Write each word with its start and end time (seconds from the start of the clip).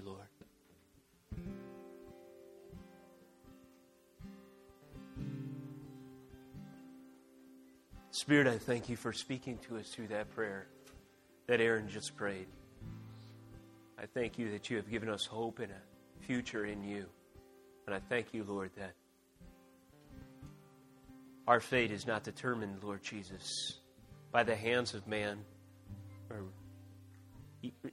you, 0.00 0.10
Lord. 0.10 0.26
Spirit, 8.10 8.46
I 8.46 8.58
thank 8.58 8.88
you 8.88 8.96
for 8.96 9.12
speaking 9.12 9.58
to 9.68 9.78
us 9.78 9.88
through 9.88 10.08
that 10.08 10.30
prayer 10.34 10.66
that 11.46 11.60
Aaron 11.60 11.88
just 11.88 12.16
prayed. 12.16 12.46
I 13.98 14.06
thank 14.06 14.38
you 14.38 14.50
that 14.52 14.70
you 14.70 14.76
have 14.76 14.90
given 14.90 15.08
us 15.08 15.26
hope 15.26 15.58
and 15.58 15.70
a 15.70 16.24
future 16.24 16.64
in 16.64 16.82
you. 16.82 17.06
And 17.86 17.94
I 17.94 18.00
thank 18.08 18.32
you, 18.32 18.44
Lord, 18.44 18.70
that 18.76 18.92
our 21.46 21.60
fate 21.60 21.90
is 21.90 22.06
not 22.06 22.22
determined, 22.22 22.82
Lord 22.82 23.02
Jesus, 23.02 23.80
by 24.32 24.44
the 24.44 24.54
hands 24.54 24.94
of 24.94 25.06
man, 25.06 25.38
or 26.30 26.44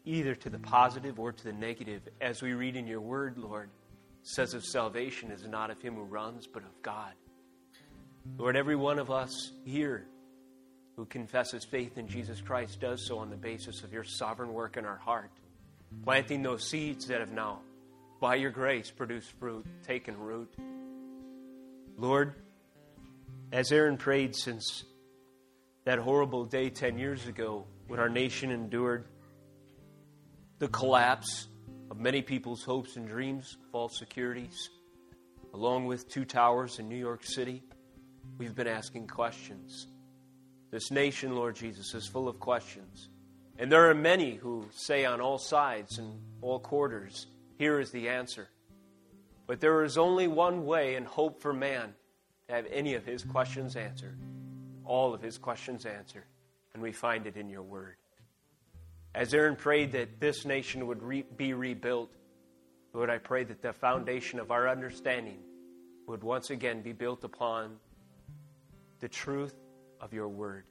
either 0.08 0.34
to 0.36 0.50
the 0.50 0.60
positive 0.60 1.20
or 1.20 1.32
to 1.32 1.44
the 1.44 1.54
negative. 1.54 2.02
As 2.22 2.42
we 2.42 2.54
read 2.54 2.76
in 2.76 2.88
your 2.88 3.02
word, 3.02 3.38
Lord, 3.38 3.70
says 4.24 4.54
of 4.54 4.64
salvation 4.64 5.32
is 5.32 5.46
not 5.46 5.70
of 5.70 5.82
him 5.82 5.96
who 5.96 6.04
runs, 6.04 6.48
but 6.48 6.64
of 6.64 6.82
God. 6.82 7.14
Lord, 8.38 8.56
every 8.56 8.76
one 8.76 9.00
of 9.00 9.12
us 9.12 9.52
here 9.66 10.08
who 10.96 11.06
confesses 11.06 11.64
faith 11.64 11.98
in 11.98 12.08
Jesus 12.08 12.42
Christ 12.42 12.80
does 12.80 13.06
so 13.06 13.20
on 13.20 13.30
the 13.30 13.36
basis 13.36 13.84
of 13.84 13.94
your 13.94 14.04
sovereign 14.04 14.54
work 14.54 14.78
in 14.78 14.86
our 14.86 14.98
heart, 14.98 15.32
planting 16.04 16.42
those 16.42 16.68
seeds 16.68 17.08
that 17.08 17.20
have 17.20 17.32
now, 17.32 17.60
by 18.20 18.36
your 18.36 18.52
grace, 18.52 18.90
produced 18.90 19.32
fruit, 19.40 19.66
taken 19.86 20.18
root. 20.18 20.54
Lord, 21.98 22.34
as 23.52 23.72
Aaron 23.72 23.98
prayed 23.98 24.36
since 24.36 24.84
that 25.86 26.00
horrible 26.00 26.46
day 26.46 26.70
10 26.70 26.98
years 26.98 27.28
ago 27.28 27.66
when 27.88 28.00
our 28.00 28.10
nation 28.10 28.52
endured 28.52 29.06
the 30.60 30.68
collapse 30.70 31.48
of 31.92 32.00
many 32.00 32.22
people's 32.22 32.64
hopes 32.64 32.96
and 32.96 33.08
dreams, 33.08 33.58
false 33.72 33.98
securities, 33.98 34.70
along 35.54 35.86
with 35.86 36.10
two 36.10 36.26
towers 36.26 36.80
in 36.80 36.90
New 36.90 36.98
York 36.98 37.24
City, 37.24 37.64
we've 38.38 38.56
been 38.56 38.68
asking 38.68 39.08
questions. 39.08 39.88
This 40.72 40.92
nation, 40.92 41.36
Lord 41.36 41.56
Jesus, 41.56 41.94
is 41.94 42.08
full 42.08 42.28
of 42.28 42.40
questions. 42.40 43.10
And 43.60 43.72
there 43.72 43.90
are 43.90 43.96
many 43.96 44.36
who 44.36 44.66
say 44.72 45.06
on 45.06 45.22
all 45.22 45.38
sides 45.38 45.98
and 45.98 46.20
all 46.42 46.60
quarters, 46.60 47.28
here 47.58 47.80
is 47.80 47.92
the 47.92 48.10
answer. 48.10 48.50
But 49.46 49.62
there 49.62 49.84
is 49.84 49.98
only 49.98 50.28
one 50.28 50.66
way 50.66 50.96
and 50.96 51.08
hope 51.08 51.42
for 51.42 51.54
man 51.54 51.94
to 52.48 52.56
have 52.56 52.66
any 52.72 52.96
of 52.96 53.06
his 53.06 53.24
questions 53.24 53.76
answered, 53.76 54.18
all 54.86 55.14
of 55.14 55.22
his 55.22 55.38
questions 55.38 55.86
answered. 55.86 56.26
And 56.74 56.84
we 56.84 56.92
find 56.92 57.26
it 57.26 57.38
in 57.38 57.50
your 57.50 57.64
word. 57.64 57.96
As 59.18 59.34
Aaron 59.34 59.56
prayed 59.56 59.94
that 59.94 60.20
this 60.20 60.46
nation 60.46 60.86
would 60.86 61.02
re- 61.02 61.26
be 61.38 61.56
rebuilt, 61.56 62.12
Lord, 62.94 63.10
I 63.10 63.18
pray 63.18 63.44
that 63.46 63.64
the 63.64 63.74
foundation 63.74 64.40
of 64.40 64.52
our 64.52 64.70
understanding 64.70 65.40
would 66.06 66.24
once 66.24 66.52
again 66.52 66.84
be 66.84 66.94
built 66.94 67.24
upon 67.24 67.78
the 69.00 69.10
truth 69.10 69.56
of 70.00 70.14
your 70.14 70.30
word. 70.30 70.66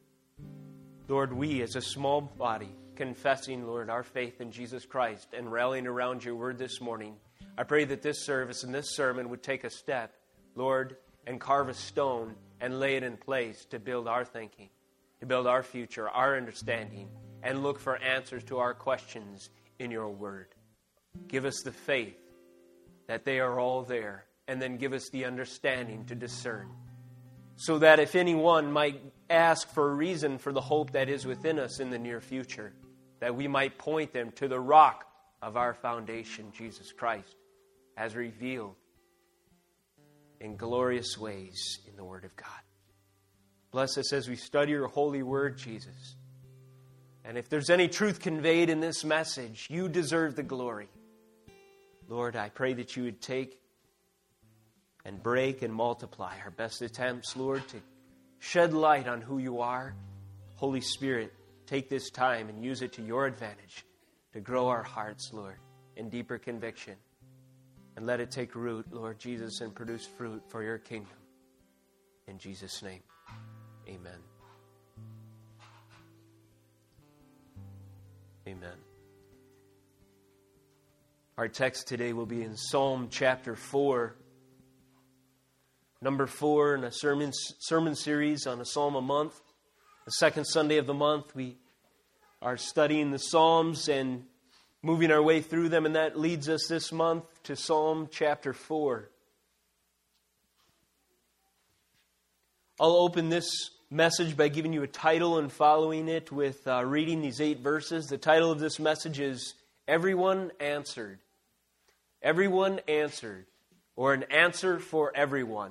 Lord, 1.08 1.32
we 1.32 1.60
as 1.62 1.74
a 1.74 1.82
small 1.82 2.20
body, 2.20 2.72
confessing, 2.94 3.66
Lord, 3.66 3.90
our 3.90 4.04
faith 4.04 4.40
in 4.40 4.52
Jesus 4.52 4.86
Christ 4.86 5.30
and 5.36 5.50
rallying 5.50 5.88
around 5.88 6.24
your 6.24 6.36
word 6.36 6.56
this 6.56 6.80
morning, 6.80 7.16
I 7.58 7.64
pray 7.64 7.84
that 7.86 8.00
this 8.00 8.24
service 8.24 8.62
and 8.62 8.72
this 8.72 8.94
sermon 8.94 9.28
would 9.30 9.42
take 9.42 9.64
a 9.64 9.70
step, 9.70 10.14
Lord, 10.54 10.98
and 11.26 11.40
carve 11.40 11.68
a 11.68 11.74
stone 11.74 12.36
and 12.60 12.78
lay 12.78 12.94
it 12.94 13.02
in 13.02 13.16
place 13.16 13.64
to 13.70 13.80
build 13.80 14.06
our 14.06 14.24
thinking, 14.24 14.68
to 15.18 15.26
build 15.26 15.48
our 15.48 15.64
future, 15.64 16.08
our 16.08 16.36
understanding 16.36 17.08
and 17.46 17.62
look 17.62 17.78
for 17.78 17.96
answers 17.98 18.42
to 18.42 18.58
our 18.58 18.74
questions 18.74 19.50
in 19.78 19.92
your 19.92 20.08
word. 20.08 20.48
Give 21.28 21.44
us 21.44 21.62
the 21.62 21.70
faith 21.70 22.18
that 23.06 23.24
they 23.24 23.38
are 23.38 23.60
all 23.60 23.82
there, 23.82 24.24
and 24.48 24.60
then 24.60 24.76
give 24.76 24.92
us 24.92 25.08
the 25.10 25.24
understanding 25.24 26.04
to 26.06 26.16
discern. 26.16 26.68
So 27.54 27.78
that 27.78 28.00
if 28.00 28.16
anyone 28.16 28.72
might 28.72 29.00
ask 29.30 29.72
for 29.72 29.92
a 29.92 29.94
reason 29.94 30.38
for 30.38 30.52
the 30.52 30.60
hope 30.60 30.90
that 30.90 31.08
is 31.08 31.24
within 31.24 31.60
us 31.60 31.78
in 31.78 31.90
the 31.90 32.00
near 32.00 32.20
future, 32.20 32.72
that 33.20 33.36
we 33.36 33.46
might 33.46 33.78
point 33.78 34.12
them 34.12 34.32
to 34.32 34.48
the 34.48 34.58
rock 34.58 35.06
of 35.40 35.56
our 35.56 35.72
foundation, 35.72 36.52
Jesus 36.52 36.90
Christ, 36.90 37.36
as 37.96 38.16
revealed 38.16 38.74
in 40.40 40.56
glorious 40.56 41.16
ways 41.16 41.78
in 41.88 41.94
the 41.94 42.04
Word 42.04 42.24
of 42.24 42.34
God. 42.34 42.48
Bless 43.70 43.96
us 43.96 44.12
as 44.12 44.28
we 44.28 44.34
study 44.34 44.72
your 44.72 44.88
holy 44.88 45.22
word, 45.22 45.56
Jesus. 45.56 46.16
And 47.26 47.36
if 47.36 47.48
there's 47.48 47.70
any 47.70 47.88
truth 47.88 48.20
conveyed 48.20 48.70
in 48.70 48.78
this 48.78 49.04
message, 49.04 49.66
you 49.68 49.88
deserve 49.88 50.36
the 50.36 50.44
glory. 50.44 50.88
Lord, 52.08 52.36
I 52.36 52.50
pray 52.50 52.72
that 52.74 52.96
you 52.96 53.02
would 53.02 53.20
take 53.20 53.60
and 55.04 55.20
break 55.20 55.62
and 55.62 55.74
multiply 55.74 56.34
our 56.44 56.52
best 56.52 56.82
attempts, 56.82 57.36
Lord, 57.36 57.66
to 57.68 57.78
shed 58.38 58.72
light 58.72 59.08
on 59.08 59.20
who 59.20 59.38
you 59.38 59.60
are. 59.60 59.96
Holy 60.54 60.80
Spirit, 60.80 61.34
take 61.66 61.88
this 61.88 62.10
time 62.10 62.48
and 62.48 62.64
use 62.64 62.80
it 62.80 62.92
to 62.92 63.02
your 63.02 63.26
advantage 63.26 63.84
to 64.32 64.40
grow 64.40 64.68
our 64.68 64.84
hearts, 64.84 65.30
Lord, 65.32 65.56
in 65.96 66.08
deeper 66.08 66.38
conviction. 66.38 66.94
And 67.96 68.06
let 68.06 68.20
it 68.20 68.30
take 68.30 68.54
root, 68.54 68.86
Lord 68.92 69.18
Jesus, 69.18 69.62
and 69.62 69.74
produce 69.74 70.06
fruit 70.06 70.42
for 70.48 70.62
your 70.62 70.78
kingdom. 70.78 71.16
In 72.28 72.38
Jesus' 72.38 72.82
name, 72.82 73.02
amen. 73.88 74.35
Amen. 78.48 78.76
Our 81.36 81.48
text 81.48 81.88
today 81.88 82.12
will 82.12 82.26
be 82.26 82.44
in 82.44 82.56
Psalm 82.56 83.08
chapter 83.10 83.56
4. 83.56 84.14
Number 86.00 86.28
4 86.28 86.76
in 86.76 86.84
a 86.84 86.92
sermon, 86.92 87.32
sermon 87.34 87.96
series 87.96 88.46
on 88.46 88.60
a 88.60 88.64
psalm 88.64 88.94
a 88.94 89.00
month. 89.00 89.34
The 90.04 90.12
second 90.12 90.44
Sunday 90.44 90.76
of 90.76 90.86
the 90.86 90.94
month, 90.94 91.34
we 91.34 91.56
are 92.40 92.56
studying 92.56 93.10
the 93.10 93.18
Psalms 93.18 93.88
and 93.88 94.22
moving 94.80 95.10
our 95.10 95.22
way 95.22 95.40
through 95.40 95.70
them, 95.70 95.84
and 95.84 95.96
that 95.96 96.16
leads 96.16 96.48
us 96.48 96.68
this 96.68 96.92
month 96.92 97.24
to 97.44 97.56
Psalm 97.56 98.08
chapter 98.12 98.52
4. 98.52 99.10
I'll 102.78 102.92
open 102.92 103.28
this 103.28 103.70
message 103.90 104.36
by 104.36 104.48
giving 104.48 104.72
you 104.72 104.82
a 104.82 104.88
title 104.88 105.38
and 105.38 105.52
following 105.52 106.08
it 106.08 106.32
with 106.32 106.66
uh, 106.66 106.84
reading 106.84 107.22
these 107.22 107.40
eight 107.40 107.60
verses. 107.60 108.06
The 108.06 108.18
title 108.18 108.50
of 108.50 108.58
this 108.58 108.80
message 108.80 109.20
is 109.20 109.54
Everyone 109.86 110.50
Answered. 110.58 111.20
Everyone 112.20 112.80
Answered, 112.88 113.46
or 113.94 114.12
an 114.12 114.24
answer 114.24 114.80
for 114.80 115.12
everyone. 115.14 115.70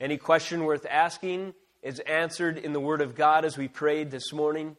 Any 0.00 0.18
question 0.18 0.62
worth 0.62 0.86
asking 0.88 1.54
is 1.82 1.98
answered 2.00 2.58
in 2.58 2.72
the 2.72 2.80
Word 2.80 3.00
of 3.00 3.16
God 3.16 3.44
as 3.44 3.58
we 3.58 3.66
prayed 3.66 4.12
this 4.12 4.32
morning. 4.32 4.76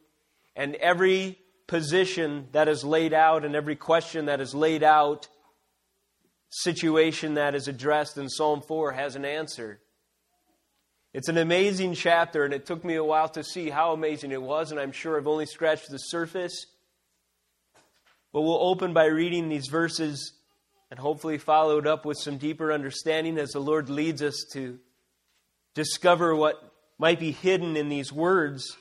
And 0.56 0.76
every 0.76 1.38
position 1.68 2.48
that 2.54 2.70
is 2.70 2.86
laid 2.86 3.14
out 3.14 3.44
and 3.44 3.56
every 3.56 3.76
question 3.76 4.28
that 4.28 4.40
is 4.40 4.56
laid 4.56 4.84
out, 4.84 5.28
situation 6.50 7.34
that 7.34 7.56
is 7.56 7.68
addressed 7.68 8.18
in 8.18 8.30
Psalm 8.30 8.62
4 8.62 8.94
has 8.94 9.18
an 9.18 9.26
answer. 9.26 9.82
It's 11.14 11.28
an 11.28 11.38
amazing 11.38 11.94
chapter, 11.94 12.44
and 12.44 12.56
it 12.56 12.66
took 12.66 12.84
me 12.84 12.96
a 12.96 13.04
while 13.04 13.30
to 13.30 13.44
see 13.44 13.70
how 13.70 13.94
amazing 13.94 14.32
it 14.32 14.42
was, 14.42 14.72
and 14.72 14.80
I'm 14.80 14.92
sure 14.92 15.16
I've 15.16 15.28
only 15.28 15.46
scratched 15.46 15.92
the 15.92 16.00
surface. 16.00 16.66
But 18.32 18.42
we'll 18.42 18.58
open 18.58 18.94
by 18.94 19.06
reading 19.06 19.48
these 19.48 19.68
verses 19.68 20.34
and 20.90 21.00
hopefully 21.00 21.38
followed 21.38 21.86
up 21.86 22.04
with 22.04 22.18
some 22.18 22.38
deeper 22.38 22.74
understanding 22.74 23.38
as 23.38 23.52
the 23.52 23.60
Lord 23.60 23.90
leads 23.90 24.24
us 24.24 24.44
to 24.54 24.80
discover 25.76 26.36
what 26.36 26.56
might 26.98 27.20
be 27.20 27.32
hidden 27.32 27.78
in 27.78 27.90
these 27.90 28.12
words. 28.12 28.76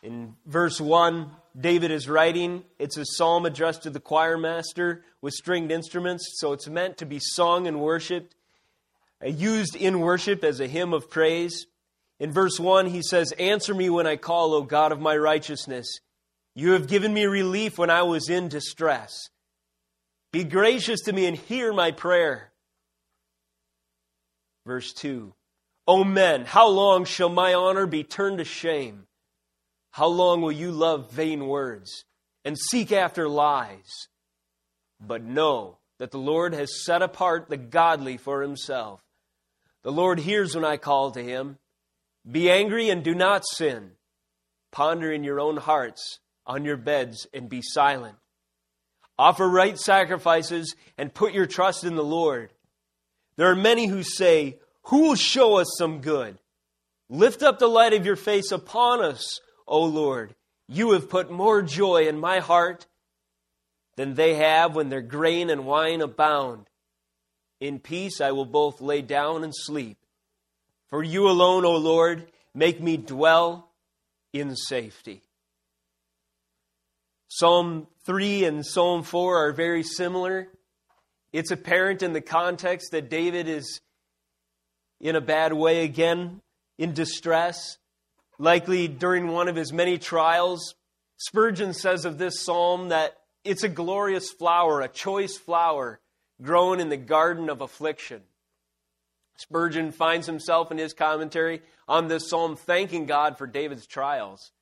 In 0.00 0.36
verse 0.46 0.80
1, 0.80 1.28
David 1.60 1.90
is 1.90 2.08
writing. 2.08 2.62
It's 2.78 2.96
a 2.96 3.04
psalm 3.04 3.46
addressed 3.46 3.82
to 3.82 3.90
the 3.90 3.98
choir 3.98 4.38
master 4.38 5.04
with 5.20 5.34
stringed 5.34 5.72
instruments, 5.72 6.36
so 6.36 6.52
it's 6.52 6.68
meant 6.68 6.98
to 6.98 7.06
be 7.06 7.18
sung 7.20 7.66
and 7.66 7.80
worshiped 7.80 8.36
used 9.28 9.76
in 9.76 10.00
worship 10.00 10.42
as 10.44 10.60
a 10.60 10.66
hymn 10.66 10.92
of 10.92 11.10
praise. 11.10 11.66
In 12.18 12.32
verse 12.32 12.58
1, 12.58 12.86
he 12.86 13.02
says, 13.02 13.32
Answer 13.32 13.74
me 13.74 13.90
when 13.90 14.06
I 14.06 14.16
call, 14.16 14.54
O 14.54 14.62
God 14.62 14.92
of 14.92 15.00
my 15.00 15.16
righteousness. 15.16 15.86
You 16.54 16.72
have 16.72 16.88
given 16.88 17.14
me 17.14 17.24
relief 17.24 17.78
when 17.78 17.90
I 17.90 18.02
was 18.02 18.28
in 18.28 18.48
distress. 18.48 19.30
Be 20.32 20.44
gracious 20.44 21.00
to 21.02 21.12
me 21.12 21.26
and 21.26 21.36
hear 21.36 21.72
my 21.72 21.90
prayer. 21.90 22.52
Verse 24.66 24.92
2 24.92 25.32
O 25.88 26.04
men, 26.04 26.44
how 26.44 26.68
long 26.68 27.04
shall 27.04 27.28
my 27.28 27.54
honor 27.54 27.86
be 27.86 28.04
turned 28.04 28.38
to 28.38 28.44
shame? 28.44 29.06
How 29.90 30.06
long 30.06 30.40
will 30.40 30.52
you 30.52 30.70
love 30.70 31.10
vain 31.12 31.46
words 31.46 32.04
and 32.44 32.56
seek 32.56 32.92
after 32.92 33.28
lies? 33.28 34.08
But 35.00 35.24
know 35.24 35.78
that 35.98 36.12
the 36.12 36.18
Lord 36.18 36.54
has 36.54 36.84
set 36.84 37.02
apart 37.02 37.48
the 37.48 37.56
godly 37.56 38.16
for 38.16 38.42
himself. 38.42 39.02
The 39.82 39.92
Lord 39.92 40.20
hears 40.20 40.54
when 40.54 40.64
I 40.64 40.76
call 40.76 41.10
to 41.12 41.22
him. 41.22 41.58
Be 42.30 42.50
angry 42.50 42.88
and 42.88 43.02
do 43.02 43.14
not 43.14 43.42
sin. 43.44 43.92
Ponder 44.70 45.12
in 45.12 45.24
your 45.24 45.40
own 45.40 45.56
hearts 45.56 46.20
on 46.46 46.64
your 46.64 46.76
beds 46.76 47.26
and 47.34 47.48
be 47.48 47.60
silent. 47.62 48.16
Offer 49.18 49.48
right 49.48 49.78
sacrifices 49.78 50.74
and 50.96 51.12
put 51.14 51.34
your 51.34 51.46
trust 51.46 51.84
in 51.84 51.96
the 51.96 52.04
Lord. 52.04 52.52
There 53.36 53.50
are 53.50 53.56
many 53.56 53.86
who 53.86 54.02
say, 54.02 54.58
Who 54.84 55.02
will 55.02 55.14
show 55.14 55.56
us 55.56 55.68
some 55.76 56.00
good? 56.00 56.38
Lift 57.08 57.42
up 57.42 57.58
the 57.58 57.68
light 57.68 57.92
of 57.92 58.06
your 58.06 58.16
face 58.16 58.50
upon 58.52 59.02
us, 59.02 59.40
O 59.66 59.82
Lord. 59.84 60.34
You 60.68 60.92
have 60.92 61.10
put 61.10 61.30
more 61.30 61.60
joy 61.60 62.08
in 62.08 62.18
my 62.18 62.40
heart 62.40 62.86
than 63.96 64.14
they 64.14 64.34
have 64.34 64.74
when 64.74 64.88
their 64.88 65.02
grain 65.02 65.50
and 65.50 65.66
wine 65.66 66.00
abound. 66.00 66.68
In 67.62 67.78
peace 67.78 68.20
I 68.20 68.32
will 68.32 68.44
both 68.44 68.80
lay 68.80 69.02
down 69.02 69.44
and 69.44 69.54
sleep. 69.54 69.96
For 70.88 71.00
you 71.00 71.28
alone, 71.28 71.64
O 71.64 71.76
Lord, 71.76 72.26
make 72.52 72.82
me 72.82 72.96
dwell 72.96 73.70
in 74.32 74.56
safety. 74.56 75.22
Psalm 77.28 77.86
3 78.04 78.46
and 78.46 78.66
Psalm 78.66 79.04
4 79.04 79.46
are 79.46 79.52
very 79.52 79.84
similar. 79.84 80.48
It's 81.32 81.52
apparent 81.52 82.02
in 82.02 82.14
the 82.14 82.20
context 82.20 82.90
that 82.90 83.08
David 83.08 83.46
is 83.46 83.80
in 85.00 85.14
a 85.14 85.20
bad 85.20 85.52
way 85.52 85.84
again, 85.84 86.40
in 86.78 86.94
distress, 86.94 87.78
likely 88.40 88.88
during 88.88 89.28
one 89.28 89.46
of 89.46 89.54
his 89.54 89.72
many 89.72 89.98
trials. 89.98 90.74
Spurgeon 91.16 91.74
says 91.74 92.06
of 92.06 92.18
this 92.18 92.40
psalm 92.40 92.88
that 92.88 93.18
it's 93.44 93.62
a 93.62 93.68
glorious 93.68 94.32
flower, 94.32 94.80
a 94.80 94.88
choice 94.88 95.36
flower, 95.36 96.00
grown 96.40 96.80
in 96.80 96.88
the 96.88 96.96
garden 96.96 97.50
of 97.50 97.60
affliction. 97.60 98.22
Spurgeon 99.36 99.92
finds 99.92 100.26
himself 100.26 100.70
in 100.70 100.78
his 100.78 100.92
commentary 100.92 101.62
on 101.88 102.08
this 102.08 102.28
psalm 102.28 102.56
thanking 102.56 103.06
God 103.06 103.38
for 103.38 103.46
David's 103.46 103.86
trials 103.86 104.52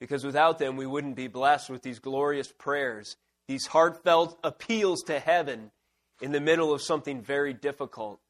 because 0.00 0.24
without 0.24 0.58
them 0.58 0.76
we 0.76 0.86
wouldn't 0.86 1.16
be 1.16 1.28
blessed 1.28 1.70
with 1.70 1.82
these 1.82 1.98
glorious 1.98 2.52
prayers, 2.52 3.16
these 3.48 3.66
heartfelt 3.66 4.38
appeals 4.44 5.02
to 5.04 5.18
heaven 5.18 5.70
in 6.20 6.32
the 6.32 6.40
middle 6.40 6.72
of 6.72 6.82
something 6.82 7.22
very 7.22 7.52
difficult. 7.52 8.20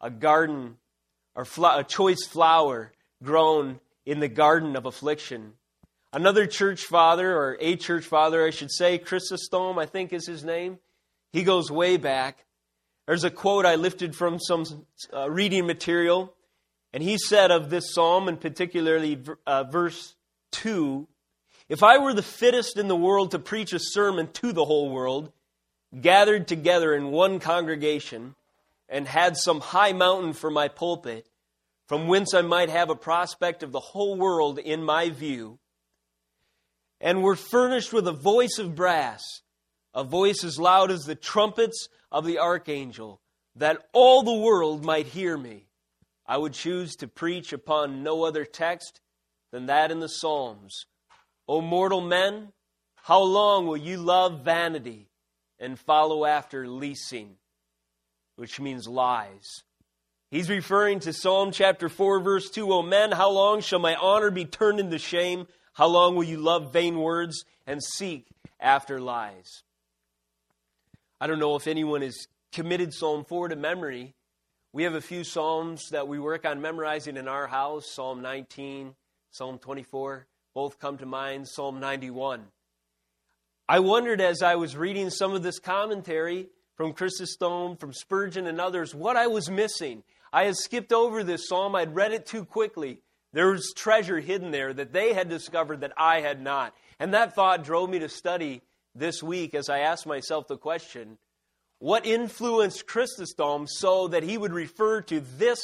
A 0.00 0.10
garden, 0.10 0.76
or 1.34 1.46
a 1.64 1.84
choice 1.84 2.26
flower 2.26 2.92
grown 3.22 3.80
in 4.06 4.20
the 4.20 4.28
garden 4.28 4.76
of 4.76 4.86
affliction. 4.86 5.54
Another 6.12 6.46
church 6.46 6.84
father, 6.84 7.36
or 7.36 7.56
a 7.60 7.76
church 7.76 8.04
father, 8.04 8.44
I 8.46 8.50
should 8.50 8.70
say, 8.70 8.98
Chrysostom, 8.98 9.78
I 9.78 9.86
think 9.86 10.12
is 10.12 10.26
his 10.26 10.44
name. 10.44 10.78
He 11.32 11.44
goes 11.44 11.70
way 11.70 11.96
back. 11.96 12.44
There's 13.06 13.24
a 13.24 13.30
quote 13.30 13.66
I 13.66 13.76
lifted 13.76 14.14
from 14.14 14.38
some 14.38 14.64
uh, 15.12 15.30
reading 15.30 15.66
material, 15.66 16.34
and 16.92 17.02
he 17.02 17.18
said 17.18 17.50
of 17.50 17.70
this 17.70 17.94
psalm, 17.94 18.28
and 18.28 18.40
particularly 18.40 19.20
uh, 19.46 19.64
verse 19.64 20.14
2 20.52 21.08
If 21.68 21.82
I 21.82 21.98
were 21.98 22.14
the 22.14 22.22
fittest 22.22 22.76
in 22.76 22.88
the 22.88 22.96
world 22.96 23.30
to 23.32 23.38
preach 23.38 23.72
a 23.72 23.78
sermon 23.80 24.28
to 24.34 24.52
the 24.52 24.64
whole 24.64 24.90
world, 24.90 25.32
gathered 25.98 26.46
together 26.46 26.94
in 26.94 27.10
one 27.10 27.40
congregation, 27.40 28.34
and 28.88 29.06
had 29.06 29.36
some 29.36 29.60
high 29.60 29.92
mountain 29.92 30.32
for 30.32 30.50
my 30.50 30.68
pulpit, 30.68 31.28
from 31.86 32.06
whence 32.06 32.34
I 32.34 32.42
might 32.42 32.70
have 32.70 32.90
a 32.90 32.96
prospect 32.96 33.62
of 33.62 33.72
the 33.72 33.80
whole 33.80 34.16
world 34.16 34.58
in 34.58 34.84
my 34.84 35.10
view, 35.10 35.58
and 37.00 37.22
were 37.22 37.36
furnished 37.36 37.92
with 37.92 38.06
a 38.06 38.12
voice 38.12 38.58
of 38.58 38.74
brass, 38.74 39.22
a 39.94 40.04
voice 40.04 40.44
as 40.44 40.58
loud 40.58 40.90
as 40.90 41.04
the 41.04 41.14
trumpets 41.14 41.88
of 42.12 42.24
the 42.24 42.38
archangel, 42.38 43.20
that 43.56 43.88
all 43.92 44.22
the 44.22 44.32
world 44.32 44.84
might 44.84 45.06
hear 45.06 45.36
me. 45.36 45.66
I 46.26 46.36
would 46.36 46.52
choose 46.52 46.94
to 46.96 47.08
preach 47.08 47.52
upon 47.52 48.02
no 48.02 48.22
other 48.24 48.44
text 48.44 49.00
than 49.50 49.66
that 49.66 49.90
in 49.90 50.00
the 50.00 50.08
Psalms. 50.08 50.86
O 51.48 51.60
mortal 51.60 52.00
men, 52.00 52.52
how 52.94 53.20
long 53.22 53.66
will 53.66 53.76
you 53.76 53.96
love 53.96 54.44
vanity 54.44 55.08
and 55.58 55.78
follow 55.78 56.24
after 56.24 56.68
leasing, 56.68 57.36
which 58.36 58.60
means 58.60 58.86
lies? 58.86 59.64
He's 60.30 60.48
referring 60.48 61.00
to 61.00 61.12
Psalm 61.12 61.50
chapter 61.50 61.88
4, 61.88 62.20
verse 62.20 62.50
2. 62.50 62.72
O 62.72 62.82
men, 62.82 63.10
how 63.10 63.30
long 63.30 63.60
shall 63.60 63.80
my 63.80 63.96
honor 63.96 64.30
be 64.30 64.44
turned 64.44 64.78
into 64.78 64.98
shame? 64.98 65.48
How 65.72 65.88
long 65.88 66.14
will 66.14 66.24
you 66.24 66.36
love 66.36 66.72
vain 66.72 67.00
words 67.00 67.44
and 67.66 67.82
seek 67.82 68.26
after 68.60 69.00
lies? 69.00 69.64
I 71.22 71.26
don't 71.26 71.38
know 71.38 71.54
if 71.54 71.66
anyone 71.66 72.00
has 72.00 72.28
committed 72.50 72.94
Psalm 72.94 73.26
4 73.26 73.48
to 73.48 73.56
memory. 73.56 74.14
We 74.72 74.84
have 74.84 74.94
a 74.94 75.02
few 75.02 75.22
Psalms 75.22 75.90
that 75.90 76.08
we 76.08 76.18
work 76.18 76.46
on 76.46 76.62
memorizing 76.62 77.18
in 77.18 77.28
our 77.28 77.46
house 77.46 77.92
Psalm 77.92 78.22
19, 78.22 78.94
Psalm 79.30 79.58
24, 79.58 80.26
both 80.54 80.78
come 80.78 80.96
to 80.96 81.04
mind, 81.04 81.46
Psalm 81.46 81.78
91. 81.78 82.44
I 83.68 83.80
wondered 83.80 84.22
as 84.22 84.42
I 84.42 84.54
was 84.54 84.78
reading 84.78 85.10
some 85.10 85.32
of 85.32 85.42
this 85.42 85.58
commentary 85.58 86.48
from 86.74 86.94
Chrysostom, 86.94 87.76
from 87.76 87.92
Spurgeon, 87.92 88.46
and 88.46 88.58
others, 88.58 88.94
what 88.94 89.18
I 89.18 89.26
was 89.26 89.50
missing. 89.50 90.02
I 90.32 90.44
had 90.44 90.56
skipped 90.56 90.90
over 90.90 91.22
this 91.22 91.46
psalm, 91.46 91.74
I'd 91.74 91.94
read 91.94 92.12
it 92.12 92.24
too 92.24 92.46
quickly. 92.46 93.02
There 93.34 93.50
was 93.50 93.74
treasure 93.76 94.20
hidden 94.20 94.52
there 94.52 94.72
that 94.72 94.94
they 94.94 95.12
had 95.12 95.28
discovered 95.28 95.82
that 95.82 95.92
I 95.98 96.22
had 96.22 96.40
not. 96.40 96.74
And 96.98 97.12
that 97.12 97.34
thought 97.34 97.62
drove 97.62 97.90
me 97.90 97.98
to 97.98 98.08
study 98.08 98.62
this 98.94 99.22
week 99.22 99.54
as 99.54 99.68
I 99.68 99.80
asked 99.80 100.06
myself 100.06 100.48
the 100.48 100.56
question 100.56 101.18
what 101.78 102.04
influenced 102.04 102.86
Chrysostom 102.86 103.66
so 103.66 104.08
that 104.08 104.22
he 104.22 104.36
would 104.36 104.52
refer 104.52 105.00
to 105.02 105.20
this 105.20 105.60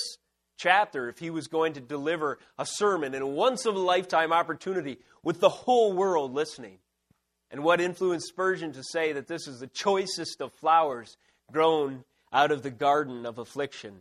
chapter 0.57 1.09
if 1.09 1.19
he 1.19 1.31
was 1.31 1.47
going 1.47 1.75
to 1.75 1.81
deliver 1.81 2.39
a 2.59 2.67
sermon 2.67 3.15
in 3.15 3.23
a 3.23 3.27
once 3.27 3.67
of 3.67 3.77
a 3.77 3.81
lifetime 3.81 4.33
opportunity 4.33 4.99
with 5.23 5.41
the 5.41 5.49
whole 5.49 5.93
world 5.93 6.33
listening. 6.33 6.79
And 7.51 7.63
what 7.63 7.81
influenced 7.81 8.29
Spurgeon 8.29 8.73
to 8.73 8.83
say 8.83 9.13
that 9.13 9.29
this 9.29 9.47
is 9.47 9.61
the 9.61 9.67
choicest 9.67 10.41
of 10.41 10.53
flowers 10.55 11.17
grown 11.53 12.05
out 12.33 12.51
of 12.51 12.63
the 12.63 12.71
garden 12.71 13.27
of 13.27 13.39
affliction? 13.39 14.01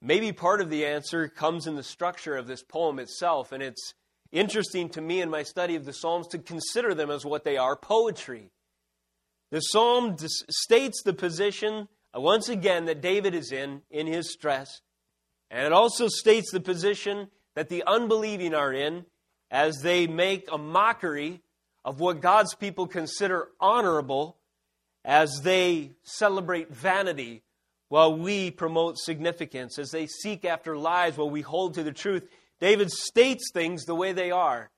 Maybe 0.00 0.32
part 0.32 0.60
of 0.60 0.70
the 0.70 0.86
answer 0.86 1.28
comes 1.28 1.66
in 1.66 1.76
the 1.76 1.82
structure 1.82 2.36
of 2.36 2.46
this 2.46 2.62
poem 2.62 2.98
itself, 2.98 3.52
and 3.52 3.62
it's 3.62 3.94
interesting 4.34 4.88
to 4.90 5.00
me 5.00 5.22
in 5.22 5.30
my 5.30 5.44
study 5.44 5.76
of 5.76 5.84
the 5.84 5.92
Psalms 5.92 6.26
to 6.28 6.38
consider 6.38 6.92
them 6.92 7.10
as 7.10 7.24
what 7.24 7.44
they 7.44 7.56
are 7.56 7.76
poetry. 7.76 8.50
The 9.50 9.60
psalm 9.60 10.16
states 10.18 11.02
the 11.04 11.12
position, 11.12 11.88
uh, 12.14 12.20
once 12.20 12.48
again, 12.48 12.86
that 12.86 13.00
David 13.00 13.34
is 13.34 13.52
in, 13.52 13.82
in 13.90 14.06
his 14.06 14.32
stress. 14.32 14.80
And 15.50 15.64
it 15.64 15.72
also 15.72 16.08
states 16.08 16.50
the 16.50 16.60
position 16.60 17.28
that 17.54 17.68
the 17.68 17.84
unbelieving 17.86 18.54
are 18.54 18.72
in 18.72 19.06
as 19.50 19.76
they 19.82 20.08
make 20.08 20.48
a 20.50 20.58
mockery 20.58 21.40
of 21.84 22.00
what 22.00 22.20
God's 22.20 22.54
people 22.56 22.88
consider 22.88 23.48
honorable 23.60 24.38
as 25.04 25.42
they 25.44 25.92
celebrate 26.02 26.74
vanity 26.74 27.42
while 27.88 28.18
we 28.18 28.50
promote 28.50 28.98
significance, 28.98 29.78
as 29.78 29.90
they 29.90 30.06
seek 30.06 30.44
after 30.44 30.76
lies 30.76 31.16
while 31.16 31.30
we 31.30 31.42
hold 31.42 31.74
to 31.74 31.84
the 31.84 31.92
truth. 31.92 32.28
David 32.60 32.90
states 32.90 33.50
things 33.52 33.84
the 33.84 33.94
way 33.94 34.12
they 34.12 34.30
are, 34.30 34.70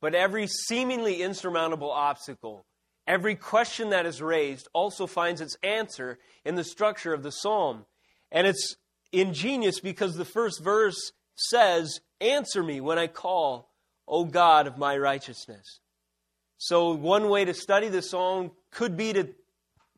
but 0.00 0.14
every 0.14 0.46
seemingly 0.46 1.22
insurmountable 1.22 1.90
obstacle, 1.90 2.64
every 3.06 3.34
question 3.34 3.90
that 3.90 4.06
is 4.06 4.22
raised 4.22 4.68
also 4.72 5.06
finds 5.06 5.40
its 5.40 5.56
answer 5.62 6.18
in 6.44 6.54
the 6.54 6.64
structure 6.64 7.12
of 7.12 7.22
the 7.22 7.32
psalm. 7.32 7.86
And 8.30 8.46
it's 8.46 8.76
ingenious 9.12 9.80
because 9.80 10.14
the 10.14 10.24
first 10.24 10.62
verse 10.62 11.12
says, 11.34 12.00
Answer 12.20 12.62
me 12.62 12.80
when 12.80 12.98
I 12.98 13.06
call, 13.06 13.70
O 14.06 14.24
God 14.24 14.66
of 14.66 14.78
my 14.78 14.96
righteousness. 14.96 15.80
So, 16.56 16.92
one 16.92 17.28
way 17.28 17.44
to 17.44 17.54
study 17.54 17.88
the 17.88 18.02
psalm 18.02 18.50
could 18.72 18.96
be 18.96 19.12
to 19.12 19.28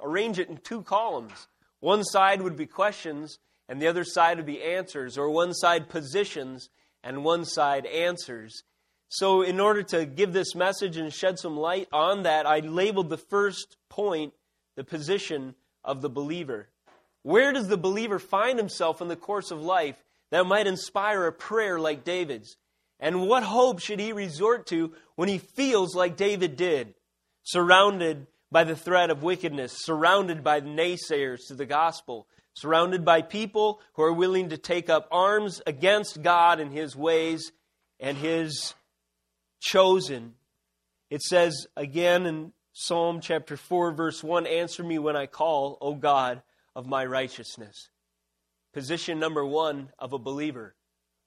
arrange 0.03 0.39
it 0.39 0.49
in 0.49 0.59
two 0.59 0.83
columns. 0.83 1.49
One 1.81 2.05
side 2.05 2.43
would 2.43 2.57
be 2.57 2.67
questions, 2.67 3.39
and 3.69 3.81
the 3.81 3.87
other 3.87 4.05
side 4.05 4.37
would 4.37 4.47
be 4.47 4.63
answers, 4.63 5.17
or 5.17 5.31
one 5.31 5.55
side 5.55 5.89
positions, 5.89 6.69
and 7.03 7.25
one 7.25 7.45
side 7.45 7.87
answers. 7.87 8.63
So, 9.09 9.43
in 9.43 9.59
order 9.59 9.83
to 9.85 10.07
give 10.07 10.33
this 10.33 10.55
message 10.55 10.97
and 10.97 11.13
shed 11.13 11.39
some 11.39 11.57
light 11.57 11.89
on 11.93 12.23
that, 12.23 12.47
I 12.47 12.61
labeled 12.61 13.11
the 13.11 13.17
first 13.17 13.77
point 13.89 14.33
the 14.77 14.85
position 14.85 15.55
of 15.85 16.01
the 16.01 16.09
believer. 16.09 16.69
Where 17.23 17.53
does 17.53 17.69
the 17.69 17.77
believer 17.77 18.19
find 18.19 18.59
himself 18.59 19.01
in 19.01 19.09
the 19.09 19.17
course 19.17 19.51
of 19.51 19.61
life 19.61 20.03
that 20.31 20.47
might 20.47 20.67
inspire 20.67 21.27
a 21.27 21.33
prayer 21.33 21.79
like 21.79 22.05
David's? 22.05 22.57
And 23.01 23.27
what 23.27 23.43
hope 23.43 23.81
should 23.81 23.99
he 23.99 24.13
resort 24.13 24.67
to 24.69 24.93
when 25.17 25.29
he 25.29 25.39
feels 25.39 25.95
like 25.95 26.17
David 26.17 26.57
did, 26.57 26.95
surrounded 27.43 28.27
by 28.53 28.65
the 28.65 28.77
threat 28.77 29.11
of 29.11 29.23
wickedness, 29.23 29.73
surrounded 29.73 30.45
by 30.45 30.61
naysayers 30.61 31.47
to 31.49 31.55
the 31.55 31.67
gospel, 31.67 32.27
surrounded 32.55 33.05
by 33.05 33.23
people 33.23 33.81
who 33.95 34.03
are 34.03 34.13
willing 34.13 34.49
to 34.51 34.59
take 34.59 34.89
up 34.89 35.09
arms 35.11 35.63
against 35.67 36.23
God 36.23 36.61
and 36.61 36.73
his 36.73 36.97
ways 36.97 37.53
and 37.99 38.17
his 38.17 38.75
chosen? 39.61 40.35
It 41.11 41.23
says 41.23 41.67
again 41.77 42.27
in 42.27 42.53
Psalm 42.73 43.21
chapter 43.21 43.57
4, 43.57 43.93
verse 43.93 44.23
1 44.23 44.47
Answer 44.47 44.83
me 44.83 44.99
when 44.99 45.17
I 45.17 45.27
call, 45.27 45.77
O 45.81 45.95
God 45.95 46.43
of 46.75 46.87
my 46.87 47.05
righteousness. 47.05 47.89
Position 48.73 49.19
number 49.19 49.45
one 49.45 49.91
of 49.99 50.13
a 50.13 50.19
believer 50.19 50.75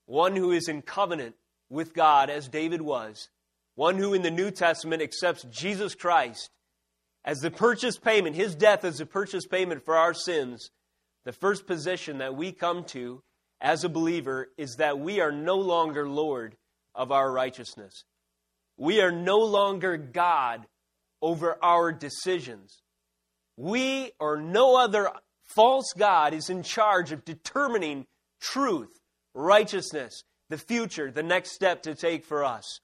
one 0.06 0.36
who 0.36 0.52
is 0.52 0.68
in 0.68 0.82
covenant 0.82 1.36
with 1.70 1.94
God, 1.94 2.30
as 2.30 2.50
David 2.50 2.82
was, 2.82 3.30
one 3.76 3.98
who 3.98 4.14
in 4.14 4.22
the 4.22 4.32
New 4.32 4.52
Testament 4.52 5.02
accepts 5.02 5.44
Jesus 5.50 5.96
Christ 5.96 6.50
as 7.26 7.40
the 7.40 7.52
purchase 7.52 7.98
payment, 7.98 8.36
his 8.36 8.56
death 8.56 8.84
as 8.84 8.98
the 8.98 9.06
purchase 9.06 9.46
payment 9.48 9.84
for 9.84 9.96
our 9.96 10.14
sins, 10.14 10.72
the 11.26 11.34
first 11.34 11.66
position 11.68 12.18
that 12.20 12.36
we 12.36 12.52
come 12.52 12.84
to 12.86 13.24
as 13.62 13.84
a 13.84 13.90
believer 13.90 14.50
is 14.58 14.76
that 14.78 15.00
we 15.00 15.22
are 15.22 15.32
no 15.32 15.56
longer 15.56 16.08
Lord 16.08 16.56
of 16.94 17.12
our 17.12 17.32
righteousness. 17.32 18.04
We 18.78 19.02
are 19.02 19.12
no 19.12 19.40
longer 19.40 19.98
God 19.98 20.66
over 21.22 21.58
our 21.64 21.92
decisions. 21.92 22.82
We 23.56 24.12
or 24.20 24.38
no 24.38 24.78
other 24.78 25.10
false 25.56 25.94
God 25.98 26.34
is 26.34 26.50
in 26.50 26.64
charge 26.64 27.12
of 27.12 27.24
determining 27.24 28.06
truth, 28.42 29.00
righteousness, 29.34 30.24
the 30.50 30.58
future, 30.58 31.12
the 31.12 31.24
next 31.24 31.52
step 31.52 31.84
to 31.84 31.96
take 31.96 32.26
for 32.26 32.44
us. 32.44 32.80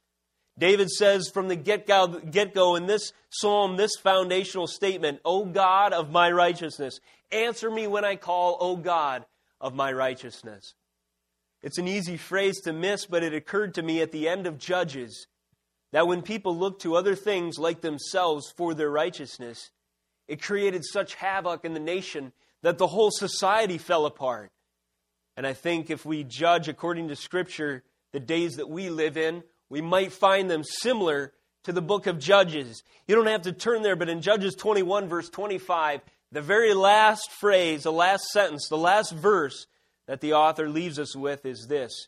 David 0.60 0.90
says 0.90 1.30
from 1.34 1.48
the 1.48 1.56
get 1.56 1.88
go 1.88 2.76
in 2.76 2.86
this 2.86 3.14
psalm, 3.30 3.78
this 3.78 3.96
foundational 3.96 4.68
statement, 4.68 5.22
O 5.24 5.46
God 5.46 5.94
of 5.94 6.12
my 6.12 6.30
righteousness, 6.30 7.00
answer 7.32 7.72
me 7.72 7.88
when 7.88 8.04
I 8.04 8.18
call, 8.18 8.58
O 8.60 8.76
God 8.76 9.26
of 9.62 9.74
my 9.74 9.92
righteousness. 9.92 10.76
It's 11.62 11.78
an 11.78 11.88
easy 11.88 12.18
phrase 12.18 12.60
to 12.62 12.74
miss, 12.74 13.06
but 13.06 13.24
it 13.24 13.34
occurred 13.34 13.74
to 13.76 13.82
me 13.82 14.02
at 14.02 14.12
the 14.12 14.28
end 14.28 14.48
of 14.48 14.58
Judges 14.58 15.28
that 15.92 16.08
when 16.08 16.22
people 16.22 16.56
looked 16.56 16.82
to 16.84 16.96
other 16.96 17.16
things 17.16 17.58
like 17.58 17.82
themselves 17.82 18.52
for 18.56 18.74
their 18.74 18.90
righteousness, 18.90 19.72
it 20.28 20.42
created 20.42 20.86
such 20.86 21.16
havoc 21.16 21.66
in 21.66 21.74
the 21.74 21.80
nation 21.80 22.32
that 22.62 22.78
the 22.78 22.88
whole 22.88 23.12
society 23.12 23.78
fell 23.78 24.06
apart. 24.06 24.52
And 25.36 25.48
I 25.48 25.54
think 25.54 25.90
if 25.90 26.06
we 26.06 26.24
judge 26.24 26.68
according 26.68 27.08
to 27.08 27.16
Scripture 27.16 27.84
the 28.12 28.20
days 28.20 28.58
that 28.58 28.70
we 28.70 28.90
live 28.90 29.18
in, 29.18 29.44
we 29.70 29.82
might 29.82 30.12
find 30.12 30.50
them 30.50 30.64
similar 30.64 31.34
to 31.64 31.72
the 31.72 31.82
book 31.82 32.08
of 32.08 32.20
Judges. 32.20 32.84
You 33.08 33.16
don't 33.16 33.28
have 33.28 33.44
to 33.44 33.52
turn 33.52 33.82
there, 33.82 33.96
but 33.96 34.10
in 34.10 34.22
Judges 34.22 34.56
21, 34.56 35.08
verse 35.08 35.30
25, 35.30 36.02
the 36.32 36.42
very 36.42 36.74
last 36.74 37.32
phrase, 37.40 37.84
the 37.84 37.92
last 37.92 38.24
sentence, 38.32 38.68
the 38.70 38.78
last 38.78 39.12
verse 39.12 39.68
that 40.08 40.22
the 40.22 40.34
author 40.34 40.70
leaves 40.70 41.00
us 41.00 41.16
with 41.16 41.46
is 41.46 41.68
this 41.68 42.08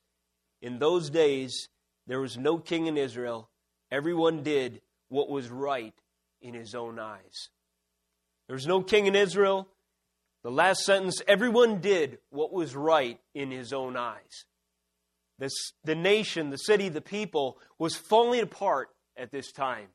In 0.61 0.79
those 0.79 1.09
days, 1.09 1.69
there 2.07 2.19
was 2.19 2.37
no 2.37 2.57
king 2.57 2.87
in 2.87 2.97
Israel. 2.97 3.49
Everyone 3.91 4.41
did 4.43 4.81
what 5.09 5.29
was 5.29 5.49
right 5.49 5.93
in 6.41 6.53
his 6.53 6.73
own 6.73 6.97
eyes. 6.97 7.49
There 8.47 8.55
was 8.55 8.67
no 8.67 8.81
king 8.81 9.05
in 9.05 9.15
Israel. 9.15 9.67
The 10.43 10.51
last 10.51 10.81
sentence 10.81 11.21
everyone 11.27 11.81
did 11.81 12.17
what 12.31 12.51
was 12.51 12.75
right 12.75 13.19
in 13.35 13.51
his 13.51 13.73
own 13.73 13.95
eyes. 13.95 14.45
This, 15.41 15.73
the 15.83 15.95
nation, 15.95 16.51
the 16.51 16.57
city, 16.57 16.87
the 16.87 17.01
people 17.01 17.57
was 17.79 17.95
falling 17.95 18.41
apart 18.41 18.89
at 19.17 19.31
this 19.31 19.51
time. 19.51 19.87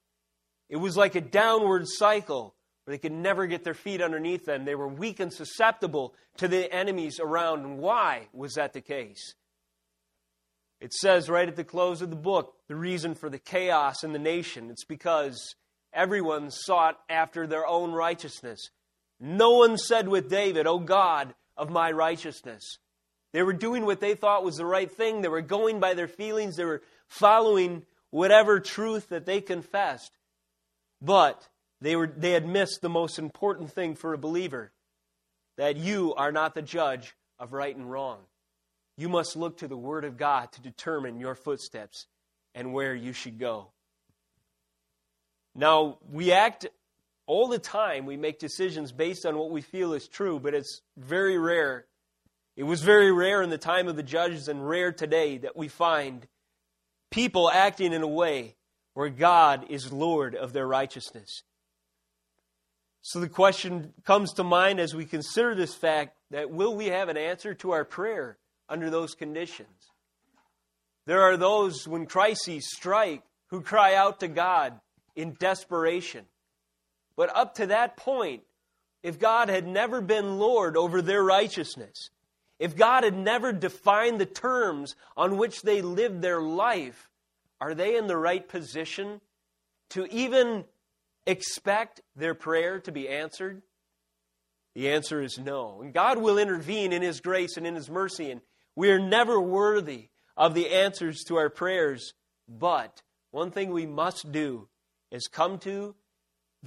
It 0.68 0.78
was 0.78 0.96
like 0.96 1.14
a 1.14 1.20
downward 1.20 1.84
cycle 1.86 2.56
where 2.84 2.96
they 2.96 2.98
could 2.98 3.12
never 3.12 3.46
get 3.46 3.62
their 3.62 3.72
feet 3.72 4.02
underneath 4.02 4.44
them. 4.44 4.64
They 4.64 4.74
were 4.74 4.88
weak 4.88 5.20
and 5.20 5.32
susceptible 5.32 6.14
to 6.38 6.48
the 6.48 6.72
enemies 6.74 7.20
around. 7.20 7.60
And 7.60 7.78
why 7.78 8.26
was 8.32 8.54
that 8.54 8.72
the 8.72 8.80
case? 8.80 9.34
It 10.80 10.92
says 10.92 11.30
right 11.30 11.46
at 11.46 11.54
the 11.54 11.62
close 11.62 12.02
of 12.02 12.10
the 12.10 12.16
book 12.16 12.54
the 12.66 12.74
reason 12.74 13.14
for 13.14 13.30
the 13.30 13.38
chaos 13.38 14.02
in 14.02 14.12
the 14.12 14.18
nation. 14.18 14.68
It's 14.68 14.84
because 14.84 15.54
everyone 15.92 16.50
sought 16.50 16.98
after 17.08 17.46
their 17.46 17.68
own 17.68 17.92
righteousness. 17.92 18.70
No 19.20 19.52
one 19.58 19.78
said 19.78 20.08
with 20.08 20.28
David, 20.28 20.66
O 20.66 20.80
God 20.80 21.36
of 21.56 21.70
my 21.70 21.92
righteousness. 21.92 22.78
They 23.36 23.42
were 23.42 23.52
doing 23.52 23.84
what 23.84 24.00
they 24.00 24.14
thought 24.14 24.44
was 24.44 24.56
the 24.56 24.64
right 24.64 24.90
thing. 24.90 25.20
They 25.20 25.28
were 25.28 25.42
going 25.42 25.78
by 25.78 25.92
their 25.92 26.08
feelings. 26.08 26.56
They 26.56 26.64
were 26.64 26.80
following 27.06 27.84
whatever 28.08 28.60
truth 28.60 29.10
that 29.10 29.26
they 29.26 29.42
confessed. 29.42 30.10
But 31.02 31.46
they, 31.82 31.96
were, 31.96 32.06
they 32.06 32.30
had 32.30 32.48
missed 32.48 32.80
the 32.80 32.88
most 32.88 33.18
important 33.18 33.70
thing 33.70 33.94
for 33.94 34.14
a 34.14 34.18
believer 34.18 34.72
that 35.58 35.76
you 35.76 36.14
are 36.14 36.32
not 36.32 36.54
the 36.54 36.62
judge 36.62 37.14
of 37.38 37.52
right 37.52 37.76
and 37.76 37.90
wrong. 37.90 38.20
You 38.96 39.10
must 39.10 39.36
look 39.36 39.58
to 39.58 39.68
the 39.68 39.76
Word 39.76 40.06
of 40.06 40.16
God 40.16 40.50
to 40.52 40.62
determine 40.62 41.20
your 41.20 41.34
footsteps 41.34 42.06
and 42.54 42.72
where 42.72 42.94
you 42.94 43.12
should 43.12 43.38
go. 43.38 43.68
Now, 45.54 45.98
we 46.10 46.32
act 46.32 46.66
all 47.26 47.48
the 47.48 47.58
time, 47.58 48.06
we 48.06 48.16
make 48.16 48.38
decisions 48.38 48.92
based 48.92 49.26
on 49.26 49.36
what 49.36 49.50
we 49.50 49.60
feel 49.60 49.92
is 49.92 50.08
true, 50.08 50.40
but 50.40 50.54
it's 50.54 50.80
very 50.96 51.36
rare. 51.36 51.84
It 52.56 52.64
was 52.64 52.80
very 52.82 53.12
rare 53.12 53.42
in 53.42 53.50
the 53.50 53.58
time 53.58 53.86
of 53.86 53.96
the 53.96 54.02
judges 54.02 54.48
and 54.48 54.66
rare 54.66 54.90
today 54.90 55.38
that 55.38 55.56
we 55.56 55.68
find 55.68 56.26
people 57.10 57.50
acting 57.50 57.92
in 57.92 58.02
a 58.02 58.08
way 58.08 58.56
where 58.94 59.10
God 59.10 59.66
is 59.68 59.92
Lord 59.92 60.34
of 60.34 60.54
their 60.54 60.66
righteousness. 60.66 61.42
So 63.02 63.20
the 63.20 63.28
question 63.28 63.92
comes 64.04 64.32
to 64.32 64.44
mind 64.44 64.80
as 64.80 64.94
we 64.94 65.04
consider 65.04 65.54
this 65.54 65.74
fact 65.74 66.16
that 66.30 66.50
will 66.50 66.74
we 66.74 66.86
have 66.86 67.08
an 67.08 67.18
answer 67.18 67.54
to 67.54 67.72
our 67.72 67.84
prayer 67.84 68.38
under 68.68 68.88
those 68.90 69.14
conditions? 69.14 69.92
There 71.04 71.22
are 71.22 71.36
those 71.36 71.86
when 71.86 72.06
crises 72.06 72.72
strike 72.72 73.22
who 73.48 73.60
cry 73.60 73.94
out 73.94 74.20
to 74.20 74.28
God 74.28 74.80
in 75.14 75.36
desperation. 75.38 76.24
But 77.16 77.34
up 77.36 77.54
to 77.56 77.66
that 77.66 77.96
point, 77.96 78.42
if 79.02 79.18
God 79.18 79.50
had 79.50 79.66
never 79.66 80.00
been 80.00 80.38
Lord 80.38 80.76
over 80.76 81.00
their 81.00 81.22
righteousness, 81.22 82.10
if 82.58 82.76
God 82.76 83.04
had 83.04 83.16
never 83.16 83.52
defined 83.52 84.20
the 84.20 84.26
terms 84.26 84.96
on 85.16 85.36
which 85.36 85.62
they 85.62 85.82
lived 85.82 86.22
their 86.22 86.40
life, 86.40 87.10
are 87.60 87.74
they 87.74 87.96
in 87.96 88.06
the 88.06 88.16
right 88.16 88.46
position 88.46 89.20
to 89.90 90.06
even 90.06 90.64
expect 91.26 92.00
their 92.14 92.34
prayer 92.34 92.80
to 92.80 92.92
be 92.92 93.08
answered? 93.08 93.62
The 94.74 94.90
answer 94.90 95.22
is 95.22 95.38
no. 95.38 95.80
And 95.82 95.92
God 95.92 96.18
will 96.18 96.38
intervene 96.38 96.92
in 96.92 97.02
His 97.02 97.20
grace 97.20 97.56
and 97.56 97.66
in 97.66 97.74
His 97.74 97.90
mercy, 97.90 98.30
and 98.30 98.40
we 98.74 98.90
are 98.90 98.98
never 98.98 99.40
worthy 99.40 100.08
of 100.36 100.54
the 100.54 100.70
answers 100.70 101.24
to 101.24 101.36
our 101.36 101.48
prayers. 101.48 102.12
But 102.48 103.02
one 103.30 103.50
thing 103.50 103.70
we 103.70 103.86
must 103.86 104.30
do 104.32 104.68
is 105.10 105.28
come 105.28 105.58
to 105.60 105.94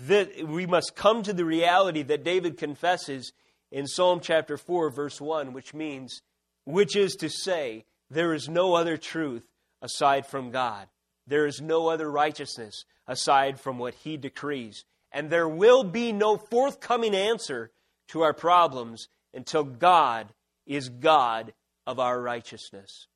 that 0.07 0.47
we 0.47 0.65
must 0.65 0.95
come 0.95 1.23
to 1.23 1.33
the 1.33 1.45
reality 1.45 2.03
that 2.03 2.23
David 2.23 2.57
confesses 2.57 3.33
in 3.71 3.87
Psalm 3.87 4.19
chapter 4.21 4.57
4 4.57 4.89
verse 4.89 5.19
1 5.21 5.53
which 5.53 5.73
means 5.73 6.21
which 6.65 6.95
is 6.95 7.15
to 7.15 7.29
say 7.29 7.85
there 8.09 8.33
is 8.33 8.49
no 8.49 8.75
other 8.75 8.97
truth 8.97 9.47
aside 9.81 10.25
from 10.25 10.51
God. 10.51 10.87
There 11.27 11.45
is 11.45 11.61
no 11.61 11.87
other 11.87 12.09
righteousness 12.09 12.85
aside 13.07 13.59
from 13.59 13.77
what 13.77 13.93
he 13.95 14.17
decrees. 14.17 14.85
And 15.11 15.29
there 15.29 15.47
will 15.47 15.83
be 15.83 16.11
no 16.11 16.37
forthcoming 16.37 17.15
answer 17.15 17.71
to 18.09 18.21
our 18.21 18.33
problems 18.33 19.07
until 19.33 19.63
God 19.63 20.27
is 20.65 20.89
God 20.89 21.53
of 21.85 21.99
our 21.99 22.21
righteousness. 22.21 23.07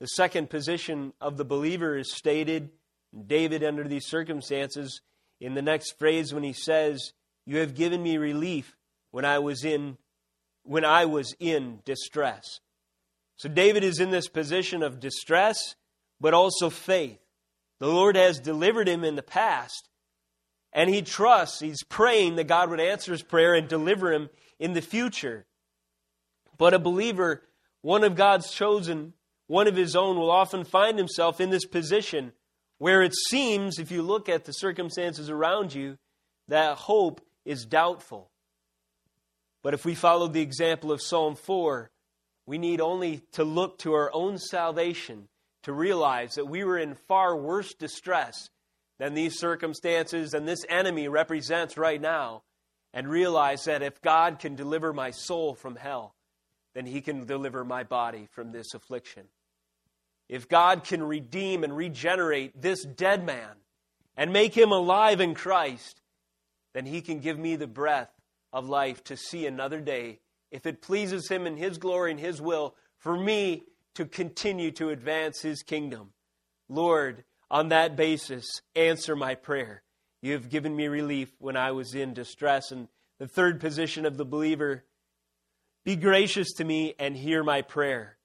The 0.00 0.06
second 0.08 0.50
position 0.50 1.12
of 1.20 1.36
the 1.36 1.44
believer 1.44 1.96
is 1.96 2.12
stated 2.12 2.70
David 3.26 3.62
under 3.62 3.84
these 3.84 4.06
circumstances 4.06 5.00
in 5.40 5.54
the 5.54 5.62
next 5.62 5.98
phrase 5.98 6.34
when 6.34 6.42
he 6.42 6.52
says, 6.52 7.12
You 7.46 7.58
have 7.58 7.74
given 7.74 8.02
me 8.02 8.18
relief 8.18 8.76
when 9.14 9.24
I 9.24 9.38
was 9.38 9.64
in 9.64 9.96
when 10.64 10.84
I 10.84 11.04
was 11.04 11.36
in 11.38 11.78
distress. 11.84 12.58
So 13.36 13.48
David 13.48 13.84
is 13.84 14.00
in 14.00 14.10
this 14.10 14.28
position 14.28 14.82
of 14.82 14.98
distress, 14.98 15.76
but 16.20 16.34
also 16.34 16.68
faith. 16.68 17.20
The 17.78 17.86
Lord 17.86 18.16
has 18.16 18.40
delivered 18.40 18.88
him 18.88 19.04
in 19.04 19.14
the 19.14 19.22
past, 19.22 19.88
and 20.72 20.90
he 20.90 21.00
trusts, 21.00 21.60
he's 21.60 21.84
praying 21.84 22.34
that 22.36 22.48
God 22.48 22.70
would 22.70 22.80
answer 22.80 23.12
his 23.12 23.22
prayer 23.22 23.54
and 23.54 23.68
deliver 23.68 24.12
him 24.12 24.30
in 24.58 24.72
the 24.72 24.82
future. 24.82 25.46
But 26.58 26.74
a 26.74 26.80
believer, 26.80 27.44
one 27.82 28.02
of 28.02 28.16
God's 28.16 28.50
chosen, 28.50 29.12
one 29.46 29.68
of 29.68 29.76
his 29.76 29.94
own, 29.94 30.16
will 30.16 30.30
often 30.30 30.64
find 30.64 30.98
himself 30.98 31.40
in 31.40 31.50
this 31.50 31.66
position 31.66 32.32
where 32.78 33.00
it 33.00 33.14
seems, 33.28 33.78
if 33.78 33.92
you 33.92 34.02
look 34.02 34.28
at 34.28 34.44
the 34.44 34.52
circumstances 34.52 35.30
around 35.30 35.72
you, 35.72 35.98
that 36.48 36.78
hope 36.78 37.20
is 37.44 37.64
doubtful. 37.64 38.32
But 39.64 39.72
if 39.72 39.86
we 39.86 39.94
follow 39.94 40.28
the 40.28 40.42
example 40.42 40.92
of 40.92 41.00
Psalm 41.00 41.36
4, 41.36 41.90
we 42.46 42.58
need 42.58 42.82
only 42.82 43.22
to 43.32 43.44
look 43.44 43.78
to 43.78 43.94
our 43.94 44.10
own 44.12 44.36
salvation 44.36 45.28
to 45.62 45.72
realize 45.72 46.34
that 46.34 46.46
we 46.46 46.62
were 46.62 46.78
in 46.78 46.94
far 46.94 47.34
worse 47.34 47.72
distress 47.72 48.50
than 48.98 49.14
these 49.14 49.38
circumstances 49.38 50.34
and 50.34 50.46
this 50.46 50.66
enemy 50.68 51.08
represents 51.08 51.78
right 51.78 52.00
now, 52.00 52.42
and 52.92 53.08
realize 53.08 53.64
that 53.64 53.82
if 53.82 54.00
God 54.02 54.38
can 54.38 54.54
deliver 54.54 54.92
my 54.92 55.10
soul 55.10 55.54
from 55.54 55.76
hell, 55.76 56.14
then 56.74 56.84
he 56.84 57.00
can 57.00 57.24
deliver 57.24 57.64
my 57.64 57.82
body 57.82 58.28
from 58.30 58.52
this 58.52 58.74
affliction. 58.74 59.24
If 60.28 60.48
God 60.48 60.84
can 60.84 61.02
redeem 61.02 61.64
and 61.64 61.74
regenerate 61.74 62.60
this 62.60 62.84
dead 62.84 63.24
man 63.24 63.56
and 64.16 64.32
make 64.32 64.54
him 64.54 64.70
alive 64.70 65.20
in 65.20 65.34
Christ, 65.34 66.02
then 66.74 66.84
he 66.84 67.00
can 67.00 67.20
give 67.20 67.38
me 67.38 67.56
the 67.56 67.66
breath 67.66 68.13
of 68.54 68.68
life 68.68 69.04
to 69.04 69.16
see 69.16 69.46
another 69.46 69.80
day. 69.80 70.20
If 70.50 70.64
it 70.64 70.80
pleases 70.80 71.28
him 71.28 71.46
in 71.46 71.56
his 71.56 71.76
glory 71.76 72.12
and 72.12 72.20
his 72.20 72.40
will, 72.40 72.76
for 72.98 73.18
me 73.18 73.64
to 73.96 74.06
continue 74.06 74.70
to 74.70 74.88
advance 74.88 75.42
his 75.42 75.62
kingdom. 75.62 76.12
Lord, 76.68 77.24
on 77.50 77.68
that 77.68 77.96
basis, 77.96 78.62
answer 78.74 79.14
my 79.14 79.34
prayer. 79.34 79.82
You 80.22 80.32
have 80.32 80.48
given 80.48 80.74
me 80.74 80.88
relief 80.88 81.30
when 81.38 81.56
I 81.56 81.72
was 81.72 81.94
in 81.94 82.14
distress. 82.14 82.70
And 82.70 82.88
the 83.18 83.28
third 83.28 83.60
position 83.60 84.06
of 84.06 84.16
the 84.16 84.24
believer 84.24 84.84
be 85.84 85.96
gracious 85.96 86.52
to 86.54 86.64
me 86.64 86.94
and 86.98 87.16
hear 87.16 87.44
my 87.44 87.60
prayer. 87.60 88.16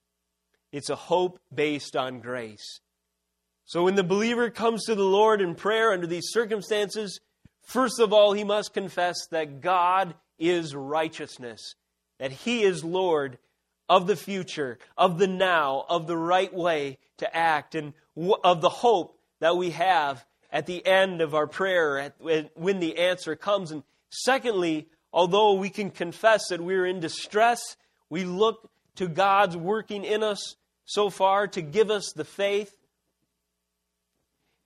It's 0.72 0.90
a 0.90 0.96
hope 0.96 1.40
based 1.54 1.96
on 1.96 2.22
grace. 2.22 2.80
So 3.66 3.84
when 3.84 3.96
the 3.96 4.04
believer 4.04 4.50
comes 4.50 4.86
to 4.86 4.96
the 4.96 5.04
Lord 5.04 5.42
in 5.42 5.56
prayer 5.56 5.92
under 5.92 6.08
these 6.08 6.30
circumstances, 6.30 7.20
first 7.70 8.00
of 8.00 8.12
all, 8.12 8.34
he 8.34 8.44
must 8.44 8.74
confess 8.74 9.28
that 9.32 9.62
God 9.62 10.16
is 10.40 10.74
righteousness, 10.74 11.76
that 12.18 12.32
He 12.32 12.64
is 12.64 12.84
Lord 12.84 13.38
of 13.88 14.08
the 14.08 14.16
future, 14.16 14.80
of 14.98 15.20
the 15.20 15.28
now, 15.28 15.86
of 15.90 16.08
the 16.08 16.18
right 16.18 16.54
way 16.54 16.98
to 17.18 17.36
act, 17.36 17.76
and 17.76 17.94
of 18.44 18.62
the 18.62 18.70
hope 18.70 19.20
that 19.40 19.58
we 19.58 19.72
have 19.72 20.26
at 20.52 20.66
the 20.66 20.86
end 20.86 21.22
of 21.22 21.36
our 21.36 21.48
prayer 21.48 22.14
when 22.56 22.80
the 22.80 22.98
answer 22.98 23.36
comes. 23.36 23.72
And 23.72 23.84
secondly, 24.10 24.88
although 25.12 25.54
we 25.54 25.70
can 25.70 25.92
confess 25.92 26.48
that 26.50 26.62
we're 26.62 26.86
in 26.86 27.00
distress, 27.00 27.60
we 28.10 28.24
look 28.24 28.70
to 28.96 29.08
God's 29.08 29.58
working 29.58 30.04
in 30.04 30.24
us 30.24 30.56
so 30.86 31.10
far 31.10 31.48
to 31.48 31.62
give 31.62 31.92
us 31.92 32.12
the 32.16 32.26
faith. 32.26 32.76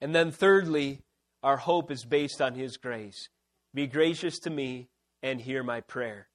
And 0.00 0.14
then, 0.14 0.32
thirdly, 0.32 1.00
our 1.44 1.58
hope 1.58 1.90
is 1.90 2.04
based 2.04 2.40
on 2.40 2.54
His 2.54 2.78
grace. 2.78 3.28
Be 3.74 3.86
gracious 3.86 4.38
to 4.40 4.50
me 4.50 4.88
and 5.22 5.40
hear 5.40 5.62
my 5.62 5.82
prayer. 5.82 6.28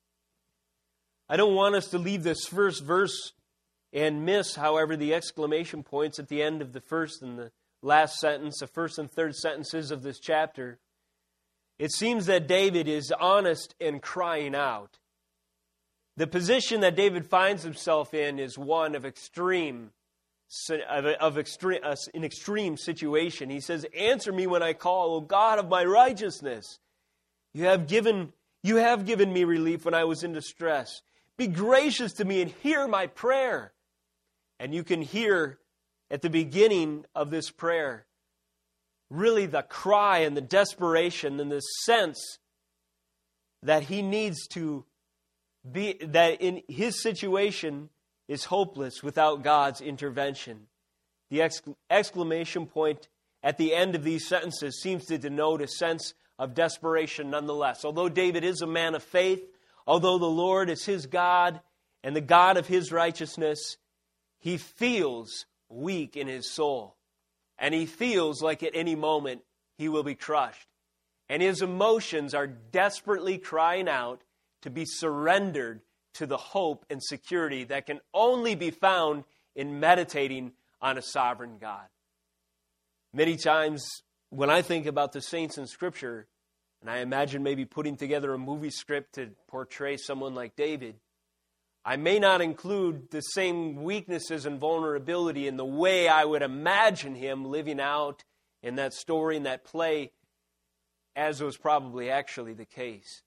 I 1.28 1.36
don't 1.36 1.56
want 1.56 1.76
us 1.76 1.88
to 1.88 1.98
leave 1.98 2.24
this 2.24 2.46
first 2.46 2.84
verse 2.84 3.34
and 3.92 4.24
miss, 4.24 4.56
however, 4.56 4.96
the 4.96 5.16
exclamation 5.16 5.84
points 5.84 6.20
at 6.20 6.28
the 6.28 6.44
end 6.44 6.62
of 6.62 6.74
the 6.74 6.82
first 6.82 7.24
and 7.24 7.40
the 7.40 7.52
last 7.82 8.20
sentence, 8.20 8.60
the 8.60 8.68
first 8.68 9.00
and 9.00 9.10
third 9.10 9.36
sentences 9.36 9.90
of 9.90 10.04
this 10.04 10.20
chapter. 10.20 10.78
It 11.80 11.92
seems 11.92 12.28
that 12.28 12.48
David 12.48 12.88
is 12.88 13.12
honest 13.20 13.74
and 13.82 14.02
crying 14.02 14.54
out. 14.54 15.00
The 16.18 16.28
position 16.28 16.82
that 16.82 16.96
David 16.96 17.26
finds 17.26 17.64
himself 17.64 18.14
in 18.14 18.38
is 18.38 18.58
one 18.58 18.94
of 18.94 19.06
extreme, 19.06 19.92
of, 20.90 21.06
of 21.06 21.38
extreme, 21.38 21.82
uh, 21.84 21.96
an 22.14 22.24
extreme 22.24 22.78
situation. 22.78 23.50
He 23.50 23.60
says, 23.60 23.86
"Answer 23.96 24.32
me 24.32 24.48
when 24.48 24.64
I 24.64 24.74
call, 24.74 25.16
O 25.16 25.22
God 25.22 25.60
of 25.60 25.70
my 25.70 25.84
righteousness. 25.84 26.80
You 27.54 27.66
have 27.66 27.88
given, 27.88 28.34
you 28.64 28.78
have 28.78 29.06
given 29.06 29.32
me 29.32 29.44
relief 29.44 29.86
when 29.86 29.94
I 29.94 30.04
was 30.04 30.24
in 30.24 30.34
distress. 30.34 31.02
Be 31.38 31.48
gracious 31.48 32.14
to 32.14 32.26
me 32.26 32.42
and 32.42 32.52
hear 32.52 32.88
my 32.88 33.08
prayer." 33.08 33.74
And 34.60 34.74
you 34.74 34.84
can 34.84 35.02
hear 35.02 35.60
at 36.12 36.22
the 36.22 36.30
beginning 36.30 37.06
of 37.16 37.30
this 37.30 37.50
prayer 37.50 38.06
really 39.10 39.46
the 39.46 39.62
cry 39.62 40.20
and 40.20 40.36
the 40.36 40.42
desperation 40.42 41.40
and 41.40 41.52
the 41.52 41.62
sense 41.62 42.40
that 43.64 43.84
he 43.84 44.02
needs 44.02 44.48
to 44.48 44.86
be, 45.70 45.94
that 46.02 46.42
in 46.42 46.62
his 46.68 47.02
situation 47.02 47.90
is 48.30 48.46
hopeless 48.46 49.04
without 49.04 49.44
God's 49.44 49.82
intervention. 49.82 50.68
The 51.32 51.50
exclamation 51.90 52.68
point 52.68 53.10
at 53.44 53.58
the 53.58 53.74
end 53.74 53.96
of 53.96 54.04
these 54.04 54.28
sentences 54.28 54.82
seems 54.82 55.06
to 55.08 55.18
denote 55.18 55.62
a 55.62 55.68
sense 55.68 56.14
of 56.38 56.54
desperation 56.54 57.32
nonetheless. 57.32 57.84
Although 57.84 58.08
David 58.08 58.44
is 58.44 58.62
a 58.62 58.68
man 58.68 58.96
of 58.96 59.04
faith, 59.04 59.44
although 59.86 60.20
the 60.20 60.26
Lord 60.26 60.70
is 60.70 60.86
his 60.86 61.08
God 61.08 61.60
and 62.04 62.16
the 62.16 62.22
God 62.22 62.56
of 62.56 62.68
his 62.68 62.92
righteousness, 62.92 63.78
he 64.38 64.58
feels 64.58 65.46
weak 65.68 66.16
in 66.16 66.28
his 66.28 66.50
soul. 66.50 66.96
And 67.58 67.74
he 67.74 67.86
feels 67.86 68.42
like 68.42 68.64
at 68.64 68.76
any 68.76 68.96
moment 68.96 69.42
he 69.78 69.90
will 69.90 70.04
be 70.04 70.16
crushed. 70.16 70.68
And 71.28 71.42
his 71.42 71.62
emotions 71.62 72.34
are 72.34 72.48
desperately 72.48 73.38
crying 73.38 73.90
out 73.90 74.22
to 74.62 74.70
be 74.70 74.86
surrendered 74.86 75.82
to 76.20 76.28
the 76.28 76.38
hope 76.38 76.86
and 76.90 77.02
security 77.02 77.64
that 77.64 77.86
can 77.86 78.02
only 78.14 78.54
be 78.54 78.72
found 78.72 79.24
in 79.56 79.80
meditating 79.80 80.52
on 80.82 80.98
a 80.98 81.02
sovereign 81.02 81.58
God. 81.60 81.88
Many 83.14 83.38
times 83.38 83.88
when 84.30 84.50
I 84.50 84.62
think 84.62 84.86
about 84.86 85.14
the 85.14 85.22
saints 85.22 85.58
in 85.58 85.66
Scripture, 85.66 86.28
and 86.82 86.90
I 86.90 86.98
imagine 86.98 87.42
maybe 87.42 87.64
putting 87.64 87.96
together 87.96 88.34
a 88.34 88.38
movie 88.38 88.70
script 88.70 89.16
to 89.16 89.30
portray 89.48 89.96
someone 89.96 90.36
like 90.36 90.58
David, 90.58 90.96
I 91.86 91.96
may 91.96 92.20
not 92.20 92.42
include 92.42 93.12
the 93.12 93.22
same 93.22 93.82
weaknesses 93.82 94.46
and 94.46 94.60
vulnerability 94.60 95.48
in 95.48 95.56
the 95.56 95.66
way 95.66 96.10
I 96.10 96.26
would 96.26 96.42
imagine 96.42 97.16
him 97.16 97.46
living 97.46 97.80
out 97.80 98.26
in 98.62 98.76
that 98.76 98.94
story, 98.94 99.38
in 99.38 99.44
that 99.44 99.64
play, 99.64 100.12
as 101.16 101.42
was 101.42 101.56
probably 101.56 102.10
actually 102.12 102.54
the 102.54 102.66
case. 102.66 103.24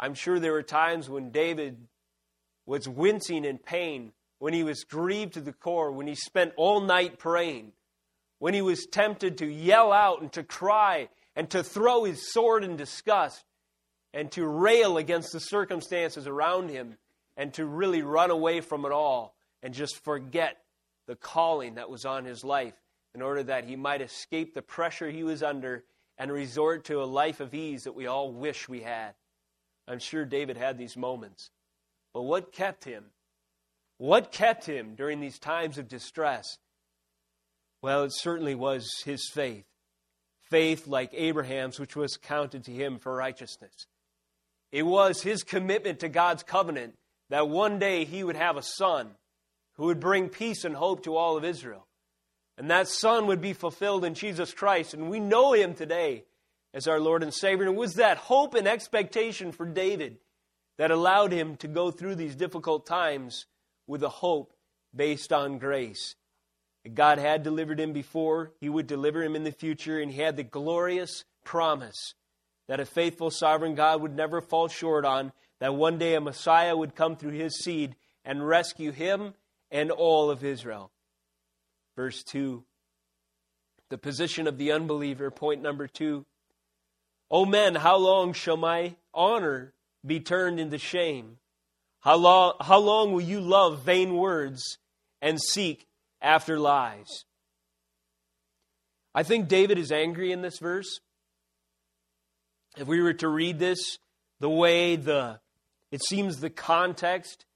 I'm 0.00 0.14
sure 0.14 0.40
there 0.40 0.52
were 0.52 0.64
times 0.64 1.08
when 1.08 1.30
David 1.30 1.86
was 2.68 2.86
wincing 2.86 3.46
in 3.46 3.56
pain, 3.56 4.12
when 4.38 4.52
he 4.52 4.62
was 4.62 4.84
grieved 4.84 5.32
to 5.32 5.40
the 5.40 5.54
core, 5.54 5.90
when 5.90 6.06
he 6.06 6.14
spent 6.14 6.52
all 6.58 6.82
night 6.82 7.18
praying, 7.18 7.72
when 8.40 8.52
he 8.52 8.60
was 8.60 8.84
tempted 8.84 9.38
to 9.38 9.46
yell 9.46 9.90
out 9.90 10.20
and 10.20 10.30
to 10.30 10.42
cry 10.42 11.08
and 11.34 11.48
to 11.48 11.62
throw 11.64 12.04
his 12.04 12.30
sword 12.30 12.62
in 12.62 12.76
disgust 12.76 13.42
and 14.12 14.30
to 14.30 14.46
rail 14.46 14.98
against 14.98 15.32
the 15.32 15.40
circumstances 15.40 16.26
around 16.26 16.68
him 16.68 16.98
and 17.38 17.54
to 17.54 17.64
really 17.64 18.02
run 18.02 18.30
away 18.30 18.60
from 18.60 18.84
it 18.84 18.92
all 18.92 19.34
and 19.62 19.72
just 19.72 20.04
forget 20.04 20.58
the 21.06 21.16
calling 21.16 21.76
that 21.76 21.88
was 21.88 22.04
on 22.04 22.26
his 22.26 22.44
life 22.44 22.74
in 23.14 23.22
order 23.22 23.42
that 23.42 23.64
he 23.64 23.76
might 23.76 24.02
escape 24.02 24.52
the 24.52 24.60
pressure 24.60 25.10
he 25.10 25.24
was 25.24 25.42
under 25.42 25.84
and 26.18 26.30
resort 26.30 26.84
to 26.84 27.02
a 27.02 27.04
life 27.04 27.40
of 27.40 27.54
ease 27.54 27.84
that 27.84 27.94
we 27.94 28.06
all 28.06 28.30
wish 28.30 28.68
we 28.68 28.82
had. 28.82 29.14
I'm 29.88 30.00
sure 30.00 30.26
David 30.26 30.58
had 30.58 30.76
these 30.76 30.98
moments. 30.98 31.50
But 32.18 32.24
what 32.24 32.50
kept 32.50 32.82
him? 32.82 33.04
What 33.98 34.32
kept 34.32 34.66
him 34.66 34.96
during 34.96 35.20
these 35.20 35.38
times 35.38 35.78
of 35.78 35.86
distress? 35.86 36.58
Well, 37.80 38.02
it 38.02 38.12
certainly 38.12 38.56
was 38.56 38.90
his 39.04 39.30
faith. 39.32 39.66
Faith 40.50 40.88
like 40.88 41.10
Abraham's, 41.14 41.78
which 41.78 41.94
was 41.94 42.16
counted 42.16 42.64
to 42.64 42.72
him 42.72 42.98
for 42.98 43.14
righteousness. 43.14 43.86
It 44.72 44.82
was 44.82 45.22
his 45.22 45.44
commitment 45.44 46.00
to 46.00 46.08
God's 46.08 46.42
covenant 46.42 46.94
that 47.30 47.48
one 47.48 47.78
day 47.78 48.04
he 48.04 48.24
would 48.24 48.34
have 48.34 48.56
a 48.56 48.62
son 48.64 49.10
who 49.74 49.84
would 49.84 50.00
bring 50.00 50.28
peace 50.28 50.64
and 50.64 50.74
hope 50.74 51.04
to 51.04 51.14
all 51.14 51.36
of 51.36 51.44
Israel. 51.44 51.86
And 52.56 52.68
that 52.68 52.88
son 52.88 53.28
would 53.28 53.40
be 53.40 53.52
fulfilled 53.52 54.04
in 54.04 54.14
Jesus 54.14 54.52
Christ. 54.52 54.92
And 54.92 55.08
we 55.08 55.20
know 55.20 55.52
him 55.52 55.72
today 55.72 56.24
as 56.74 56.88
our 56.88 56.98
Lord 56.98 57.22
and 57.22 57.32
Savior. 57.32 57.64
And 57.64 57.76
it 57.76 57.78
was 57.78 57.94
that 57.94 58.16
hope 58.16 58.54
and 58.54 58.66
expectation 58.66 59.52
for 59.52 59.66
David 59.66 60.18
that 60.78 60.90
allowed 60.90 61.32
him 61.32 61.56
to 61.56 61.68
go 61.68 61.90
through 61.90 62.14
these 62.14 62.36
difficult 62.36 62.86
times 62.86 63.46
with 63.86 64.02
a 64.02 64.08
hope 64.08 64.54
based 64.94 65.32
on 65.32 65.58
grace. 65.58 66.14
God 66.94 67.18
had 67.18 67.42
delivered 67.42 67.80
him 67.80 67.92
before, 67.92 68.52
he 68.60 68.68
would 68.68 68.86
deliver 68.86 69.22
him 69.22 69.36
in 69.36 69.44
the 69.44 69.52
future, 69.52 70.00
and 70.00 70.10
he 70.10 70.20
had 70.22 70.36
the 70.36 70.42
glorious 70.42 71.24
promise 71.44 72.14
that 72.68 72.80
a 72.80 72.86
faithful 72.86 73.30
sovereign 73.30 73.74
God 73.74 74.00
would 74.00 74.14
never 74.14 74.40
fall 74.40 74.68
short 74.68 75.04
on 75.04 75.32
that 75.60 75.74
one 75.74 75.98
day 75.98 76.14
a 76.14 76.20
Messiah 76.20 76.76
would 76.76 76.94
come 76.94 77.16
through 77.16 77.32
his 77.32 77.58
seed 77.58 77.96
and 78.24 78.46
rescue 78.46 78.92
him 78.92 79.34
and 79.70 79.90
all 79.90 80.30
of 80.30 80.44
Israel. 80.44 80.90
Verse 81.96 82.22
2 82.22 82.62
The 83.88 83.98
position 83.98 84.46
of 84.46 84.58
the 84.58 84.72
unbeliever, 84.72 85.30
point 85.30 85.62
number 85.62 85.88
2. 85.88 86.24
O 87.30 87.44
men, 87.44 87.74
how 87.74 87.96
long 87.96 88.32
shall 88.32 88.56
my 88.56 88.94
honor 89.12 89.72
be 90.04 90.20
turned 90.20 90.60
into 90.60 90.78
shame? 90.78 91.38
How 92.00 92.16
long, 92.16 92.54
how 92.60 92.78
long 92.78 93.12
will 93.12 93.20
you 93.20 93.40
love 93.40 93.82
vain 93.84 94.16
words 94.16 94.78
and 95.20 95.40
seek 95.40 95.86
after 96.20 96.58
lies? 96.58 97.24
I 99.14 99.22
think 99.22 99.48
David 99.48 99.78
is 99.78 99.90
angry 99.90 100.30
in 100.32 100.42
this 100.42 100.58
verse. 100.58 101.00
If 102.76 102.86
we 102.86 103.02
were 103.02 103.14
to 103.14 103.28
read 103.28 103.58
this 103.58 103.98
the 104.40 104.48
way 104.48 104.96
the 104.96 105.40
it 105.90 106.02
seems 106.04 106.38
the 106.38 106.50
context 106.50 107.46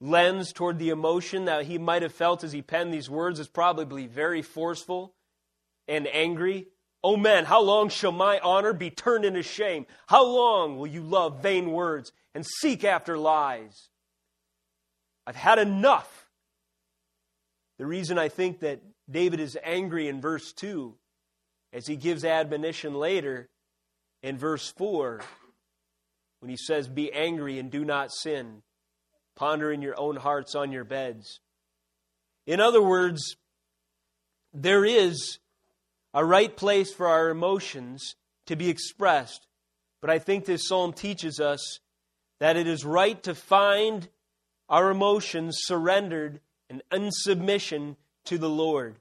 lens 0.00 0.52
toward 0.52 0.78
the 0.78 0.90
emotion 0.90 1.46
that 1.46 1.64
he 1.64 1.78
might 1.78 2.02
have 2.02 2.12
felt 2.12 2.44
as 2.44 2.52
he 2.52 2.60
penned 2.60 2.92
these 2.92 3.08
words 3.08 3.38
is 3.38 3.48
probably 3.48 4.06
very 4.06 4.42
forceful 4.42 5.14
and 5.86 6.06
angry. 6.08 6.66
Oh 7.04 7.18
men, 7.18 7.44
how 7.44 7.60
long 7.60 7.90
shall 7.90 8.12
my 8.12 8.38
honor 8.38 8.72
be 8.72 8.88
turned 8.88 9.26
into 9.26 9.42
shame? 9.42 9.84
How 10.06 10.24
long 10.24 10.78
will 10.78 10.86
you 10.86 11.02
love 11.02 11.42
vain 11.42 11.70
words 11.70 12.12
and 12.34 12.46
seek 12.46 12.82
after 12.82 13.18
lies? 13.18 13.90
I've 15.26 15.36
had 15.36 15.58
enough. 15.58 16.30
The 17.78 17.84
reason 17.84 18.18
I 18.18 18.30
think 18.30 18.60
that 18.60 18.80
David 19.10 19.38
is 19.38 19.58
angry 19.62 20.08
in 20.08 20.22
verse 20.22 20.54
2, 20.54 20.94
as 21.74 21.86
he 21.86 21.96
gives 21.96 22.24
admonition 22.24 22.94
later 22.94 23.50
in 24.22 24.38
verse 24.38 24.70
4, 24.70 25.20
when 26.40 26.48
he 26.48 26.56
says, 26.56 26.88
Be 26.88 27.12
angry 27.12 27.58
and 27.58 27.70
do 27.70 27.84
not 27.84 28.12
sin. 28.12 28.62
Ponder 29.36 29.70
in 29.70 29.82
your 29.82 29.98
own 30.00 30.16
hearts 30.16 30.54
on 30.54 30.72
your 30.72 30.84
beds. 30.84 31.40
In 32.46 32.60
other 32.60 32.82
words, 32.82 33.36
there 34.54 34.86
is 34.86 35.38
a 36.14 36.24
right 36.24 36.56
place 36.56 36.92
for 36.92 37.08
our 37.08 37.28
emotions 37.28 38.14
to 38.46 38.56
be 38.56 38.70
expressed. 38.70 39.46
But 40.00 40.10
I 40.10 40.18
think 40.18 40.44
this 40.44 40.68
psalm 40.68 40.92
teaches 40.92 41.40
us 41.40 41.80
that 42.38 42.56
it 42.56 42.66
is 42.66 42.84
right 42.84 43.20
to 43.24 43.34
find 43.34 44.08
our 44.68 44.90
emotions 44.90 45.58
surrendered 45.62 46.40
and 46.70 46.82
in 46.92 47.10
submission 47.10 47.96
to 48.26 48.38
the 48.38 48.48
Lord. 48.48 48.96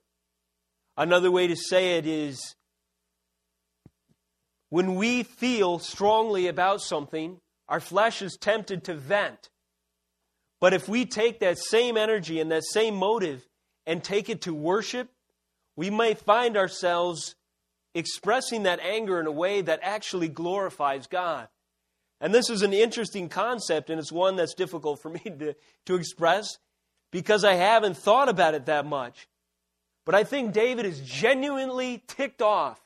Another 0.97 1.31
way 1.31 1.47
to 1.47 1.55
say 1.55 1.97
it 1.97 2.05
is 2.05 2.55
when 4.69 4.95
we 4.95 5.23
feel 5.23 5.79
strongly 5.79 6.47
about 6.47 6.81
something, 6.81 7.39
our 7.69 7.79
flesh 7.79 8.21
is 8.21 8.37
tempted 8.39 8.83
to 8.85 8.95
vent. 8.95 9.49
But 10.59 10.73
if 10.73 10.87
we 10.87 11.05
take 11.05 11.39
that 11.39 11.57
same 11.57 11.97
energy 11.97 12.39
and 12.39 12.51
that 12.51 12.63
same 12.63 12.95
motive 12.95 13.47
and 13.85 14.03
take 14.03 14.29
it 14.29 14.41
to 14.41 14.53
worship, 14.53 15.09
we 15.75 15.89
may 15.89 16.13
find 16.13 16.57
ourselves 16.57 17.35
expressing 17.95 18.63
that 18.63 18.79
anger 18.79 19.19
in 19.19 19.27
a 19.27 19.31
way 19.31 19.61
that 19.61 19.79
actually 19.81 20.27
glorifies 20.27 21.07
God. 21.07 21.47
And 22.19 22.33
this 22.33 22.49
is 22.49 22.61
an 22.61 22.73
interesting 22.73 23.29
concept, 23.29 23.89
and 23.89 23.99
it's 23.99 24.11
one 24.11 24.35
that's 24.35 24.53
difficult 24.53 25.01
for 25.01 25.09
me 25.09 25.19
to, 25.19 25.55
to 25.85 25.95
express 25.95 26.57
because 27.11 27.43
I 27.43 27.53
haven't 27.53 27.97
thought 27.97 28.29
about 28.29 28.55
it 28.55 28.65
that 28.65 28.85
much. 28.85 29.27
But 30.05 30.15
I 30.15 30.23
think 30.23 30.53
David 30.53 30.85
is 30.85 30.99
genuinely 31.01 32.03
ticked 32.07 32.41
off. 32.41 32.79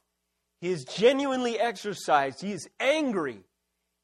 He 0.60 0.70
is 0.70 0.86
genuinely 0.86 1.60
exercised. 1.60 2.42
He 2.42 2.52
is 2.52 2.70
angry 2.80 3.44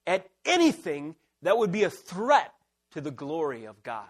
at 0.08 0.28
anything 0.46 1.16
that 1.42 1.58
would 1.58 1.72
be 1.72 1.84
a 1.84 1.90
threat 1.90 2.54
to 2.92 3.02
the 3.02 3.12
glory 3.12 3.66
of 3.66 3.84
God. 3.84 4.08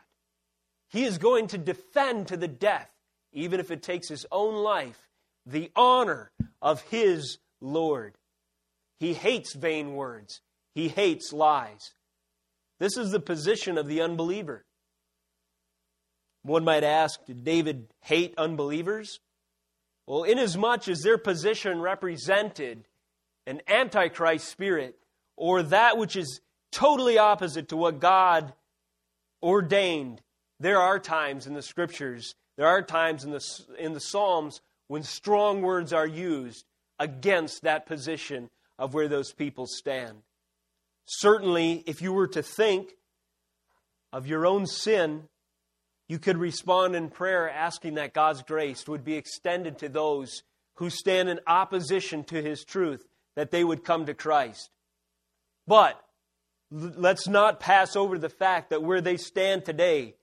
He 0.89 1.03
is 1.05 1.17
going 1.17 1.47
to 1.47 1.57
defend 1.57 2.27
to 2.27 2.38
the 2.38 2.47
death, 2.47 2.89
even 3.33 3.59
if 3.59 3.71
it 3.71 3.83
takes 3.83 4.07
his 4.07 4.25
own 4.31 4.55
life, 4.55 5.07
the 5.45 5.71
honor 5.75 6.31
of 6.61 6.81
his 6.83 7.39
Lord. 7.61 8.15
He 8.99 9.13
hates 9.13 9.55
vain 9.55 9.93
words, 9.93 10.41
he 10.73 10.87
hates 10.87 11.33
lies. 11.33 11.93
This 12.79 12.97
is 12.97 13.11
the 13.11 13.19
position 13.19 13.77
of 13.77 13.87
the 13.87 14.01
unbeliever. 14.01 14.65
One 16.43 16.63
might 16.63 16.83
ask, 16.83 17.23
did 17.25 17.43
David 17.43 17.87
hate 18.01 18.33
unbelievers? 18.37 19.19
Well, 20.05 20.23
inasmuch 20.23 20.89
as 20.89 21.01
their 21.01 21.17
position 21.17 21.79
represented 21.79 22.85
an 23.47 23.61
antichrist 23.67 24.49
spirit, 24.49 24.97
or 25.37 25.63
that 25.63 25.97
which 25.97 26.15
is 26.15 26.41
totally 26.71 27.17
opposite 27.17 27.69
to 27.69 27.77
what 27.77 27.99
God 27.99 28.53
ordained, 29.41 30.21
there 30.59 30.79
are 30.79 30.99
times 30.99 31.47
in 31.47 31.53
the 31.53 31.61
scriptures, 31.61 32.35
there 32.57 32.67
are 32.67 32.81
times 32.81 33.23
in 33.23 33.31
the, 33.31 33.41
in 33.79 33.93
the 33.93 33.99
Psalms 33.99 34.61
when 34.87 35.03
strong 35.03 35.61
words 35.61 35.93
are 35.93 36.07
used 36.07 36.65
against 36.99 37.63
that 37.63 37.85
position 37.85 38.49
of 38.77 38.93
where 38.93 39.07
those 39.07 39.31
people 39.31 39.65
stand. 39.67 40.19
Certainly, 41.05 41.83
if 41.85 42.01
you 42.01 42.13
were 42.13 42.27
to 42.27 42.43
think 42.43 42.93
of 44.11 44.27
your 44.27 44.45
own 44.45 44.65
sin 44.67 45.27
you 46.07 46.19
could 46.19 46.37
respond 46.37 46.95
in 46.95 47.09
prayer 47.09 47.49
asking 47.49 47.95
that 47.95 48.13
God's 48.13 48.43
grace 48.43 48.87
would 48.87 49.03
be 49.03 49.15
extended 49.15 49.79
to 49.79 49.89
those 49.89 50.43
who 50.75 50.89
stand 50.89 51.29
in 51.29 51.39
opposition 51.47 52.23
to 52.25 52.41
his 52.41 52.63
truth, 52.63 53.07
that 53.35 53.51
they 53.51 53.63
would 53.63 53.83
come 53.83 54.05
to 54.05 54.13
Christ. 54.13 54.69
But 55.65 55.99
let's 56.69 57.27
not 57.27 57.59
pass 57.59 57.95
over 57.95 58.17
the 58.17 58.29
fact 58.29 58.69
that 58.69 58.83
where 58.83 59.01
they 59.01 59.17
stand 59.17 59.65
today 59.65 60.15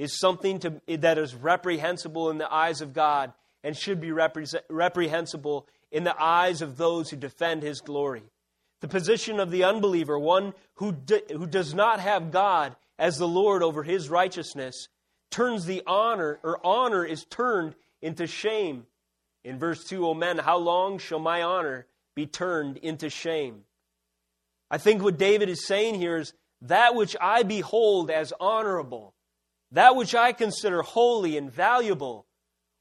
is 0.00 0.18
something 0.18 0.58
to, 0.58 0.80
that 0.88 1.18
is 1.18 1.34
reprehensible 1.34 2.30
in 2.30 2.38
the 2.38 2.50
eyes 2.50 2.80
of 2.80 2.94
God 2.94 3.34
and 3.62 3.76
should 3.76 4.00
be 4.00 4.10
reprehensible 4.12 5.68
in 5.92 6.04
the 6.04 6.18
eyes 6.18 6.62
of 6.62 6.78
those 6.78 7.10
who 7.10 7.18
defend 7.18 7.62
his 7.62 7.82
glory. 7.82 8.22
The 8.80 8.88
position 8.88 9.38
of 9.38 9.50
the 9.50 9.64
unbeliever, 9.64 10.18
one 10.18 10.54
who, 10.76 10.96
who 11.30 11.46
does 11.46 11.74
not 11.74 12.00
have 12.00 12.30
God 12.30 12.76
as 12.98 13.18
the 13.18 13.28
Lord 13.28 13.62
over 13.62 13.82
his 13.82 14.08
righteousness, 14.08 14.88
turns 15.30 15.66
the 15.66 15.82
honor, 15.86 16.40
or 16.42 16.66
honor 16.66 17.04
is 17.04 17.26
turned 17.26 17.74
into 18.00 18.26
shame. 18.26 18.86
In 19.44 19.58
verse 19.58 19.84
2, 19.84 20.06
O 20.06 20.14
men, 20.14 20.38
how 20.38 20.56
long 20.56 20.98
shall 20.98 21.18
my 21.18 21.42
honor 21.42 21.86
be 22.16 22.24
turned 22.24 22.78
into 22.78 23.10
shame? 23.10 23.64
I 24.70 24.78
think 24.78 25.02
what 25.02 25.18
David 25.18 25.50
is 25.50 25.66
saying 25.66 25.96
here 25.96 26.16
is 26.16 26.32
that 26.62 26.94
which 26.94 27.16
I 27.20 27.42
behold 27.42 28.10
as 28.10 28.32
honorable, 28.40 29.12
that 29.72 29.96
which 29.96 30.14
I 30.14 30.32
consider 30.32 30.82
holy 30.82 31.36
and 31.36 31.50
valuable, 31.50 32.26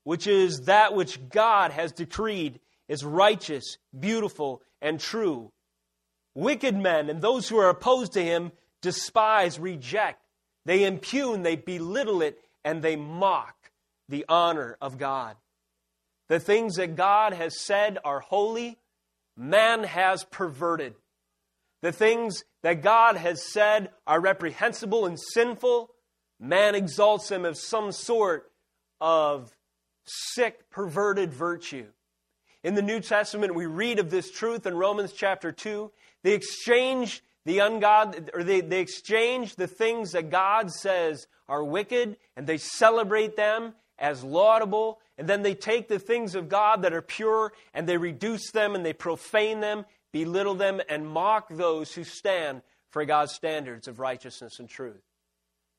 which 0.04 0.28
is 0.28 0.62
that 0.62 0.93
which 0.93 1.30
God 1.30 1.71
has 1.71 1.91
decreed 1.91 2.60
is 2.88 3.04
righteous, 3.06 3.78
beautiful, 3.97 4.62
and 4.82 4.99
true. 4.99 5.52
Wicked 6.34 6.75
men 6.75 7.10
and 7.10 7.21
those 7.21 7.47
who 7.47 7.58
are 7.58 7.69
opposed 7.69 8.13
to 8.13 8.23
him 8.23 8.52
despise, 8.82 9.60
reject, 9.60 10.23
they 10.65 10.86
impugn, 10.86 11.43
they 11.43 11.56
belittle 11.56 12.21
it, 12.21 12.39
and 12.63 12.82
they 12.82 12.95
mock 12.95 13.71
the 14.08 14.25
honor 14.28 14.78
of 14.82 14.97
God. 14.97 15.36
The 16.28 16.39
things 16.39 16.75
that 16.75 16.95
God 16.95 17.34
has 17.34 17.60
said 17.60 17.97
are 18.04 18.19
holy, 18.19 18.78
man 19.36 19.84
has 19.84 20.23
perverted. 20.25 20.95
The 21.82 21.91
things 21.91 22.43
that 22.62 22.84
God 22.84 23.15
has 23.15 23.41
said 23.52 23.89
are 24.06 24.19
reprehensible 24.19 25.06
and 25.06 25.19
sinful, 25.19 25.89
man 26.39 26.75
exalts 26.75 27.30
him 27.30 27.45
as 27.45 27.62
some 27.67 27.91
sort 27.91 28.52
of 29.02 29.56
sick, 30.06 30.69
perverted 30.69 31.34
virtue. 31.34 31.88
In 32.63 32.75
the 32.75 32.82
New 32.82 32.99
Testament, 32.99 33.56
we 33.56 33.65
read 33.65 33.99
of 33.99 34.10
this 34.10 34.32
truth 34.32 34.65
in 34.65 34.75
Romans 34.75 35.13
chapter 35.13 35.52
2. 35.52 35.91
They 36.23 36.34
exchange 36.34 37.23
the 37.45 37.60
ungod, 37.60 38.30
or 38.34 38.43
they, 38.43 38.62
they 38.62 38.82
exchange 38.82 39.56
the 39.56 39.67
things 39.67 40.12
that 40.12 40.30
God 40.30 40.71
says 40.71 41.28
are 41.47 41.63
wicked 41.63 42.17
and 42.36 42.45
they 42.45 42.58
celebrate 42.58 43.36
them 43.36 43.73
as 43.97 44.23
laudable. 44.23 44.99
And 45.17 45.28
then 45.28 45.41
they 45.41 45.56
take 45.56 45.88
the 45.88 45.99
things 45.99 46.36
of 46.36 46.49
God 46.49 46.82
that 46.82 46.93
are 46.93 47.02
pure 47.02 47.54
and 47.73 47.88
they 47.88 47.97
reduce 47.97 48.52
them 48.52 48.75
and 48.75 48.86
they 48.86 48.93
profane 48.93 49.62
them, 49.62 49.86
belittle 50.12 50.56
them, 50.56 50.82
and 50.89 51.08
mock 51.08 51.47
those 51.49 51.93
who 51.93 52.04
stand 52.04 52.62
for 52.91 53.06
God's 53.06 53.34
standards 53.34 53.88
of 53.88 53.99
righteousness 53.99 54.60
and 54.60 54.67
truth. 54.67 55.09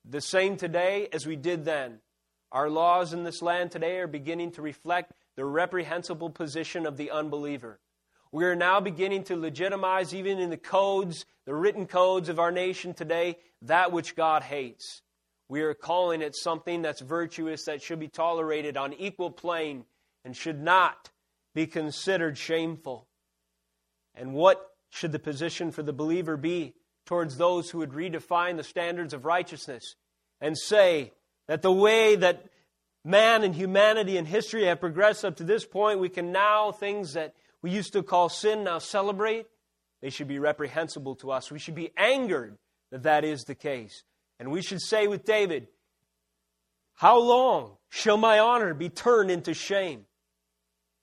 The 0.05 0.21
same 0.21 0.57
today 0.57 1.09
as 1.13 1.27
we 1.27 1.37
did 1.37 1.65
then. 1.65 2.01
Our 2.53 2.69
laws 2.69 3.13
in 3.13 3.23
this 3.23 3.43
land 3.43 3.71
today 3.71 3.99
are 3.99 4.07
beginning 4.07 4.53
to 4.53 4.63
reflect 4.63 5.13
the 5.37 5.45
reprehensible 5.45 6.31
position 6.31 6.87
of 6.87 6.97
the 6.97 7.11
unbeliever. 7.11 7.81
We 8.33 8.45
are 8.45 8.57
now 8.57 8.81
beginning 8.81 9.25
to 9.25 9.37
legitimize, 9.37 10.15
even 10.15 10.39
in 10.39 10.51
the 10.51 10.57
codes, 10.57 11.27
the 11.47 11.55
written 11.55 11.87
codes 11.87 12.29
of 12.29 12.39
our 12.39 12.53
nation 12.53 12.95
today, 12.95 13.39
that 13.63 13.93
which 13.93 14.17
God 14.17 14.43
hates. 14.43 15.03
We 15.49 15.63
are 15.63 15.75
calling 15.75 16.23
it 16.23 16.37
something 16.37 16.83
that's 16.83 17.01
virtuous, 17.01 17.65
that 17.65 17.83
should 17.83 17.99
be 17.99 18.09
tolerated 18.09 18.77
on 18.77 18.93
equal 18.95 19.31
plane, 19.31 19.85
and 20.25 20.37
should 20.37 20.61
not 20.61 21.11
be 21.55 21.67
considered 21.67 22.39
shameful. 22.39 23.09
And 24.15 24.33
what 24.33 24.71
should 24.91 25.13
the 25.13 25.19
position 25.19 25.73
for 25.73 25.83
the 25.83 25.93
believer 25.93 26.37
be 26.37 26.75
towards 27.11 27.37
those 27.37 27.69
who 27.69 27.79
would 27.79 27.91
redefine 27.91 28.57
the 28.57 28.63
standards 28.63 29.13
of 29.13 29.25
righteousness 29.25 29.97
and 30.41 30.57
say 30.57 31.13
that 31.49 31.61
the 31.61 31.73
way 31.73 32.15
that 32.15 32.47
man 33.05 33.43
and 33.43 33.53
humanity 33.53 34.17
and 34.17 34.29
history 34.29 34.67
have 34.67 34.79
progressed 34.79 35.25
up 35.25 35.35
to 35.35 35.43
this 35.43 35.67
point, 35.67 35.99
we 35.99 36.09
can 36.09 36.31
now 36.31 36.71
things 36.71 37.15
that 37.15 37.35
we 37.63 37.73
used 37.73 37.95
to 37.95 38.05
call 38.05 38.29
sin 38.29 38.63
now 38.63 38.79
celebrate, 38.79 39.47
they 40.01 40.09
should 40.09 40.29
be 40.29 40.39
reprehensible 40.39 41.17
to 41.17 41.33
us. 41.33 41.51
We 41.51 41.59
should 41.59 41.75
be 41.75 41.91
angered 41.97 42.57
that 42.93 43.03
that 43.03 43.25
is 43.25 43.43
the 43.43 43.57
case. 43.57 44.05
And 44.39 44.53
we 44.53 44.63
should 44.63 44.81
say 44.81 45.09
with 45.09 45.25
David, 45.25 45.67
How 46.95 47.19
long 47.19 47.73
shall 47.89 48.19
my 48.19 48.39
honor 48.39 48.73
be 48.73 48.89
turned 48.89 49.33
into 49.33 49.53
shame? 49.53 50.07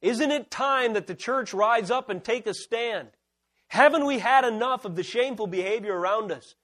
Isn't 0.01 0.31
it 0.31 0.49
time 0.49 0.93
that 0.93 1.05
the 1.05 1.15
church 1.15 1.53
rise 1.53 1.91
up 1.91 2.09
and 2.09 2.23
take 2.23 2.47
a 2.47 2.53
stand? 2.53 3.09
Haven't 3.67 4.05
we 4.05 4.19
had 4.19 4.45
enough 4.45 4.85
of 4.85 4.95
the 4.95 5.03
shameful 5.03 5.47
behavior 5.47 5.97
around 5.97 6.31
us? 6.31 6.55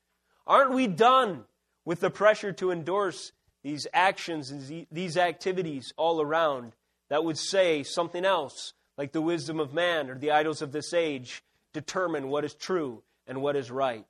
Aren't 0.47 0.73
we 0.73 0.87
done 0.87 1.45
with 1.85 1.99
the 1.99 2.09
pressure 2.09 2.51
to 2.53 2.71
endorse 2.71 3.31
these 3.63 3.87
actions 3.93 4.51
and 4.51 4.85
these 4.91 5.17
activities 5.17 5.93
all 5.97 6.21
around 6.21 6.73
that 7.09 7.23
would 7.23 7.37
say 7.37 7.83
something 7.83 8.25
else 8.25 8.73
like 8.97 9.11
the 9.11 9.21
wisdom 9.21 9.59
of 9.59 9.73
man 9.73 10.09
or 10.09 10.17
the 10.17 10.31
idols 10.31 10.61
of 10.61 10.71
this 10.71 10.93
age, 10.93 11.43
determine 11.73 12.27
what 12.27 12.45
is 12.45 12.53
true 12.53 13.01
and 13.25 13.41
what 13.41 13.55
is 13.55 13.71
right. 13.71 14.05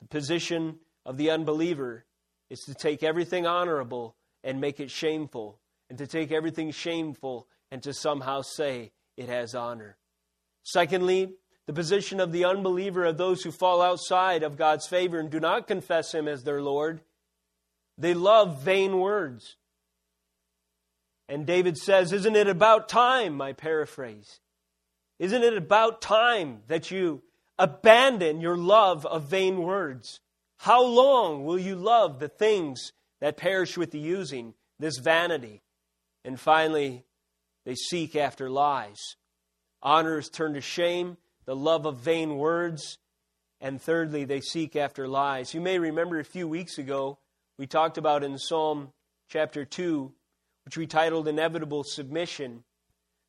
The 0.00 0.08
position 0.08 0.78
of 1.04 1.16
the 1.16 1.30
unbeliever 1.30 2.04
is 2.48 2.60
to 2.60 2.74
take 2.74 3.02
everything 3.02 3.46
honorable 3.46 4.16
and 4.44 4.60
make 4.60 4.78
it 4.78 4.90
shameful, 4.90 5.58
and 5.88 5.98
to 5.98 6.06
take 6.06 6.30
everything 6.30 6.70
shameful 6.70 7.48
and 7.70 7.82
to 7.82 7.92
somehow 7.92 8.42
say 8.42 8.92
it 9.16 9.28
has 9.28 9.54
honor. 9.54 9.96
Secondly, 10.62 11.32
the 11.66 11.72
position 11.72 12.20
of 12.20 12.32
the 12.32 12.44
unbeliever 12.44 13.04
of 13.04 13.16
those 13.16 13.42
who 13.42 13.50
fall 13.50 13.82
outside 13.82 14.42
of 14.42 14.56
God's 14.56 14.86
favor 14.86 15.18
and 15.18 15.30
do 15.30 15.40
not 15.40 15.66
confess 15.66 16.14
Him 16.14 16.28
as 16.28 16.44
their 16.44 16.62
Lord. 16.62 17.00
They 17.98 18.14
love 18.14 18.62
vain 18.62 18.98
words. 18.98 19.56
And 21.28 21.44
David 21.44 21.76
says, 21.76 22.12
Isn't 22.12 22.36
it 22.36 22.46
about 22.46 22.88
time? 22.88 23.34
My 23.34 23.52
paraphrase. 23.52 24.40
Isn't 25.18 25.42
it 25.42 25.56
about 25.56 26.00
time 26.00 26.62
that 26.68 26.90
you 26.90 27.22
abandon 27.58 28.40
your 28.40 28.56
love 28.56 29.04
of 29.06 29.24
vain 29.24 29.62
words? 29.62 30.20
How 30.58 30.82
long 30.84 31.44
will 31.44 31.58
you 31.58 31.74
love 31.74 32.18
the 32.18 32.28
things 32.28 32.92
that 33.20 33.36
perish 33.36 33.76
with 33.76 33.90
the 33.90 33.98
using, 33.98 34.54
this 34.78 34.98
vanity? 34.98 35.62
And 36.24 36.38
finally, 36.38 37.04
they 37.64 37.74
seek 37.74 38.14
after 38.14 38.48
lies. 38.48 38.98
Honor 39.82 40.18
is 40.18 40.28
turned 40.28 40.54
to 40.54 40.60
shame, 40.60 41.16
the 41.46 41.56
love 41.56 41.86
of 41.86 42.00
vain 42.00 42.36
words, 42.36 42.98
and 43.60 43.80
thirdly, 43.80 44.24
they 44.24 44.40
seek 44.40 44.76
after 44.76 45.08
lies. 45.08 45.54
You 45.54 45.60
may 45.60 45.78
remember 45.78 46.18
a 46.18 46.24
few 46.24 46.46
weeks 46.46 46.76
ago, 46.76 47.18
we 47.56 47.66
talked 47.66 47.96
about 47.96 48.22
in 48.22 48.36
Psalm 48.36 48.92
chapter 49.28 49.64
2, 49.64 50.12
which 50.64 50.76
we 50.76 50.86
titled 50.86 51.28
Inevitable 51.28 51.84
Submission, 51.84 52.64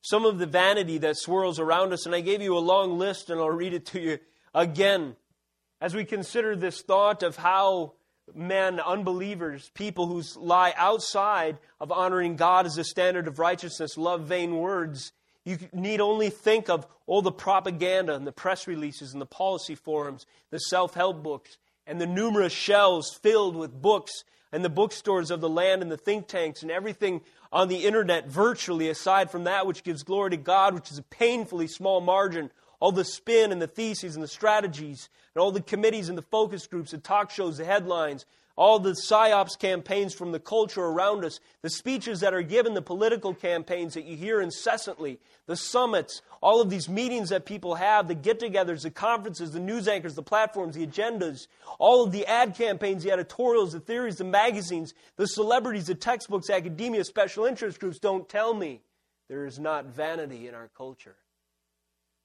some 0.01 0.25
of 0.25 0.39
the 0.39 0.45
vanity 0.45 0.97
that 0.97 1.17
swirls 1.17 1.59
around 1.59 1.93
us. 1.93 2.05
And 2.05 2.13
I 2.13 2.21
gave 2.21 2.41
you 2.41 2.57
a 2.57 2.59
long 2.59 2.97
list, 2.97 3.29
and 3.29 3.39
I'll 3.39 3.49
read 3.49 3.73
it 3.73 3.85
to 3.87 3.99
you 3.99 4.19
again. 4.53 5.15
As 5.79 5.93
we 5.93 6.03
consider 6.03 6.55
this 6.55 6.81
thought 6.81 7.23
of 7.23 7.37
how 7.37 7.93
men, 8.33 8.79
unbelievers, 8.79 9.71
people 9.75 10.07
who 10.07 10.23
lie 10.35 10.73
outside 10.75 11.59
of 11.79 11.91
honoring 11.91 12.35
God 12.35 12.65
as 12.65 12.77
a 12.77 12.83
standard 12.83 13.27
of 13.27 13.39
righteousness, 13.39 13.97
love 13.97 14.23
vain 14.23 14.57
words, 14.57 15.13
you 15.47 15.57
need 15.71 16.01
only 16.01 16.29
think 16.29 16.69
of 16.69 16.85
all 17.05 17.21
the 17.21 17.31
propaganda 17.31 18.13
and 18.13 18.27
the 18.27 18.33
press 18.33 18.67
releases 18.67 19.13
and 19.13 19.21
the 19.21 19.25
policy 19.25 19.75
forums, 19.75 20.25
the 20.49 20.59
self 20.59 20.93
help 20.93 21.23
books, 21.23 21.57
and 21.85 22.01
the 22.01 22.05
numerous 22.05 22.51
shelves 22.51 23.13
filled 23.13 23.55
with 23.55 23.81
books 23.81 24.25
and 24.51 24.63
the 24.65 24.69
bookstores 24.69 25.31
of 25.31 25.39
the 25.39 25.47
land 25.47 25.81
and 25.81 25.89
the 25.89 25.95
think 25.95 26.27
tanks 26.27 26.63
and 26.63 26.71
everything 26.71 27.21
on 27.51 27.69
the 27.69 27.85
internet 27.85 28.27
virtually 28.27 28.89
aside 28.89 29.31
from 29.31 29.45
that 29.45 29.65
which 29.65 29.83
gives 29.83 30.03
glory 30.03 30.31
to 30.31 30.37
God, 30.37 30.73
which 30.73 30.91
is 30.91 30.97
a 30.97 31.03
painfully 31.03 31.67
small 31.67 32.01
margin. 32.01 32.51
All 32.81 32.91
the 32.91 33.05
spin 33.05 33.53
and 33.53 33.61
the 33.61 33.67
theses 33.67 34.15
and 34.15 34.23
the 34.23 34.27
strategies, 34.27 35.07
and 35.33 35.41
all 35.41 35.51
the 35.51 35.61
committees 35.61 36.09
and 36.09 36.17
the 36.17 36.23
focus 36.23 36.67
groups, 36.67 36.91
the 36.91 36.97
talk 36.97 37.31
shows, 37.31 37.57
the 37.57 37.65
headlines, 37.65 38.25
all 38.57 38.79
the 38.79 38.95
psyops 39.07 39.57
campaigns 39.57 40.15
from 40.15 40.31
the 40.31 40.39
culture 40.39 40.81
around 40.81 41.23
us, 41.23 41.39
the 41.61 41.69
speeches 41.69 42.19
that 42.21 42.33
are 42.33 42.41
given, 42.41 42.73
the 42.73 42.81
political 42.81 43.33
campaigns 43.33 43.93
that 43.93 44.05
you 44.05 44.17
hear 44.17 44.41
incessantly, 44.41 45.19
the 45.45 45.55
summits, 45.55 46.23
all 46.41 46.59
of 46.59 46.71
these 46.71 46.89
meetings 46.89 47.29
that 47.29 47.45
people 47.45 47.75
have, 47.75 48.07
the 48.07 48.15
get 48.15 48.39
togethers, 48.39 48.81
the 48.81 48.89
conferences, 48.89 49.51
the 49.51 49.59
news 49.59 49.87
anchors, 49.87 50.15
the 50.15 50.23
platforms, 50.23 50.75
the 50.75 50.85
agendas, 50.85 51.47
all 51.77 52.03
of 52.03 52.11
the 52.11 52.25
ad 52.25 52.55
campaigns, 52.55 53.03
the 53.03 53.11
editorials, 53.11 53.73
the 53.73 53.79
theories, 53.79 54.17
the 54.17 54.23
magazines, 54.23 54.95
the 55.17 55.27
celebrities, 55.27 55.85
the 55.85 55.95
textbooks, 55.95 56.49
academia, 56.49 57.03
special 57.03 57.45
interest 57.45 57.79
groups 57.79 57.99
don't 57.99 58.27
tell 58.27 58.55
me 58.55 58.81
there 59.29 59.45
is 59.45 59.59
not 59.59 59.85
vanity 59.85 60.47
in 60.47 60.55
our 60.55 60.69
culture. 60.75 61.15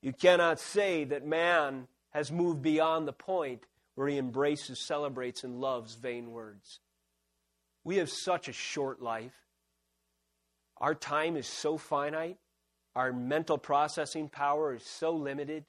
You 0.00 0.14
cannot 0.14 0.58
say 0.58 1.04
that 1.04 1.26
man 1.26 1.88
has 2.10 2.32
moved 2.32 2.62
beyond 2.62 3.06
the 3.06 3.12
point 3.12 3.66
where 3.94 4.08
he 4.08 4.18
embraces, 4.18 4.78
celebrates, 4.78 5.44
and 5.44 5.60
loves 5.60 5.94
vain 5.94 6.30
words. 6.30 6.80
We 7.84 7.96
have 7.96 8.10
such 8.10 8.48
a 8.48 8.52
short 8.52 9.02
life. 9.02 9.34
Our 10.78 10.94
time 10.94 11.36
is 11.36 11.46
so 11.46 11.78
finite. 11.78 12.38
Our 12.94 13.12
mental 13.12 13.58
processing 13.58 14.28
power 14.28 14.74
is 14.74 14.84
so 14.84 15.12
limited. 15.12 15.64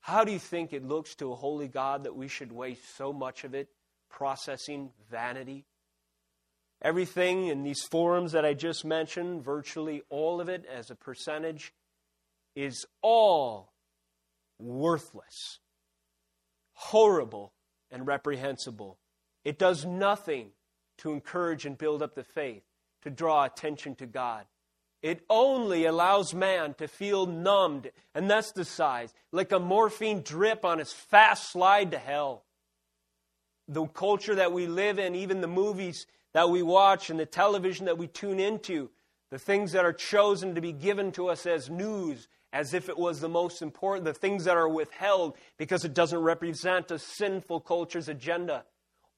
How 0.00 0.24
do 0.24 0.32
you 0.32 0.38
think 0.38 0.72
it 0.72 0.84
looks 0.84 1.14
to 1.16 1.32
a 1.32 1.36
holy 1.36 1.68
God 1.68 2.04
that 2.04 2.16
we 2.16 2.28
should 2.28 2.52
waste 2.52 2.96
so 2.96 3.12
much 3.12 3.44
of 3.44 3.54
it 3.54 3.68
processing 4.10 4.90
vanity? 5.10 5.64
Everything 6.80 7.48
in 7.48 7.64
these 7.64 7.82
forums 7.82 8.32
that 8.32 8.44
I 8.44 8.54
just 8.54 8.84
mentioned, 8.84 9.42
virtually 9.42 10.02
all 10.08 10.40
of 10.40 10.48
it 10.48 10.64
as 10.64 10.90
a 10.90 10.94
percentage, 10.94 11.72
is 12.54 12.86
all 13.02 13.72
worthless 14.58 15.58
horrible 16.78 17.52
and 17.90 18.06
reprehensible. 18.06 18.98
It 19.44 19.58
does 19.58 19.84
nothing 19.84 20.50
to 20.98 21.12
encourage 21.12 21.66
and 21.66 21.76
build 21.76 22.02
up 22.02 22.14
the 22.14 22.22
faith, 22.22 22.62
to 23.02 23.10
draw 23.10 23.44
attention 23.44 23.96
to 23.96 24.06
God. 24.06 24.46
It 25.02 25.24
only 25.28 25.86
allows 25.86 26.34
man 26.34 26.74
to 26.74 26.86
feel 26.86 27.26
numbed, 27.26 27.90
and 28.14 28.30
anesthetized, 28.30 29.12
like 29.32 29.50
a 29.50 29.58
morphine 29.58 30.22
drip 30.22 30.64
on 30.64 30.78
his 30.78 30.92
fast 30.92 31.50
slide 31.50 31.90
to 31.90 31.98
hell. 31.98 32.44
The 33.66 33.86
culture 33.86 34.36
that 34.36 34.52
we 34.52 34.68
live 34.68 35.00
in, 35.00 35.16
even 35.16 35.40
the 35.40 35.48
movies 35.48 36.06
that 36.32 36.48
we 36.48 36.62
watch 36.62 37.10
and 37.10 37.18
the 37.18 37.26
television 37.26 37.86
that 37.86 37.98
we 37.98 38.06
tune 38.06 38.38
into, 38.38 38.90
the 39.30 39.38
things 39.38 39.72
that 39.72 39.84
are 39.84 39.92
chosen 39.92 40.54
to 40.54 40.60
be 40.60 40.72
given 40.72 41.10
to 41.12 41.28
us 41.28 41.44
as 41.44 41.68
news 41.68 42.28
as 42.52 42.74
if 42.74 42.88
it 42.88 42.98
was 42.98 43.20
the 43.20 43.28
most 43.28 43.62
important, 43.62 44.04
the 44.04 44.14
things 44.14 44.44
that 44.44 44.56
are 44.56 44.68
withheld 44.68 45.36
because 45.58 45.84
it 45.84 45.94
doesn't 45.94 46.20
represent 46.20 46.90
a 46.90 46.98
sinful 46.98 47.60
culture's 47.60 48.08
agenda. 48.08 48.64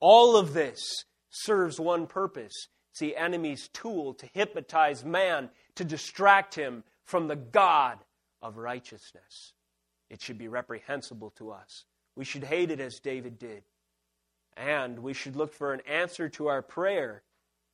All 0.00 0.36
of 0.36 0.52
this 0.52 1.04
serves 1.30 1.78
one 1.78 2.06
purpose 2.06 2.68
it's 2.90 3.00
the 3.00 3.16
enemy's 3.16 3.68
tool 3.68 4.14
to 4.14 4.28
hypnotize 4.32 5.04
man, 5.04 5.50
to 5.76 5.84
distract 5.84 6.54
him 6.54 6.82
from 7.04 7.28
the 7.28 7.36
God 7.36 7.98
of 8.42 8.56
righteousness. 8.56 9.52
It 10.08 10.20
should 10.20 10.38
be 10.38 10.48
reprehensible 10.48 11.30
to 11.36 11.52
us. 11.52 11.84
We 12.16 12.24
should 12.24 12.44
hate 12.44 12.70
it 12.70 12.80
as 12.80 12.98
David 12.98 13.38
did. 13.38 13.62
And 14.56 14.98
we 14.98 15.14
should 15.14 15.36
look 15.36 15.54
for 15.54 15.72
an 15.72 15.82
answer 15.88 16.28
to 16.30 16.48
our 16.48 16.62
prayer 16.62 17.22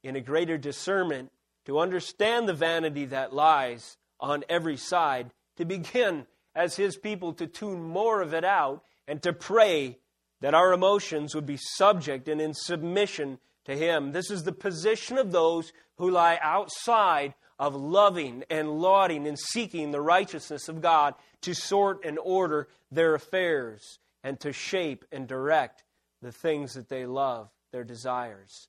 in 0.03 0.17
a 0.17 0.21
greater 0.21 0.59
discernment 0.59 1.33
to 1.65 1.79
understand 1.79 2.47
the 2.47 2.55
vanity 2.55 3.07
that 3.07 3.33
lies 3.33 3.97
on 4.21 4.45
every 4.49 4.77
side 4.77 5.31
to 5.57 5.65
begin 5.65 6.27
as 6.55 6.77
His 6.77 6.97
people 6.97 7.33
to 7.35 7.47
tune 7.47 7.83
more 7.83 8.23
of 8.23 8.35
it 8.35 8.45
out 8.45 8.83
and 9.07 9.23
to 9.23 9.33
pray 9.33 9.99
that 10.41 10.55
our 10.55 10.73
emotions 10.73 11.35
would 11.35 11.47
be 11.47 11.59
subject 11.59 12.29
and 12.29 12.41
in 12.41 12.55
submission 12.55 13.39
to 13.65 13.77
Him. 13.77 14.13
This 14.13 14.31
is 14.31 14.45
the 14.45 14.53
position 14.53 15.19
of 15.19 15.33
those 15.33 15.73
who 15.97 16.11
lie 16.11 16.39
outside 16.43 17.35
of 17.59 17.75
loving 17.75 18.45
and 18.51 18.81
lauding 18.81 19.27
and 19.27 19.39
seeking 19.39 19.91
the 19.91 20.01
righteousness 20.01 20.69
of 20.69 20.83
God 20.83 21.15
to 21.43 21.55
sort 21.55 22.05
and 22.05 22.19
order 22.19 22.69
their 22.91 23.15
affairs 23.15 23.99
and 24.23 24.39
to 24.41 24.53
shape 24.53 25.05
and 25.11 25.27
direct 25.27 25.85
the 26.23 26.33
things 26.33 26.75
that 26.75 26.89
they 26.89 27.07
love, 27.07 27.49
their 27.73 27.85
desires. 27.85 28.69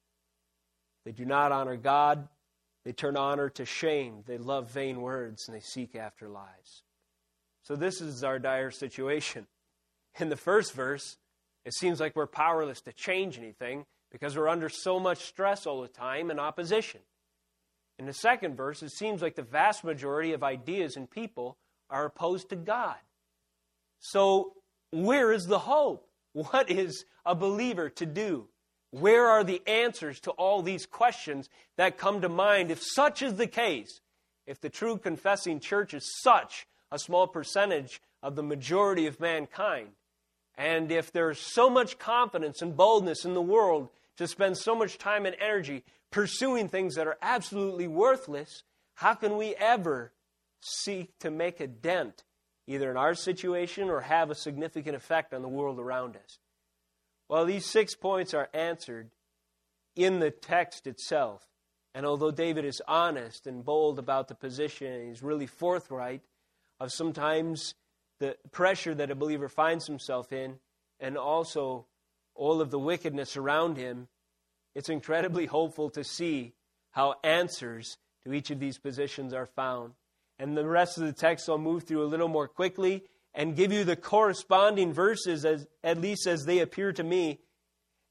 They 1.06 1.12
do 1.12 1.26
not 1.26 1.52
honor 1.52 1.78
God, 1.78 2.28
they 2.88 2.94
turn 2.94 3.18
honor 3.18 3.50
to 3.50 3.66
shame. 3.66 4.24
They 4.28 4.38
love 4.38 4.72
vain 4.72 5.02
words 5.02 5.50
and 5.50 5.58
they 5.58 5.60
seek 5.60 5.94
after 5.94 6.30
lies. 6.30 6.84
So, 7.62 7.76
this 7.76 8.00
is 8.00 8.24
our 8.24 8.40
dire 8.40 8.72
situation. 8.72 9.46
In 10.22 10.30
the 10.30 10.38
first 10.38 10.74
verse, 10.74 11.18
it 11.66 11.74
seems 11.74 12.00
like 12.00 12.16
we're 12.16 12.28
powerless 12.28 12.80
to 12.84 12.94
change 12.94 13.38
anything 13.38 13.86
because 14.10 14.38
we're 14.38 14.48
under 14.48 14.70
so 14.70 15.02
much 15.02 15.26
stress 15.26 15.68
all 15.68 15.82
the 15.82 15.90
time 15.90 16.32
and 16.32 16.40
opposition. 16.40 17.02
In 18.00 18.06
the 18.06 18.14
second 18.14 18.56
verse, 18.56 18.82
it 18.82 18.92
seems 18.92 19.22
like 19.22 19.36
the 19.36 19.42
vast 19.42 19.84
majority 19.84 20.32
of 20.32 20.42
ideas 20.42 20.96
and 20.96 21.12
people 21.12 21.58
are 21.90 22.06
opposed 22.06 22.48
to 22.52 22.56
God. 22.56 22.96
So, 24.00 24.54
where 24.92 25.34
is 25.34 25.48
the 25.48 25.60
hope? 25.60 26.08
What 26.32 26.72
is 26.72 27.04
a 27.26 27.36
believer 27.36 27.90
to 27.90 28.06
do? 28.06 28.48
Where 28.92 29.28
are 29.28 29.44
the 29.44 29.62
answers 29.68 30.20
to 30.22 30.32
all 30.32 30.62
these 30.62 30.86
questions 30.86 31.50
that 31.76 31.98
come 31.98 32.22
to 32.22 32.30
mind 32.30 32.72
if 32.72 32.82
such 32.82 33.22
is 33.22 33.36
the 33.36 33.48
case? 33.48 34.02
If 34.46 34.62
the 34.62 34.70
true 34.70 34.98
confessing 34.98 35.60
church 35.60 35.94
is 35.94 36.10
such 36.22 36.68
a 36.92 36.98
small 36.98 37.28
percentage 37.28 38.02
of 38.24 38.36
the 38.36 38.44
majority 38.44 39.06
of 39.06 39.20
mankind, 39.20 39.90
and 40.56 40.92
if 40.92 41.12
there's 41.12 41.40
so 41.40 41.70
much 41.70 42.00
confidence 42.00 42.62
and 42.62 42.76
boldness 42.76 43.26
in 43.26 43.34
the 43.34 43.42
world 43.42 43.90
to 44.18 44.28
spend 44.28 44.58
so 44.58 44.74
much 44.74 44.98
time 44.98 45.26
and 45.26 45.36
energy 45.40 45.84
pursuing 46.10 46.70
things 46.70 46.96
that 46.96 47.08
are 47.08 47.18
absolutely 47.22 47.88
worthless, 47.88 48.64
how 48.96 49.14
can 49.14 49.38
we 49.38 49.54
ever 49.56 50.14
seek 50.62 51.18
to 51.20 51.30
make 51.30 51.60
a 51.60 51.68
dent 51.68 52.24
either 52.66 52.90
in 52.90 52.98
our 52.98 53.14
situation 53.14 53.90
or 53.90 54.02
have 54.02 54.32
a 54.32 54.36
significant 54.36 54.96
effect 54.96 55.34
on 55.34 55.42
the 55.42 55.48
world 55.48 55.80
around 55.80 56.16
us? 56.16 56.40
Well, 57.30 57.46
these 57.46 57.66
six 57.66 57.96
points 57.96 58.34
are 58.34 58.50
answered 58.54 59.10
in 59.96 60.20
the 60.20 60.32
text 60.32 60.88
itself. 60.88 61.46
And 61.94 62.06
although 62.06 62.32
David 62.32 62.64
is 62.64 62.82
honest 62.88 63.48
and 63.48 63.66
bold 63.66 64.00
about 64.00 64.28
the 64.28 64.36
position, 64.36 65.08
he's 65.08 65.24
really 65.24 65.48
forthright 65.48 66.22
of 66.80 66.92
sometimes 66.92 67.74
the 68.20 68.38
pressure 68.52 68.94
that 68.96 69.12
a 69.12 69.16
believer 69.16 69.50
finds 69.50 69.88
himself 69.88 70.32
in, 70.32 70.60
and 71.00 71.18
also 71.18 71.86
all 72.36 72.62
of 72.62 72.72
the 72.72 72.80
wickedness 72.80 73.36
around 73.36 73.78
him, 73.78 74.08
it's 74.76 74.90
incredibly 74.90 75.48
hopeful 75.48 75.90
to 75.90 76.04
see 76.04 76.54
how 76.92 77.16
answers 77.24 77.98
to 78.24 78.34
each 78.34 78.52
of 78.52 78.60
these 78.60 78.78
positions 78.78 79.34
are 79.34 79.46
found. 79.46 79.94
And 80.40 80.56
the 80.56 80.68
rest 80.68 80.98
of 80.98 81.04
the 81.06 81.14
text 81.14 81.50
I'll 81.50 81.58
move 81.58 81.84
through 81.84 82.04
a 82.04 82.06
little 82.06 82.28
more 82.28 82.48
quickly 82.48 83.04
and 83.38 83.56
give 83.56 83.72
you 83.72 83.84
the 83.84 83.96
corresponding 83.96 84.92
verses 84.92 85.46
as 85.46 85.68
at 85.84 86.02
least 86.02 86.26
as 86.26 86.44
they 86.44 86.58
appear 86.60 86.92
to 86.92 87.04
me. 87.04 87.40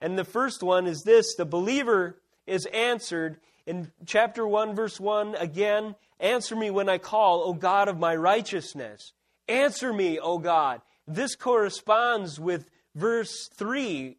And 0.00 0.16
the 0.16 0.24
first 0.24 0.62
one 0.62 0.86
is 0.86 1.02
this 1.02 1.34
the 1.34 1.44
believer 1.44 2.22
is 2.46 2.64
answered 2.66 3.38
In 3.66 3.90
chapter 4.06 4.46
1, 4.46 4.76
verse 4.76 5.00
1, 5.00 5.34
again, 5.34 5.96
answer 6.20 6.54
me 6.54 6.70
when 6.70 6.88
I 6.88 6.98
call, 6.98 7.42
O 7.42 7.52
God 7.52 7.88
of 7.88 7.98
my 7.98 8.14
righteousness. 8.14 9.12
Answer 9.48 9.92
me, 9.92 10.20
O 10.20 10.38
God. 10.38 10.80
This 11.08 11.34
corresponds 11.34 12.38
with 12.38 12.70
verse 12.94 13.48
3 13.54 14.16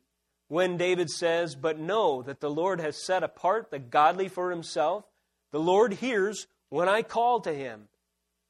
when 0.50 0.76
David 0.76 1.10
says, 1.10 1.56
But 1.56 1.80
know 1.80 2.22
that 2.22 2.42
the 2.42 2.50
Lord 2.50 2.82
has 2.82 3.06
set 3.06 3.24
apart 3.24 3.72
the 3.72 3.80
godly 3.80 4.28
for 4.28 4.52
himself. 4.52 5.06
The 5.52 5.60
Lord 5.60 5.94
hears 5.94 6.48
when 6.68 6.90
I 6.90 7.02
call 7.02 7.40
to 7.42 7.54
him. 7.54 7.88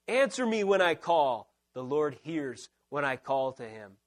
Answer 0.07 0.47
me 0.47 0.63
when 0.63 0.81
I 0.81 0.95
call. 0.95 1.46
The 1.77 1.83
Lord 1.83 2.17
hears 2.23 2.69
when 2.89 3.05
I 3.05 3.17
call 3.17 3.51
to 3.51 3.63
him. 3.63 3.97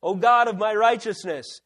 O 0.00 0.14
God 0.14 0.46
of 0.46 0.58
my 0.58 0.72
righteousness, 0.72 1.60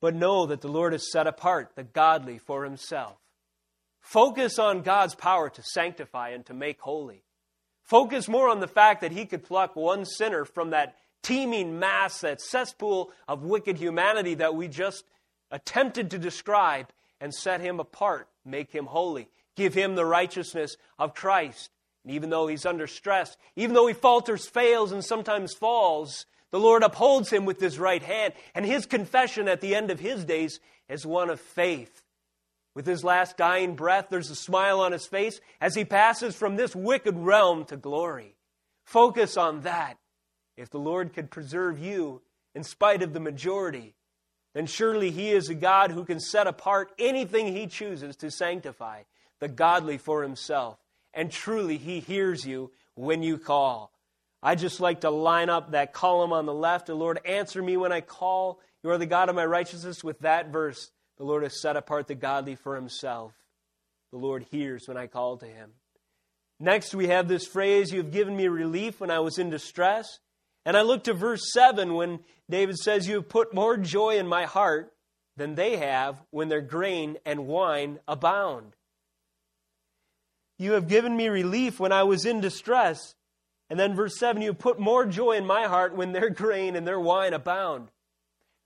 but 0.00 0.12
know 0.12 0.46
that 0.46 0.60
the 0.60 0.66
Lord 0.66 0.92
has 0.92 1.12
set 1.12 1.28
apart 1.28 1.76
the 1.76 1.84
godly 1.84 2.38
for 2.38 2.64
himself. 2.64 3.16
Focus 4.00 4.58
on 4.58 4.82
God's 4.82 5.14
power 5.14 5.50
to 5.50 5.62
sanctify 5.62 6.30
and 6.30 6.44
to 6.46 6.52
make 6.52 6.80
holy. 6.80 7.22
Focus 7.84 8.28
more 8.28 8.48
on 8.48 8.58
the 8.58 8.66
fact 8.66 9.02
that 9.02 9.12
he 9.12 9.24
could 9.24 9.44
pluck 9.44 9.76
one 9.76 10.04
sinner 10.04 10.44
from 10.44 10.70
that 10.70 10.96
teeming 11.22 11.78
mass, 11.78 12.20
that 12.22 12.40
cesspool 12.40 13.12
of 13.28 13.44
wicked 13.44 13.76
humanity 13.76 14.34
that 14.34 14.56
we 14.56 14.66
just 14.66 15.04
attempted 15.52 16.10
to 16.10 16.18
describe, 16.18 16.88
and 17.20 17.32
set 17.32 17.60
him 17.60 17.78
apart, 17.78 18.26
make 18.44 18.72
him 18.72 18.86
holy, 18.86 19.28
give 19.54 19.74
him 19.74 19.94
the 19.94 20.04
righteousness 20.04 20.74
of 20.98 21.14
Christ. 21.14 21.70
And 22.04 22.14
even 22.14 22.30
though 22.30 22.46
he's 22.46 22.66
under 22.66 22.86
stress, 22.86 23.36
even 23.56 23.74
though 23.74 23.86
he 23.86 23.94
falters, 23.94 24.46
fails, 24.46 24.92
and 24.92 25.04
sometimes 25.04 25.54
falls, 25.54 26.26
the 26.50 26.60
Lord 26.60 26.82
upholds 26.82 27.30
him 27.30 27.44
with 27.44 27.60
his 27.60 27.78
right 27.78 28.02
hand, 28.02 28.34
and 28.54 28.64
his 28.64 28.86
confession 28.86 29.48
at 29.48 29.60
the 29.60 29.74
end 29.74 29.90
of 29.90 30.00
his 30.00 30.24
days 30.24 30.60
is 30.88 31.06
one 31.06 31.30
of 31.30 31.40
faith. 31.40 32.02
With 32.74 32.86
his 32.86 33.04
last 33.04 33.36
dying 33.36 33.74
breath, 33.74 34.06
there's 34.10 34.30
a 34.30 34.36
smile 34.36 34.80
on 34.80 34.92
his 34.92 35.06
face 35.06 35.40
as 35.60 35.74
he 35.74 35.84
passes 35.84 36.34
from 36.36 36.56
this 36.56 36.74
wicked 36.74 37.16
realm 37.16 37.64
to 37.66 37.76
glory. 37.76 38.36
Focus 38.84 39.36
on 39.36 39.62
that. 39.62 39.98
If 40.56 40.70
the 40.70 40.78
Lord 40.78 41.12
could 41.12 41.30
preserve 41.30 41.78
you 41.78 42.22
in 42.54 42.64
spite 42.64 43.02
of 43.02 43.12
the 43.12 43.20
majority, 43.20 43.94
then 44.54 44.66
surely 44.66 45.10
he 45.10 45.30
is 45.30 45.48
a 45.48 45.54
God 45.54 45.90
who 45.90 46.04
can 46.04 46.20
set 46.20 46.46
apart 46.46 46.90
anything 46.98 47.54
he 47.54 47.66
chooses 47.66 48.16
to 48.16 48.30
sanctify 48.30 49.02
the 49.38 49.48
godly 49.48 49.96
for 49.96 50.22
himself. 50.22 50.78
And 51.20 51.30
truly, 51.30 51.76
he 51.76 52.00
hears 52.00 52.46
you 52.46 52.70
when 52.94 53.22
you 53.22 53.36
call. 53.36 53.92
I 54.42 54.54
just 54.54 54.80
like 54.80 55.02
to 55.02 55.10
line 55.10 55.50
up 55.50 55.72
that 55.72 55.92
column 55.92 56.32
on 56.32 56.46
the 56.46 56.54
left. 56.54 56.86
The 56.86 56.94
Lord, 56.94 57.20
answer 57.26 57.60
me 57.60 57.76
when 57.76 57.92
I 57.92 58.00
call. 58.00 58.58
You 58.82 58.88
are 58.88 58.96
the 58.96 59.04
God 59.04 59.28
of 59.28 59.34
my 59.34 59.44
righteousness. 59.44 60.02
With 60.02 60.20
that 60.20 60.48
verse, 60.48 60.90
the 61.18 61.24
Lord 61.24 61.42
has 61.42 61.60
set 61.60 61.76
apart 61.76 62.06
the 62.06 62.14
godly 62.14 62.54
for 62.54 62.74
himself. 62.74 63.34
The 64.12 64.16
Lord 64.16 64.46
hears 64.50 64.88
when 64.88 64.96
I 64.96 65.08
call 65.08 65.36
to 65.36 65.44
him. 65.44 65.72
Next, 66.58 66.94
we 66.94 67.08
have 67.08 67.28
this 67.28 67.46
phrase, 67.46 67.92
You 67.92 67.98
have 67.98 68.12
given 68.12 68.34
me 68.34 68.48
relief 68.48 68.98
when 68.98 69.10
I 69.10 69.18
was 69.18 69.38
in 69.38 69.50
distress. 69.50 70.20
And 70.64 70.74
I 70.74 70.80
look 70.80 71.04
to 71.04 71.12
verse 71.12 71.52
7 71.52 71.92
when 71.92 72.20
David 72.48 72.78
says, 72.78 73.06
You 73.06 73.16
have 73.16 73.28
put 73.28 73.52
more 73.52 73.76
joy 73.76 74.16
in 74.16 74.26
my 74.26 74.46
heart 74.46 74.90
than 75.36 75.54
they 75.54 75.76
have 75.76 76.22
when 76.30 76.48
their 76.48 76.62
grain 76.62 77.18
and 77.26 77.46
wine 77.46 77.98
abound. 78.08 78.74
You 80.60 80.72
have 80.72 80.88
given 80.88 81.16
me 81.16 81.28
relief 81.30 81.80
when 81.80 81.90
I 81.90 82.02
was 82.02 82.26
in 82.26 82.42
distress. 82.42 83.14
And 83.70 83.80
then 83.80 83.94
verse 83.94 84.18
7 84.18 84.42
you 84.42 84.52
put 84.52 84.78
more 84.78 85.06
joy 85.06 85.32
in 85.32 85.46
my 85.46 85.62
heart 85.62 85.96
when 85.96 86.12
their 86.12 86.28
grain 86.44 86.76
and 86.76 86.86
their 86.86 87.00
wine 87.00 87.32
abound. 87.32 87.88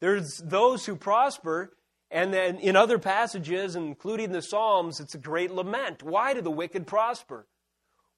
There's 0.01 0.39
those 0.39 0.85
who 0.85 0.97
prosper, 0.97 1.73
and 2.11 2.35
then 2.35 2.59
in 2.59 2.75
other 2.75 2.99
passages, 2.99 3.77
including 3.77 4.33
the 4.33 4.43
Psalms, 4.43 4.99
it's 4.99 5.15
a 5.15 5.19
great 5.19 5.53
lament. 5.53 6.03
Why 6.03 6.35
do 6.35 6.41
the 6.41 6.51
wicked 6.51 6.89
prosper? 6.89 7.47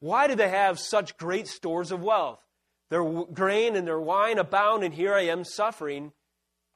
Why 0.01 0.27
do 0.27 0.35
they 0.35 0.49
have 0.49 0.79
such 0.79 1.19
great 1.19 1.47
stores 1.47 1.93
of 1.93 2.03
wealth? 2.03 2.41
Their 2.89 3.05
grain 3.05 3.77
and 3.77 3.87
their 3.87 4.01
wine 4.01 4.39
abound, 4.39 4.85
and 4.85 4.95
here 4.95 5.13
I 5.13 5.27
am 5.27 5.45
suffering, 5.45 6.13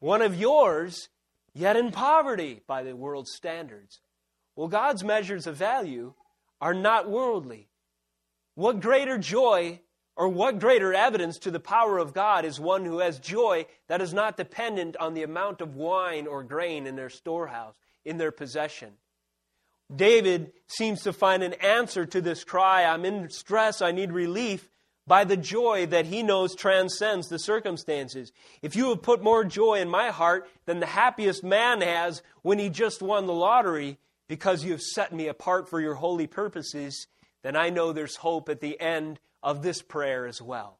one 0.00 0.20
of 0.20 0.38
yours, 0.38 1.08
yet 1.54 1.76
in 1.76 1.92
poverty 1.92 2.60
by 2.66 2.82
the 2.82 2.94
world's 2.94 3.32
standards. 3.32 4.00
Well, 4.54 4.68
God's 4.68 5.02
measures 5.02 5.46
of 5.46 5.56
value 5.56 6.12
are 6.60 6.74
not 6.74 7.08
worldly. 7.08 7.68
What 8.54 8.80
greater 8.80 9.18
joy 9.18 9.80
or 10.16 10.28
what 10.28 10.58
greater 10.58 10.92
evidence 10.92 11.38
to 11.38 11.50
the 11.50 11.60
power 11.60 11.98
of 11.98 12.12
God 12.12 12.44
is 12.44 12.60
one 12.60 12.84
who 12.84 12.98
has 12.98 13.18
joy 13.18 13.66
that 13.88 14.02
is 14.02 14.12
not 14.12 14.36
dependent 14.36 14.96
on 14.98 15.14
the 15.14 15.22
amount 15.22 15.60
of 15.60 15.76
wine 15.76 16.26
or 16.26 16.42
grain 16.42 16.86
in 16.86 16.96
their 16.96 17.08
storehouse, 17.08 17.74
in 18.04 18.18
their 18.18 18.32
possession? 18.32 18.90
David 19.94 20.52
seems 20.66 21.02
to 21.02 21.12
find 21.12 21.42
an 21.42 21.54
answer 21.54 22.06
to 22.06 22.20
this 22.20 22.44
cry 22.44 22.84
I'm 22.84 23.04
in 23.04 23.30
stress, 23.30 23.82
I 23.82 23.92
need 23.92 24.12
relief, 24.12 24.68
by 25.06 25.24
the 25.24 25.36
joy 25.36 25.86
that 25.86 26.06
he 26.06 26.22
knows 26.22 26.54
transcends 26.54 27.28
the 27.28 27.38
circumstances. 27.38 28.30
If 28.62 28.76
you 28.76 28.90
have 28.90 29.02
put 29.02 29.22
more 29.22 29.42
joy 29.42 29.80
in 29.80 29.88
my 29.88 30.10
heart 30.10 30.48
than 30.66 30.78
the 30.78 30.86
happiest 30.86 31.42
man 31.42 31.80
has 31.80 32.22
when 32.42 32.58
he 32.58 32.68
just 32.68 33.02
won 33.02 33.26
the 33.26 33.32
lottery 33.32 33.98
because 34.30 34.62
you 34.62 34.70
have 34.70 34.80
set 34.80 35.12
me 35.12 35.26
apart 35.26 35.68
for 35.68 35.80
your 35.80 35.96
holy 35.96 36.28
purposes, 36.28 37.08
then 37.42 37.56
I 37.56 37.68
know 37.68 37.92
there's 37.92 38.14
hope 38.14 38.48
at 38.48 38.60
the 38.60 38.80
end 38.80 39.18
of 39.42 39.60
this 39.60 39.82
prayer 39.82 40.24
as 40.24 40.40
well. 40.40 40.78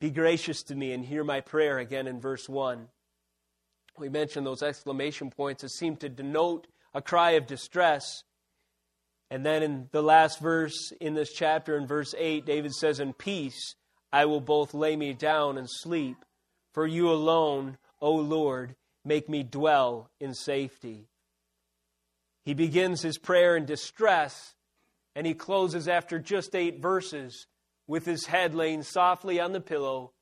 Be 0.00 0.08
gracious 0.08 0.62
to 0.62 0.74
me 0.74 0.92
and 0.92 1.04
hear 1.04 1.24
my 1.24 1.42
prayer 1.42 1.78
again 1.78 2.06
in 2.06 2.18
verse 2.18 2.48
1. 2.48 2.88
We 3.98 4.08
mentioned 4.08 4.46
those 4.46 4.62
exclamation 4.62 5.28
points 5.28 5.60
that 5.60 5.72
seem 5.72 5.96
to 5.96 6.08
denote 6.08 6.68
a 6.94 7.02
cry 7.02 7.32
of 7.32 7.46
distress. 7.46 8.24
And 9.30 9.44
then 9.44 9.62
in 9.62 9.88
the 9.92 10.02
last 10.02 10.40
verse 10.40 10.92
in 10.98 11.12
this 11.12 11.34
chapter, 11.34 11.76
in 11.76 11.86
verse 11.86 12.14
8, 12.16 12.46
David 12.46 12.72
says, 12.72 12.98
In 12.98 13.12
peace 13.12 13.74
I 14.10 14.24
will 14.24 14.40
both 14.40 14.72
lay 14.72 14.96
me 14.96 15.12
down 15.12 15.58
and 15.58 15.68
sleep, 15.68 16.24
for 16.72 16.86
you 16.86 17.10
alone, 17.10 17.76
O 18.00 18.14
Lord, 18.14 18.74
make 19.04 19.28
me 19.28 19.42
dwell 19.42 20.08
in 20.18 20.32
safety. 20.32 21.08
He 22.46 22.54
begins 22.54 23.02
his 23.02 23.18
prayer 23.18 23.56
in 23.56 23.66
distress 23.66 24.54
and 25.14 25.26
he 25.26 25.34
closes 25.34 25.88
after 25.88 26.18
just 26.18 26.54
eight 26.54 26.80
verses 26.80 27.46
with 27.86 28.06
his 28.06 28.26
head 28.26 28.54
laying 28.54 28.82
softly 28.82 29.40
on 29.40 29.52
the 29.52 29.60
pillow, 29.60 30.12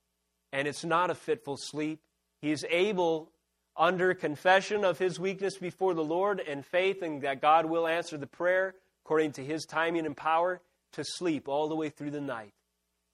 and 0.52 0.66
it's 0.68 0.84
not 0.84 1.10
a 1.10 1.14
fitful 1.14 1.56
sleep. 1.56 2.00
He 2.40 2.50
is 2.50 2.64
able, 2.70 3.30
under 3.76 4.14
confession 4.14 4.84
of 4.84 4.98
his 4.98 5.18
weakness 5.18 5.58
before 5.58 5.94
the 5.94 6.04
Lord 6.04 6.40
and 6.40 6.64
faith 6.64 7.02
in 7.02 7.20
that 7.20 7.40
God 7.40 7.66
will 7.66 7.86
answer 7.86 8.16
the 8.16 8.26
prayer 8.26 8.74
according 9.04 9.32
to 9.32 9.44
his 9.44 9.66
timing 9.66 10.06
and 10.06 10.16
power, 10.16 10.62
to 10.92 11.04
sleep 11.04 11.48
all 11.48 11.68
the 11.68 11.76
way 11.76 11.90
through 11.90 12.10
the 12.10 12.20
night, 12.20 12.54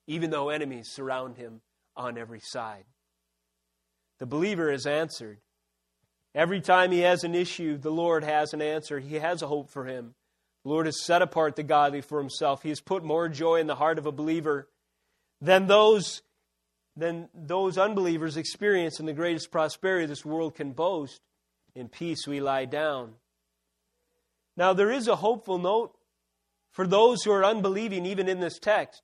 even 0.07 0.29
though 0.29 0.49
enemies 0.49 0.89
surround 0.89 1.35
him 1.35 1.59
on 1.97 2.17
every 2.17 2.39
side. 2.39 2.85
The 4.19 4.25
believer 4.25 4.71
is 4.71 4.85
answered. 4.85 5.39
Every 6.33 6.61
time 6.61 6.91
he 6.91 6.99
has 6.99 7.23
an 7.23 7.35
issue, 7.35 7.77
the 7.77 7.91
Lord 7.91 8.23
has 8.23 8.53
an 8.53 8.61
answer. 8.61 8.99
He 8.99 9.15
has 9.15 9.41
a 9.41 9.47
hope 9.47 9.69
for 9.69 9.85
him. 9.85 10.13
The 10.63 10.69
Lord 10.69 10.85
has 10.85 11.03
set 11.03 11.21
apart 11.21 11.55
the 11.55 11.63
godly 11.63 12.01
for 12.01 12.19
himself. 12.19 12.63
He 12.63 12.69
has 12.69 12.79
put 12.79 13.03
more 13.03 13.27
joy 13.27 13.57
in 13.57 13.67
the 13.67 13.75
heart 13.75 13.97
of 13.97 14.05
a 14.05 14.11
believer 14.11 14.69
than 15.41 15.67
those, 15.67 16.21
than 16.95 17.29
those 17.33 17.77
unbelievers 17.77 18.37
experience 18.37 18.99
in 18.99 19.05
the 19.05 19.13
greatest 19.13 19.51
prosperity 19.51 20.05
this 20.05 20.23
world 20.23 20.55
can 20.55 20.71
boast. 20.71 21.19
In 21.75 21.89
peace 21.89 22.27
we 22.27 22.39
lie 22.39 22.65
down. 22.65 23.13
Now, 24.55 24.73
there 24.73 24.91
is 24.91 25.07
a 25.07 25.15
hopeful 25.15 25.57
note 25.57 25.97
for 26.71 26.85
those 26.85 27.23
who 27.23 27.31
are 27.31 27.43
unbelieving, 27.43 28.05
even 28.05 28.27
in 28.27 28.39
this 28.39 28.59
text. 28.59 29.01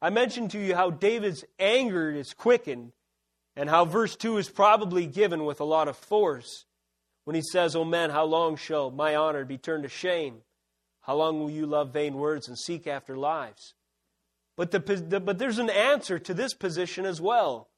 I 0.00 0.10
mentioned 0.10 0.50
to 0.52 0.58
you 0.58 0.74
how 0.74 0.90
David's 0.90 1.44
anger 1.58 2.10
is 2.10 2.34
quickened 2.34 2.92
and 3.56 3.68
how 3.68 3.84
verse 3.84 4.16
2 4.16 4.38
is 4.38 4.48
probably 4.48 5.06
given 5.06 5.44
with 5.44 5.60
a 5.60 5.64
lot 5.64 5.88
of 5.88 5.96
force 5.96 6.66
when 7.24 7.36
he 7.36 7.42
says, 7.42 7.76
O 7.76 7.84
men, 7.84 8.10
how 8.10 8.24
long 8.24 8.56
shall 8.56 8.90
my 8.90 9.14
honor 9.14 9.44
be 9.44 9.58
turned 9.58 9.84
to 9.84 9.88
shame? 9.88 10.38
How 11.02 11.14
long 11.16 11.40
will 11.40 11.50
you 11.50 11.66
love 11.66 11.92
vain 11.92 12.14
words 12.14 12.48
and 12.48 12.58
seek 12.58 12.86
after 12.86 13.16
lives? 13.16 13.74
But, 14.56 14.70
the, 14.70 14.78
the, 14.78 15.20
but 15.20 15.38
there's 15.38 15.58
an 15.58 15.70
answer 15.70 16.18
to 16.18 16.34
this 16.34 16.54
position 16.54 17.06
as 17.06 17.20
well. 17.20 17.68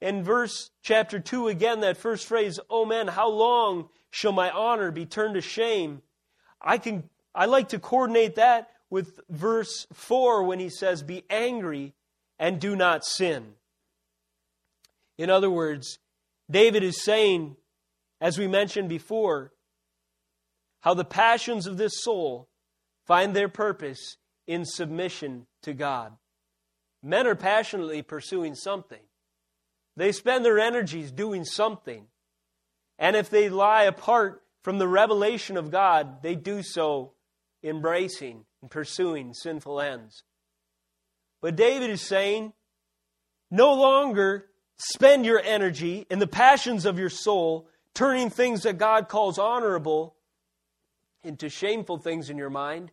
In 0.00 0.22
verse 0.22 0.70
chapter 0.82 1.18
2, 1.18 1.48
again, 1.48 1.80
that 1.80 1.96
first 1.96 2.26
phrase, 2.26 2.60
Oh 2.68 2.84
man, 2.84 3.08
how 3.08 3.28
long 3.28 3.88
shall 4.10 4.32
my 4.32 4.50
honor 4.50 4.90
be 4.90 5.06
turned 5.06 5.34
to 5.34 5.40
shame? 5.40 6.02
I, 6.60 6.78
can, 6.78 7.08
I 7.34 7.46
like 7.46 7.70
to 7.70 7.78
coordinate 7.78 8.36
that 8.36 8.68
with 8.90 9.20
verse 9.28 9.86
4 9.92 10.44
when 10.44 10.58
he 10.58 10.68
says, 10.68 11.02
Be 11.02 11.24
angry 11.30 11.94
and 12.38 12.60
do 12.60 12.76
not 12.76 13.04
sin. 13.04 13.54
In 15.18 15.30
other 15.30 15.50
words, 15.50 15.98
David 16.50 16.82
is 16.82 17.02
saying, 17.02 17.56
as 18.20 18.38
we 18.38 18.46
mentioned 18.46 18.88
before, 18.88 19.52
how 20.80 20.94
the 20.94 21.04
passions 21.04 21.66
of 21.66 21.76
this 21.76 22.02
soul 22.02 22.48
find 23.06 23.34
their 23.34 23.48
purpose 23.48 24.16
in 24.46 24.64
submission 24.64 25.46
to 25.62 25.72
God. 25.72 26.12
Men 27.02 27.26
are 27.26 27.34
passionately 27.34 28.02
pursuing 28.02 28.54
something. 28.54 29.02
They 29.96 30.12
spend 30.12 30.44
their 30.44 30.58
energies 30.58 31.10
doing 31.10 31.44
something. 31.44 32.06
And 32.98 33.16
if 33.16 33.30
they 33.30 33.48
lie 33.48 33.84
apart 33.84 34.42
from 34.62 34.78
the 34.78 34.88
revelation 34.88 35.56
of 35.56 35.70
God, 35.70 36.22
they 36.22 36.34
do 36.34 36.62
so 36.62 37.12
embracing 37.62 38.44
and 38.62 38.70
pursuing 38.70 39.34
sinful 39.34 39.80
ends. 39.80 40.24
But 41.40 41.56
David 41.56 41.90
is 41.90 42.02
saying, 42.02 42.52
no 43.50 43.74
longer 43.74 44.46
spend 44.78 45.24
your 45.24 45.40
energy 45.40 46.06
in 46.10 46.18
the 46.18 46.26
passions 46.26 46.84
of 46.84 46.98
your 46.98 47.10
soul, 47.10 47.68
turning 47.96 48.28
things 48.28 48.62
that 48.62 48.76
God 48.76 49.08
calls 49.08 49.38
honorable 49.38 50.16
into 51.24 51.48
shameful 51.48 51.96
things 51.96 52.28
in 52.28 52.36
your 52.36 52.50
mind, 52.50 52.92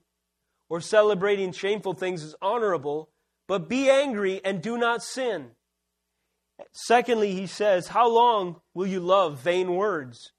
or 0.70 0.80
celebrating 0.80 1.52
shameful 1.52 1.94
things 1.94 2.24
as 2.24 2.36
honorable, 2.42 3.10
but 3.48 3.68
be 3.70 3.90
angry 3.90 4.42
and 4.44 4.62
do 4.62 4.78
not 4.78 5.04
sin. 5.04 5.52
Secondly, 6.72 7.34
he 7.34 7.46
says, 7.46 7.90
How 7.90 8.10
long 8.10 8.62
will 8.74 8.88
you 8.88 9.02
love 9.02 9.40
vain 9.40 9.76
words? 9.76 10.32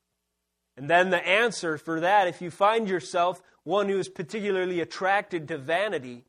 And 0.77 0.89
then 0.89 1.11
the 1.11 1.25
answer 1.25 1.77
for 1.77 2.01
that, 2.01 2.27
if 2.27 2.41
you 2.41 2.51
find 2.51 2.89
yourself 2.89 3.43
one 3.65 3.89
who 3.89 3.99
is 3.99 4.09
particularly 4.09 4.81
attracted 4.81 5.47
to 5.49 5.59
vanity, 5.59 6.25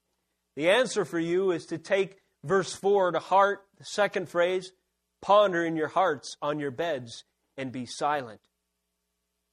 the 0.58 0.70
answer 0.70 1.06
for 1.06 1.20
you 1.20 1.52
is 1.52 1.66
to 1.68 1.78
take 1.78 2.18
verse 2.44 2.74
4 2.76 3.14
to 3.14 3.20
heart, 3.20 3.62
the 3.78 3.86
second 3.86 4.28
phrase, 4.28 4.74
ponder 5.22 5.66
in 5.66 5.78
your 5.78 5.88
hearts 5.88 6.36
on 6.42 6.60
your 6.60 6.72
beds 6.72 7.24
and 7.58 7.72
be 7.72 7.86
silent. 7.86 8.42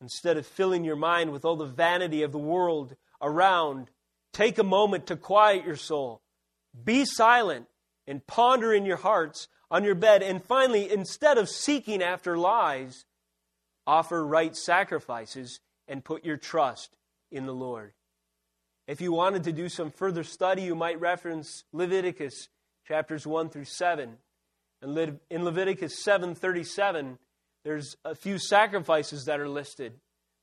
Instead 0.01 0.37
of 0.37 0.47
filling 0.47 0.85
your 0.85 0.97
mind 0.97 1.31
with 1.31 1.45
all 1.45 1.57
the 1.57 1.67
vanity 1.67 2.23
of 2.23 2.33
the 2.33 2.39
world 2.39 2.97
around, 3.21 3.91
take 4.33 4.59
a 4.59 4.65
moment 4.65 5.07
to 5.07 5.17
quiet 5.17 5.65
your 5.65 5.77
soul. 5.77 6.23
Be 6.85 7.05
silent 7.05 7.67
and 8.07 8.27
ponder 8.27 8.73
in 8.73 8.85
your 8.85 8.97
hearts 8.97 9.47
on 9.71 9.85
your 9.85 9.95
bed. 9.95 10.23
And 10.23 10.43
finally, 10.43 10.91
instead 10.91 11.39
of 11.39 11.49
seeking 11.49 12.03
after 12.03 12.37
lies, 12.37 13.05
offer 13.87 14.27
right 14.27 14.57
sacrifices 14.57 15.61
and 15.87 16.05
put 16.05 16.25
your 16.25 16.37
trust 16.37 16.97
in 17.31 17.47
the 17.47 17.55
Lord. 17.55 17.93
If 18.87 19.01
you 19.01 19.13
wanted 19.13 19.45
to 19.45 19.53
do 19.53 19.69
some 19.69 19.91
further 19.91 20.25
study, 20.25 20.63
you 20.63 20.75
might 20.75 21.01
reference 21.01 21.65
Leviticus 21.73 22.49
chapters 22.87 23.27
1 23.27 23.51
through 23.51 23.65
7. 23.65 24.19
And 24.83 25.21
in 25.31 25.45
Leviticus 25.45 26.03
7:37, 26.05 27.19
there's 27.65 27.97
a 28.05 28.15
few 28.15 28.39
sacrifices 28.39 29.25
that 29.25 29.41
are 29.41 29.49
listed. 29.49 29.95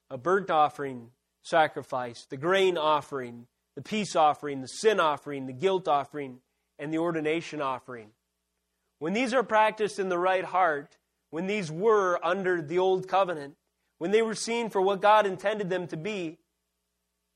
A 0.09 0.17
burnt 0.17 0.49
offering 0.49 1.11
sacrifice, 1.43 2.25
the 2.29 2.37
grain 2.37 2.77
offering, 2.77 3.47
the 3.75 3.81
peace 3.81 4.15
offering, 4.15 4.61
the 4.61 4.67
sin 4.67 4.99
offering, 4.99 5.45
the 5.45 5.53
guilt 5.53 5.87
offering, 5.87 6.39
and 6.77 6.93
the 6.93 6.97
ordination 6.97 7.61
offering. 7.61 8.09
When 8.99 9.13
these 9.13 9.33
are 9.33 9.43
practiced 9.43 9.99
in 9.99 10.09
the 10.09 10.17
right 10.17 10.43
heart, 10.43 10.97
when 11.29 11.47
these 11.47 11.71
were 11.71 12.19
under 12.23 12.61
the 12.61 12.79
old 12.79 13.07
covenant, 13.07 13.55
when 13.97 14.11
they 14.11 14.21
were 14.21 14.35
seen 14.35 14.69
for 14.69 14.81
what 14.81 15.01
God 15.01 15.25
intended 15.25 15.69
them 15.69 15.87
to 15.87 15.97
be, 15.97 16.39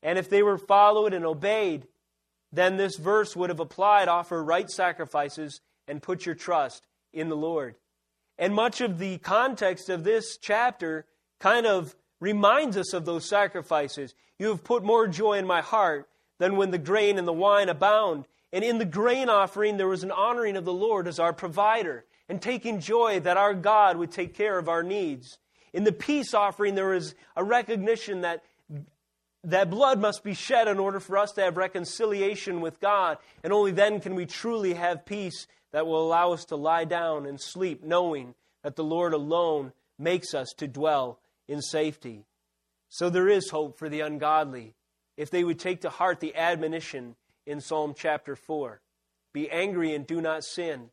and 0.02 0.18
if 0.18 0.28
they 0.28 0.42
were 0.42 0.58
followed 0.58 1.14
and 1.14 1.24
obeyed, 1.24 1.86
then 2.52 2.76
this 2.76 2.96
verse 2.96 3.34
would 3.34 3.50
have 3.50 3.60
applied 3.60 4.08
offer 4.08 4.42
right 4.42 4.70
sacrifices 4.70 5.60
and 5.88 6.02
put 6.02 6.26
your 6.26 6.34
trust 6.34 6.86
in 7.12 7.28
the 7.28 7.36
Lord. 7.36 7.76
And 8.38 8.54
much 8.54 8.80
of 8.80 8.98
the 8.98 9.18
context 9.18 9.88
of 9.88 10.04
this 10.04 10.36
chapter 10.36 11.06
kind 11.38 11.66
of 11.66 11.94
reminds 12.20 12.76
us 12.76 12.92
of 12.92 13.04
those 13.04 13.28
sacrifices. 13.28 14.14
You 14.38 14.48
have 14.48 14.64
put 14.64 14.82
more 14.82 15.06
joy 15.06 15.34
in 15.34 15.46
my 15.46 15.60
heart 15.60 16.08
than 16.38 16.56
when 16.56 16.70
the 16.70 16.78
grain 16.78 17.18
and 17.18 17.28
the 17.28 17.32
wine 17.32 17.68
abound. 17.68 18.26
And 18.52 18.64
in 18.64 18.78
the 18.78 18.84
grain 18.84 19.28
offering, 19.28 19.76
there 19.76 19.88
was 19.88 20.04
an 20.04 20.10
honoring 20.10 20.56
of 20.56 20.64
the 20.64 20.72
Lord 20.72 21.06
as 21.06 21.18
our 21.18 21.32
provider 21.32 22.04
and 22.28 22.40
taking 22.40 22.80
joy 22.80 23.20
that 23.20 23.36
our 23.36 23.54
God 23.54 23.96
would 23.96 24.10
take 24.10 24.34
care 24.34 24.58
of 24.58 24.68
our 24.68 24.82
needs. 24.82 25.38
In 25.72 25.84
the 25.84 25.92
peace 25.92 26.34
offering, 26.34 26.74
there 26.74 26.90
was 26.90 27.14
a 27.36 27.44
recognition 27.44 28.22
that 28.22 28.42
that 29.44 29.68
blood 29.68 30.00
must 30.00 30.24
be 30.24 30.34
shed 30.34 30.68
in 30.68 30.78
order 30.78 30.98
for 30.98 31.18
us 31.18 31.32
to 31.32 31.42
have 31.42 31.56
reconciliation 31.56 32.62
with 32.62 32.80
God, 32.80 33.18
and 33.42 33.52
only 33.52 33.72
then 33.72 34.00
can 34.00 34.14
we 34.14 34.24
truly 34.24 34.72
have 34.72 35.04
peace 35.04 35.46
that 35.74 35.88
will 35.88 36.06
allow 36.06 36.32
us 36.32 36.44
to 36.44 36.54
lie 36.54 36.84
down 36.84 37.26
and 37.26 37.40
sleep, 37.40 37.82
knowing 37.82 38.36
that 38.62 38.76
the 38.76 38.84
Lord 38.84 39.12
alone 39.12 39.72
makes 39.98 40.32
us 40.32 40.54
to 40.58 40.68
dwell 40.68 41.18
in 41.48 41.60
safety. 41.60 42.26
So 42.90 43.10
there 43.10 43.28
is 43.28 43.50
hope 43.50 43.76
for 43.76 43.88
the 43.88 43.98
ungodly 43.98 44.76
if 45.16 45.30
they 45.30 45.42
would 45.42 45.58
take 45.58 45.80
to 45.80 45.90
heart 45.90 46.20
the 46.20 46.36
admonition 46.36 47.16
in 47.44 47.60
Psalm 47.60 47.92
chapter 47.98 48.36
4 48.36 48.82
Be 49.32 49.50
angry 49.50 49.96
and 49.96 50.06
do 50.06 50.20
not 50.20 50.44
sin. 50.44 50.90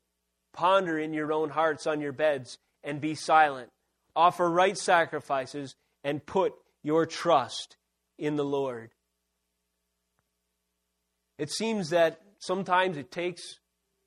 Ponder 0.51 0.97
in 0.97 1.13
your 1.13 1.32
own 1.32 1.51
hearts 1.51 1.86
on 1.86 2.01
your 2.01 2.11
beds 2.11 2.57
and 2.84 2.99
be 2.99 3.13
silent. 3.13 3.69
Offer 4.15 4.49
right 4.49 4.75
sacrifices 4.75 5.75
and 6.03 6.25
put 6.25 6.55
your 6.82 7.05
trust 7.05 7.77
in 8.17 8.36
the 8.36 8.43
Lord. 8.43 8.89
It 11.38 11.51
seems 11.51 11.91
that 11.91 12.19
sometimes 12.39 12.97
it 12.97 13.11
takes 13.11 13.59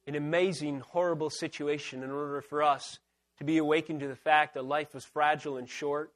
an 0.06 0.14
amazing, 0.14 0.80
horrible 0.80 1.30
situation 1.30 2.02
in 2.02 2.10
order 2.10 2.40
for 2.40 2.62
us 2.62 2.98
to 3.38 3.44
be 3.44 3.58
awakened 3.58 4.00
to 4.00 4.08
the 4.08 4.16
fact 4.16 4.54
that 4.54 4.64
life 4.64 4.94
is 4.94 5.04
fragile 5.04 5.56
and 5.56 5.68
short, 5.68 6.12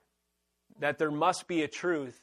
that 0.79 0.99
there 0.99 1.11
must 1.11 1.49
be 1.49 1.63
a 1.63 1.69
truth, 1.69 2.21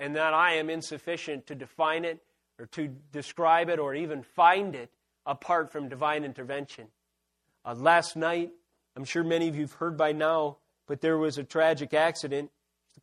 and 0.00 0.16
that 0.16 0.34
I 0.34 0.54
am 0.54 0.70
insufficient 0.70 1.46
to 1.46 1.54
define 1.54 2.04
it 2.04 2.20
or 2.58 2.66
to 2.66 2.88
describe 3.12 3.68
it 3.68 3.78
or 3.78 3.94
even 3.94 4.22
find 4.22 4.74
it 4.74 4.90
apart 5.26 5.70
from 5.70 5.88
divine 5.88 6.24
intervention. 6.24 6.88
Uh, 7.64 7.74
last 7.74 8.16
night, 8.16 8.50
I'm 8.96 9.04
sure 9.04 9.22
many 9.22 9.48
of 9.48 9.54
you 9.54 9.62
have 9.62 9.74
heard 9.74 9.96
by 9.96 10.12
now, 10.12 10.58
but 10.86 11.00
there 11.00 11.18
was 11.18 11.38
a 11.38 11.44
tragic 11.44 11.94
accident 11.94 12.50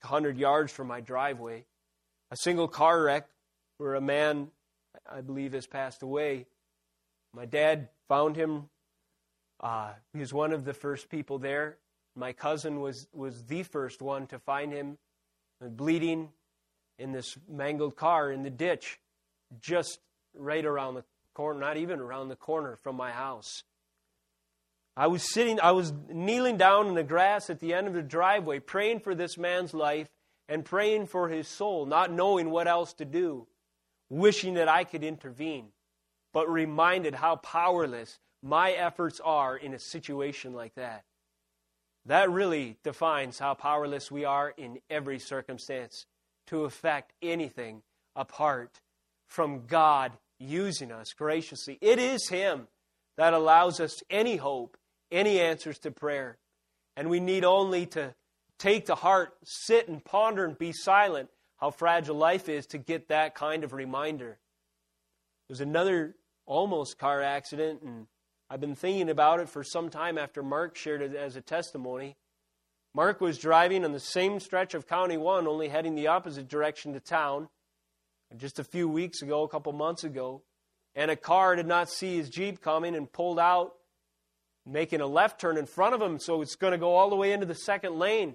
100 0.02 0.38
yards 0.38 0.72
from 0.72 0.88
my 0.88 1.02
driveway. 1.02 1.66
A 2.32 2.38
single 2.38 2.68
car 2.68 3.04
wreck 3.04 3.28
where 3.78 3.96
a 3.96 4.02
man, 4.02 4.50
I 5.10 5.22
believe, 5.22 5.54
has 5.54 5.68
passed 5.68 6.04
away. 6.04 6.46
My 7.34 7.46
dad 7.46 7.90
found 8.08 8.36
him. 8.36 8.70
Uh, 9.60 9.94
he 10.14 10.20
was 10.20 10.34
one 10.34 10.54
of 10.54 10.66
the 10.66 10.74
first 10.74 11.10
people 11.10 11.38
there. 11.38 11.78
My 12.16 12.34
cousin 12.34 12.82
was, 12.82 13.08
was 13.14 13.44
the 13.44 13.64
first 13.64 14.02
one 14.02 14.28
to 14.28 14.40
find 14.40 14.74
him 14.74 14.98
bleeding 15.62 16.30
in 16.98 17.12
this 17.12 17.38
mangled 17.48 17.96
car 17.96 18.32
in 18.32 18.44
the 18.44 18.50
ditch, 18.50 19.00
just 19.62 20.00
right 20.36 20.66
around 20.66 20.96
the 20.96 21.04
corner, 21.34 21.60
not 21.60 21.78
even 21.78 22.00
around 22.00 22.30
the 22.30 22.36
corner 22.36 22.78
from 22.78 22.96
my 22.96 23.12
house. 23.12 23.64
I 24.98 25.08
was 25.08 25.34
sitting, 25.34 25.60
I 25.62 25.72
was 25.72 25.94
kneeling 26.10 26.58
down 26.58 26.88
in 26.88 26.94
the 26.94 27.04
grass 27.04 27.50
at 27.50 27.60
the 27.60 27.74
end 27.74 27.88
of 27.88 27.94
the 27.94 28.02
driveway, 28.02 28.60
praying 28.60 29.00
for 29.00 29.16
this 29.16 29.38
man's 29.38 29.74
life 29.74 30.10
and 30.50 30.66
praying 30.66 31.08
for 31.08 31.30
his 31.30 31.48
soul, 31.48 31.86
not 31.86 32.12
knowing 32.12 32.50
what 32.50 32.68
else 32.68 32.94
to 32.96 33.06
do, 33.06 33.48
wishing 34.10 34.56
that 34.56 34.68
I 34.68 34.84
could 34.84 35.04
intervene, 35.04 35.68
but 36.34 36.50
reminded 36.50 37.16
how 37.16 37.38
powerless 37.38 38.20
my 38.42 38.72
efforts 38.72 39.20
are 39.20 39.58
in 39.58 39.74
a 39.74 39.80
situation 39.80 40.54
like 40.54 40.76
that. 40.76 41.04
That 42.06 42.32
really 42.32 42.78
defines 42.84 43.40
how 43.40 43.54
powerless 43.54 44.10
we 44.10 44.26
are 44.26 44.54
in 44.58 44.80
every 44.90 45.20
circumstance 45.20 46.06
to 46.48 46.64
affect 46.64 47.14
anything 47.22 47.82
apart 48.16 48.80
from 49.28 49.66
God 49.68 50.14
using 50.40 50.92
us 50.92 51.14
graciously. 51.14 51.78
It 51.82 52.00
is 52.00 52.30
Him 52.30 52.68
that 53.18 53.34
allows 53.34 53.80
us 53.80 54.02
any 54.10 54.38
hope 54.38 54.78
any 55.12 55.40
answers 55.40 55.80
to 55.80 55.92
prayer. 55.92 56.38
And 56.96 57.10
we 57.10 57.20
need 57.20 57.46
only 57.46 57.86
to 57.88 58.14
take 58.58 58.88
to 58.88 58.96
heart, 58.96 59.38
sit 59.44 59.88
and 59.88 60.04
ponder 60.04 60.46
and 60.46 60.58
be 60.58 60.72
silent 60.72 61.30
how 61.58 61.72
fragile 61.72 62.16
life 62.16 62.50
is 62.50 62.66
to 62.68 62.78
get 62.78 63.10
that 63.10 63.36
kind 63.36 63.64
of 63.64 63.74
reminder. 63.74 64.38
There's 65.48 65.62
another 65.62 66.16
almost 66.50 66.98
car 66.98 67.22
accident, 67.22 67.82
and 67.84 68.08
I've 68.50 68.60
been 68.60 68.76
thinking 68.76 69.10
about 69.10 69.40
it 69.40 69.48
for 69.48 69.64
some 69.64 69.90
time 69.90 70.18
after 70.18 70.42
Mark 70.42 70.76
shared 70.76 71.02
it 71.02 71.16
as 71.16 71.36
a 71.36 71.42
testimony. 71.42 72.18
Mark 72.96 73.22
was 73.22 73.38
driving 73.38 73.86
on 73.86 73.92
the 73.92 74.00
same 74.00 74.40
stretch 74.40 74.74
of 74.74 74.88
County 74.88 75.16
1, 75.16 75.48
only 75.48 75.70
heading 75.70 75.94
the 75.94 76.08
opposite 76.08 76.50
direction 76.50 76.94
to 76.94 77.00
town, 77.00 77.50
just 78.36 78.58
a 78.58 78.64
few 78.64 78.90
weeks 78.90 79.22
ago, 79.22 79.44
a 79.44 79.48
couple 79.48 79.72
months 79.74 80.04
ago, 80.04 80.42
and 80.96 81.12
a 81.12 81.16
car 81.16 81.56
did 81.56 81.68
not 81.68 81.88
see 81.88 82.18
his 82.18 82.30
Jeep 82.30 82.62
coming 82.62 82.96
and 82.96 83.12
pulled 83.12 83.40
out 83.40 83.76
making 84.66 85.02
a 85.02 85.08
left 85.08 85.40
turn 85.40 85.56
in 85.56 85.68
front 85.68 85.94
of 85.94 86.02
him, 86.02 86.20
so 86.20 86.42
it's 86.42 86.56
going 86.56 86.72
to 86.72 86.78
go 86.78 86.96
all 86.96 87.12
the 87.12 87.16
way 87.16 87.32
into 87.32 87.46
the 87.46 87.56
second 87.56 87.98
lane. 87.98 88.34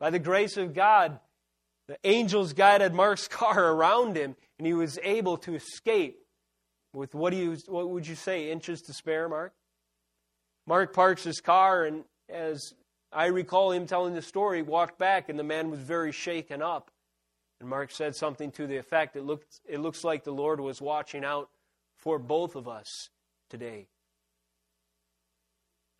By 0.00 0.10
the 0.10 0.18
grace 0.18 0.56
of 0.56 0.74
God, 0.74 1.20
the 1.86 1.98
angels 2.02 2.52
guided 2.52 2.94
Mark's 2.94 3.28
car 3.28 3.72
around 3.72 4.16
him, 4.16 4.34
and 4.58 4.66
he 4.66 4.74
was 4.74 4.98
able 5.04 5.36
to 5.38 5.54
escape 5.54 6.23
with 6.94 7.14
what, 7.14 7.30
do 7.30 7.36
you, 7.36 7.56
what 7.66 7.90
would 7.90 8.06
you 8.06 8.14
say, 8.14 8.50
inches 8.50 8.80
to 8.82 8.92
spare, 8.92 9.28
Mark? 9.28 9.52
Mark 10.66 10.94
parks 10.94 11.24
his 11.24 11.40
car, 11.40 11.84
and 11.84 12.04
as 12.28 12.72
I 13.12 13.26
recall 13.26 13.72
him 13.72 13.86
telling 13.86 14.14
the 14.14 14.22
story, 14.22 14.62
walked 14.62 14.98
back, 14.98 15.28
and 15.28 15.38
the 15.38 15.44
man 15.44 15.70
was 15.70 15.80
very 15.80 16.12
shaken 16.12 16.62
up. 16.62 16.90
And 17.60 17.68
Mark 17.68 17.90
said 17.90 18.16
something 18.16 18.50
to 18.52 18.66
the 18.66 18.76
effect 18.76 19.16
it, 19.16 19.24
looked, 19.24 19.60
it 19.68 19.80
looks 19.80 20.04
like 20.04 20.24
the 20.24 20.32
Lord 20.32 20.60
was 20.60 20.80
watching 20.80 21.24
out 21.24 21.50
for 21.96 22.18
both 22.18 22.56
of 22.56 22.68
us 22.68 22.88
today. 23.50 23.88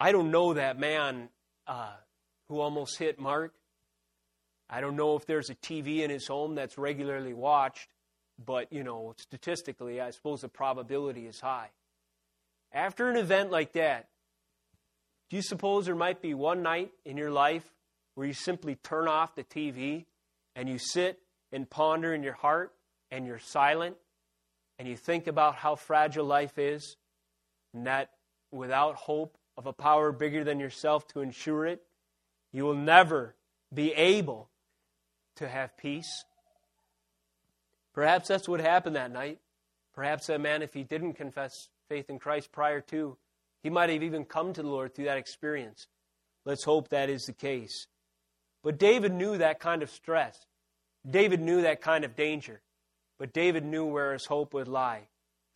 I 0.01 0.13
don't 0.13 0.31
know 0.31 0.55
that 0.55 0.79
man 0.79 1.29
uh, 1.67 1.95
who 2.49 2.61
almost 2.61 2.99
hit 2.99 3.21
Mark. 3.21 3.55
I 4.69 4.81
don't 4.81 4.97
know 4.97 5.17
if 5.17 5.27
there's 5.27 5.51
a 5.51 5.55
TV 5.55 6.01
in 6.01 6.11
his 6.11 6.27
home 6.27 6.55
that's 6.55 6.79
regularly 6.79 7.33
watched, 7.33 7.89
but, 8.43 8.73
you 8.73 8.83
know, 8.83 9.15
statistically, 9.17 10.01
I 10.01 10.11
suppose 10.11 10.41
the 10.41 10.49
probability 10.49 11.27
is 11.27 11.41
high. 11.41 11.71
After 12.73 13.09
an 13.09 13.17
event 13.17 13.51
like 13.51 13.73
that, 13.73 14.09
do 15.31 15.37
you 15.37 15.43
suppose 15.43 15.87
there 15.87 15.95
might 15.95 16.21
be 16.21 16.35
one 16.35 16.63
night 16.63 16.91
in 17.05 17.17
your 17.17 17.31
life 17.31 17.65
where 18.15 18.27
you 18.27 18.35
simply 18.35 18.77
turn 18.77 19.09
off 19.09 19.35
the 19.35 19.45
TV 19.45 20.05
and 20.55 20.69
you 20.69 20.79
sit 20.79 21.21
and 21.53 21.69
ponder 21.69 22.13
in 22.13 22.23
your 22.23 22.35
heart 22.35 22.73
and 23.11 23.27
you're 23.27 23.39
silent 23.39 23.97
and 24.79 24.89
you 24.89 24.97
think 24.97 25.27
about 25.27 25.57
how 25.57 25.77
fragile 25.77 26.25
life 26.25 26.59
is 26.59 26.97
and 27.73 27.87
that 27.87 28.11
without 28.51 28.97
hope 28.97 29.37
of 29.57 29.67
a 29.67 29.73
power 29.73 30.13
bigger 30.13 30.45
than 30.45 30.59
yourself 30.59 31.07
to 31.09 31.21
ensure 31.21 31.67
it, 31.67 31.83
you 32.53 32.65
will 32.65 32.75
never 32.75 33.35
be 33.73 33.93
able 33.93 34.49
to 35.37 35.49
have 35.49 35.77
peace? 35.77 36.25
Perhaps 37.95 38.29
that's 38.29 38.49
what 38.49 38.61
happened 38.61 38.97
that 38.97 39.13
night. 39.13 39.39
Perhaps 39.95 40.27
that 40.27 40.41
man, 40.41 40.63
if 40.63 40.75
he 40.75 40.83
didn't 40.83 41.15
confess 41.15 41.69
faith 41.89 42.11
in 42.11 42.19
Christ 42.19 42.51
prior 42.51 42.81
to, 42.83 43.17
he 43.63 43.71
might 43.71 43.91
have 43.91 44.03
even 44.03 44.25
come 44.25 44.53
to 44.53 44.63
the 44.63 44.69
Lord 44.69 44.95
through 44.95 45.05
that 45.07 45.17
experience. 45.17 45.87
Let's 46.45 46.65
hope 46.65 46.89
that 46.89 47.09
is 47.09 47.23
the 47.23 47.33
case. 47.33 47.87
But 48.63 48.79
David 48.79 49.13
knew 49.13 49.39
that 49.39 49.61
kind 49.61 49.83
of 49.83 49.91
stress. 49.91 50.37
David 51.09 51.41
knew 51.41 51.63
that 51.63 51.81
kind 51.81 52.05
of 52.05 52.17
danger. 52.17 52.63
But 53.19 53.33
David 53.33 53.65
knew 53.65 53.85
where 53.85 54.13
his 54.13 54.27
hope 54.27 54.53
would 54.55 54.69
lie. 54.69 55.09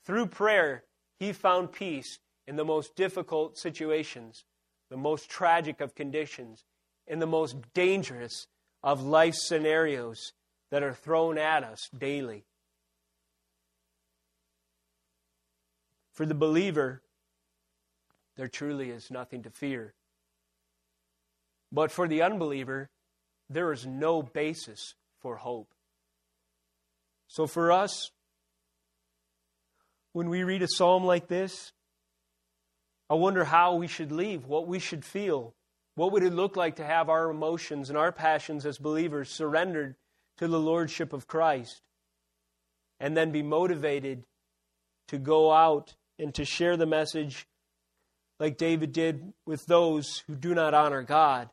Through 0.05 0.27
prayer, 0.27 0.85
he 1.19 1.33
found 1.33 1.73
peace 1.73 2.19
in 2.47 2.57
the 2.57 2.65
most 2.65 2.95
difficult 2.95 3.59
situations, 3.59 4.45
the 4.91 4.97
most 4.97 5.29
tragic 5.29 5.81
of 5.81 5.95
conditions, 5.95 6.65
in 7.07 7.19
the 7.19 7.27
most 7.27 7.57
dangerous 7.75 8.47
of 8.83 9.03
life 9.03 9.35
scenarios 9.35 10.33
that 10.71 10.83
are 10.83 10.95
thrown 10.95 11.39
at 11.39 11.65
us 11.65 11.89
daily. 11.97 12.45
For 16.13 16.27
the 16.27 16.35
believer, 16.35 17.03
there 18.37 18.49
truly 18.49 18.91
is 18.91 19.11
nothing 19.11 19.43
to 19.45 19.51
fear. 19.51 19.95
But 21.71 21.91
for 21.91 22.09
the 22.09 22.23
unbeliever, 22.23 22.91
there 23.51 23.73
is 23.73 23.87
no 23.87 24.23
basis 24.23 24.95
for 25.21 25.37
hope. 25.37 25.73
So 27.29 27.47
for 27.47 27.71
us, 27.71 28.11
when 30.13 30.29
we 30.29 30.43
read 30.43 30.63
a 30.63 30.69
psalm 30.69 31.05
like 31.05 31.29
this, 31.29 31.73
I 33.11 33.15
wonder 33.15 33.45
how 33.45 33.77
we 33.77 33.87
should 33.87 34.13
leave, 34.13 34.47
what 34.47 34.67
we 34.67 34.79
should 34.79 35.05
feel. 35.05 35.55
What 35.95 36.13
would 36.13 36.23
it 36.23 36.33
look 36.33 36.57
like 36.57 36.77
to 36.77 36.85
have 36.85 37.09
our 37.09 37.31
emotions 37.31 37.89
and 37.89 37.99
our 37.99 38.13
passions 38.13 38.67
as 38.67 38.79
believers 38.79 39.31
surrendered 39.31 39.97
to 40.39 40.49
the 40.49 40.61
Lordship 40.61 41.13
of 41.13 41.27
Christ 41.27 41.83
and 43.01 43.17
then 43.17 43.31
be 43.31 43.43
motivated 43.43 44.25
to 45.09 45.19
go 45.19 45.53
out 45.53 45.95
and 46.19 46.35
to 46.35 46.45
share 46.45 46.77
the 46.77 46.87
message 46.87 47.47
like 48.41 48.57
David 48.57 48.93
did 48.93 49.33
with 49.47 49.67
those 49.67 50.23
who 50.27 50.35
do 50.35 50.55
not 50.55 50.75
honor 50.75 51.03
God, 51.03 51.51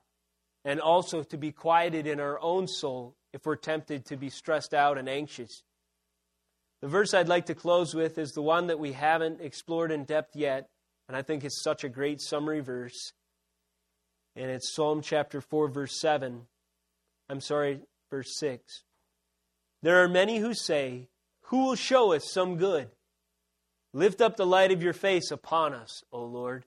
and 0.63 0.79
also 0.79 1.23
to 1.23 1.37
be 1.37 1.51
quieted 1.51 2.05
in 2.05 2.19
our 2.19 2.39
own 2.41 2.67
soul 2.67 3.15
if 3.33 3.45
we're 3.45 3.55
tempted 3.55 4.05
to 4.05 4.17
be 4.17 4.29
stressed 4.29 4.73
out 4.73 4.97
and 4.97 5.09
anxious. 5.09 5.63
The 6.81 6.87
verse 6.87 7.13
I'd 7.13 7.27
like 7.27 7.47
to 7.47 7.55
close 7.55 7.95
with 7.95 8.17
is 8.17 8.31
the 8.31 8.41
one 8.41 8.67
that 8.67 8.79
we 8.79 8.91
haven't 8.91 9.41
explored 9.41 9.91
in 9.91 10.05
depth 10.05 10.35
yet, 10.35 10.69
and 11.07 11.17
I 11.17 11.21
think 11.21 11.43
it's 11.43 11.63
such 11.63 11.83
a 11.83 11.89
great 11.89 12.21
summary 12.21 12.59
verse. 12.59 13.13
And 14.35 14.51
it's 14.51 14.75
Psalm 14.75 15.01
chapter 15.01 15.41
4, 15.41 15.69
verse 15.69 15.99
7. 15.99 16.41
I'm 17.29 17.41
sorry, 17.41 17.79
verse 18.15 18.37
6. 18.37 18.83
There 19.81 20.01
are 20.01 20.07
many 20.07 20.37
who 20.37 20.53
say, 20.53 21.09
Who 21.47 21.65
will 21.65 21.75
show 21.75 22.13
us 22.13 22.31
some 22.31 22.55
good? 22.55 22.87
Lift 23.91 24.21
up 24.21 24.37
the 24.37 24.45
light 24.45 24.71
of 24.71 24.81
your 24.81 24.93
face 24.93 25.31
upon 25.31 25.73
us, 25.73 26.01
O 26.13 26.23
Lord. 26.23 26.63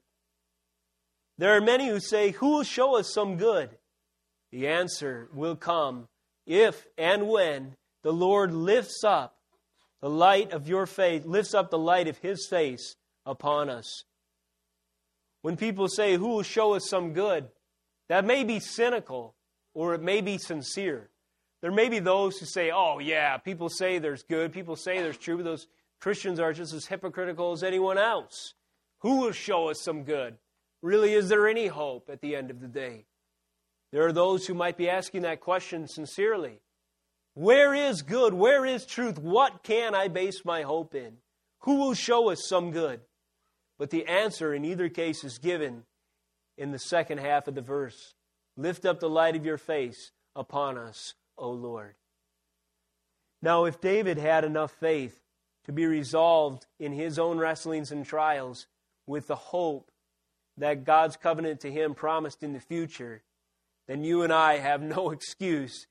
There 1.38 1.56
are 1.56 1.60
many 1.62 1.88
who 1.88 2.00
say, 2.00 2.32
Who 2.32 2.50
will 2.50 2.64
show 2.64 2.98
us 2.98 3.12
some 3.14 3.38
good? 3.38 3.70
The 4.52 4.68
answer 4.68 5.28
will 5.32 5.56
come 5.56 6.08
if 6.46 6.86
and 6.98 7.28
when 7.28 7.76
the 8.02 8.12
Lord 8.12 8.52
lifts 8.52 9.02
up 9.04 9.38
the 10.02 10.10
light 10.10 10.52
of 10.52 10.68
your 10.68 10.86
faith, 10.86 11.24
lifts 11.24 11.54
up 11.54 11.70
the 11.70 11.78
light 11.78 12.08
of 12.08 12.18
his 12.18 12.46
face 12.48 12.94
upon 13.24 13.70
us. 13.70 14.04
When 15.40 15.56
people 15.56 15.88
say, 15.88 16.16
Who 16.16 16.28
will 16.28 16.42
show 16.42 16.74
us 16.74 16.88
some 16.90 17.14
good? 17.14 17.48
that 18.08 18.24
may 18.24 18.42
be 18.42 18.58
cynical 18.58 19.34
or 19.74 19.94
it 19.94 20.02
may 20.02 20.20
be 20.20 20.38
sincere. 20.38 21.08
There 21.60 21.72
may 21.72 21.88
be 21.88 21.98
those 21.98 22.38
who 22.38 22.46
say, 22.46 22.70
Oh, 22.72 22.98
yeah, 22.98 23.36
people 23.36 23.68
say 23.68 23.98
there's 23.98 24.22
good, 24.22 24.52
people 24.52 24.76
say 24.76 25.00
there's 25.02 25.18
true, 25.18 25.36
but 25.36 25.44
those 25.44 25.66
Christians 26.00 26.38
are 26.38 26.52
just 26.52 26.72
as 26.72 26.86
hypocritical 26.86 27.52
as 27.52 27.62
anyone 27.62 27.98
else. 27.98 28.54
Who 29.00 29.20
will 29.20 29.32
show 29.32 29.68
us 29.68 29.80
some 29.80 30.04
good? 30.04 30.38
Really, 30.82 31.14
is 31.14 31.28
there 31.28 31.48
any 31.48 31.66
hope 31.66 32.08
at 32.10 32.20
the 32.20 32.36
end 32.36 32.50
of 32.50 32.60
the 32.60 32.68
day? 32.68 33.06
There 33.90 34.06
are 34.06 34.12
those 34.12 34.46
who 34.46 34.54
might 34.54 34.76
be 34.76 34.88
asking 34.88 35.22
that 35.22 35.40
question 35.40 35.88
sincerely. 35.88 36.60
Where 37.34 37.74
is 37.74 38.02
good? 38.02 38.34
Where 38.34 38.64
is 38.64 38.84
truth? 38.84 39.18
What 39.18 39.62
can 39.62 39.94
I 39.94 40.08
base 40.08 40.44
my 40.44 40.62
hope 40.62 40.94
in? 40.94 41.18
Who 41.60 41.76
will 41.76 41.94
show 41.94 42.30
us 42.30 42.46
some 42.48 42.70
good? 42.70 43.00
But 43.78 43.90
the 43.90 44.06
answer 44.06 44.54
in 44.54 44.64
either 44.64 44.88
case 44.88 45.24
is 45.24 45.38
given 45.38 45.84
in 46.56 46.72
the 46.72 46.78
second 46.78 47.18
half 47.18 47.48
of 47.48 47.54
the 47.54 47.62
verse 47.62 48.14
Lift 48.58 48.84
up 48.84 48.98
the 48.98 49.08
light 49.08 49.36
of 49.36 49.46
your 49.46 49.56
face 49.56 50.10
upon 50.34 50.76
us, 50.76 51.14
O 51.38 51.50
Lord. 51.50 51.94
Now, 53.40 53.64
if 53.64 53.80
David 53.80 54.18
had 54.18 54.44
enough 54.44 54.72
faith 54.72 55.20
to 55.64 55.72
be 55.72 55.86
resolved 55.86 56.66
in 56.78 56.92
his 56.92 57.18
own 57.18 57.38
wrestlings 57.38 57.92
and 57.92 58.04
trials 58.04 58.66
with 59.06 59.28
the 59.28 59.36
hope 59.36 59.90
that 60.56 60.84
God's 60.84 61.16
covenant 61.16 61.60
to 61.60 61.70
him 61.70 61.94
promised 61.94 62.42
in 62.42 62.52
the 62.52 62.60
future, 62.60 63.22
then 63.86 64.02
you 64.02 64.22
and 64.22 64.32
I 64.32 64.58
have 64.58 64.82
no 64.82 65.10
excuse 65.12 65.86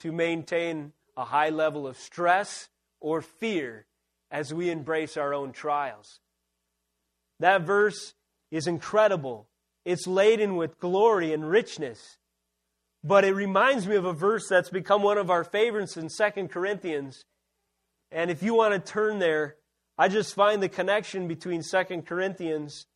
to 0.00 0.12
maintain 0.12 0.92
a 1.16 1.24
high 1.24 1.50
level 1.50 1.86
of 1.86 1.98
stress 1.98 2.68
or 3.00 3.20
fear 3.22 3.86
as 4.30 4.52
we 4.52 4.70
embrace 4.70 5.16
our 5.16 5.32
own 5.32 5.52
trials. 5.52 6.20
That 7.40 7.62
verse 7.62 8.14
is 8.50 8.66
incredible. 8.66 9.48
It's 9.84 10.06
laden 10.06 10.56
with 10.56 10.78
glory 10.78 11.32
and 11.32 11.48
richness. 11.48 12.18
But 13.06 13.24
it 13.24 13.34
reminds 13.34 13.86
me 13.86 13.96
of 13.96 14.04
a 14.04 14.12
verse 14.12 14.48
that's 14.48 14.70
become 14.70 15.02
one 15.02 15.18
of 15.18 15.30
our 15.30 15.44
favorites 15.44 15.96
in 15.96 16.08
Second 16.08 16.48
Corinthians 16.48 17.24
and 18.10 18.30
if 18.30 18.42
you 18.42 18.54
want 18.54 18.72
to 18.72 18.92
turn 18.92 19.18
there, 19.18 19.56
I 19.98 20.08
just 20.08 20.34
find 20.34 20.62
the 20.62 20.68
connection 20.68 21.26
between 21.26 21.62
Second 21.62 22.06
Corinthians 22.06 22.86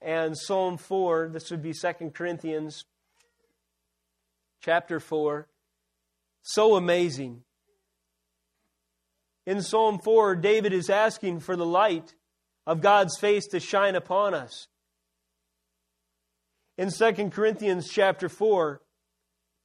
and 0.00 0.36
Psalm 0.36 0.76
4. 0.78 1.30
This 1.32 1.50
would 1.50 1.62
be 1.62 1.72
Second 1.72 2.14
Corinthians 2.14 2.84
chapter 4.62 5.00
4. 5.00 5.48
So 6.42 6.76
amazing. 6.76 7.42
In 9.46 9.62
Psalm 9.62 9.98
4, 9.98 10.36
David 10.36 10.72
is 10.72 10.90
asking 10.90 11.40
for 11.40 11.56
the 11.56 11.66
light 11.66 12.14
of 12.66 12.80
God's 12.80 13.18
face 13.18 13.46
to 13.48 13.60
shine 13.60 13.94
upon 13.94 14.34
us. 14.34 14.68
In 16.76 16.90
2 16.90 17.30
Corinthians 17.30 17.88
chapter 17.88 18.28
4, 18.28 18.80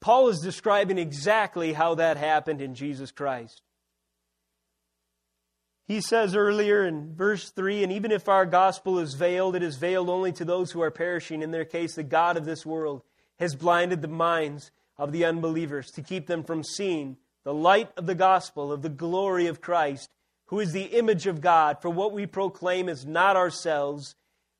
Paul 0.03 0.27
is 0.27 0.41
describing 0.41 0.97
exactly 0.97 1.71
how 1.71 1.95
that 1.95 2.17
happened 2.17 2.59
in 2.59 2.75
Jesus 2.75 3.09
Christ. 3.09 3.61
He 5.85 6.01
says 6.01 6.35
earlier 6.35 6.85
in 6.85 7.15
verse 7.15 7.51
3 7.51 7.83
And 7.83 7.93
even 7.93 8.11
if 8.11 8.27
our 8.27 8.45
gospel 8.45 8.99
is 8.99 9.13
veiled, 9.13 9.55
it 9.55 9.63
is 9.63 9.77
veiled 9.77 10.09
only 10.09 10.33
to 10.33 10.43
those 10.43 10.71
who 10.71 10.81
are 10.81 10.91
perishing. 10.91 11.41
In 11.41 11.51
their 11.51 11.63
case, 11.63 11.95
the 11.95 12.03
God 12.03 12.35
of 12.35 12.43
this 12.43 12.65
world 12.65 13.01
has 13.39 13.55
blinded 13.55 14.01
the 14.01 14.09
minds 14.09 14.71
of 14.97 15.13
the 15.13 15.23
unbelievers 15.23 15.89
to 15.91 16.01
keep 16.01 16.27
them 16.27 16.43
from 16.43 16.65
seeing 16.65 17.15
the 17.45 17.53
light 17.53 17.89
of 17.95 18.05
the 18.05 18.13
gospel 18.13 18.73
of 18.73 18.81
the 18.81 18.89
glory 18.89 19.47
of 19.47 19.61
Christ, 19.61 20.09
who 20.47 20.59
is 20.59 20.73
the 20.73 20.97
image 20.97 21.27
of 21.27 21.39
God. 21.39 21.81
For 21.81 21.89
what 21.89 22.11
we 22.11 22.25
proclaim 22.25 22.89
is 22.89 23.05
not 23.05 23.37
ourselves, 23.37 24.15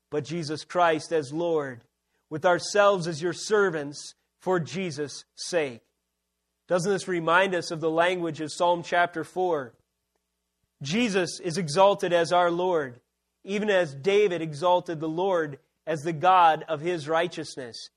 but 0.08 0.24
Jesus 0.24 0.64
Christ 0.64 1.12
as 1.12 1.34
Lord, 1.34 1.82
with 2.30 2.46
ourselves 2.46 3.06
as 3.06 3.20
your 3.20 3.34
servants 3.34 4.14
for 4.44 4.60
Jesus' 4.60 5.24
sake. 5.34 5.80
Doesn't 6.68 6.92
this 6.92 7.08
remind 7.08 7.54
us 7.54 7.70
of 7.70 7.80
the 7.80 7.90
language 7.90 8.42
of 8.42 8.52
Psalm 8.52 8.82
chapter 8.82 9.24
4? 9.24 9.72
Jesus 10.82 11.40
is 11.40 11.56
exalted 11.56 12.12
as 12.12 12.30
our 12.30 12.50
Lord, 12.50 13.00
even 13.42 13.70
as 13.70 13.94
David 13.94 14.42
exalted 14.42 15.00
the 15.00 15.08
Lord 15.08 15.60
as 15.86 16.02
the 16.02 16.12
God 16.12 16.62
of 16.68 16.82
his 16.82 17.08
righteousness. 17.08 17.88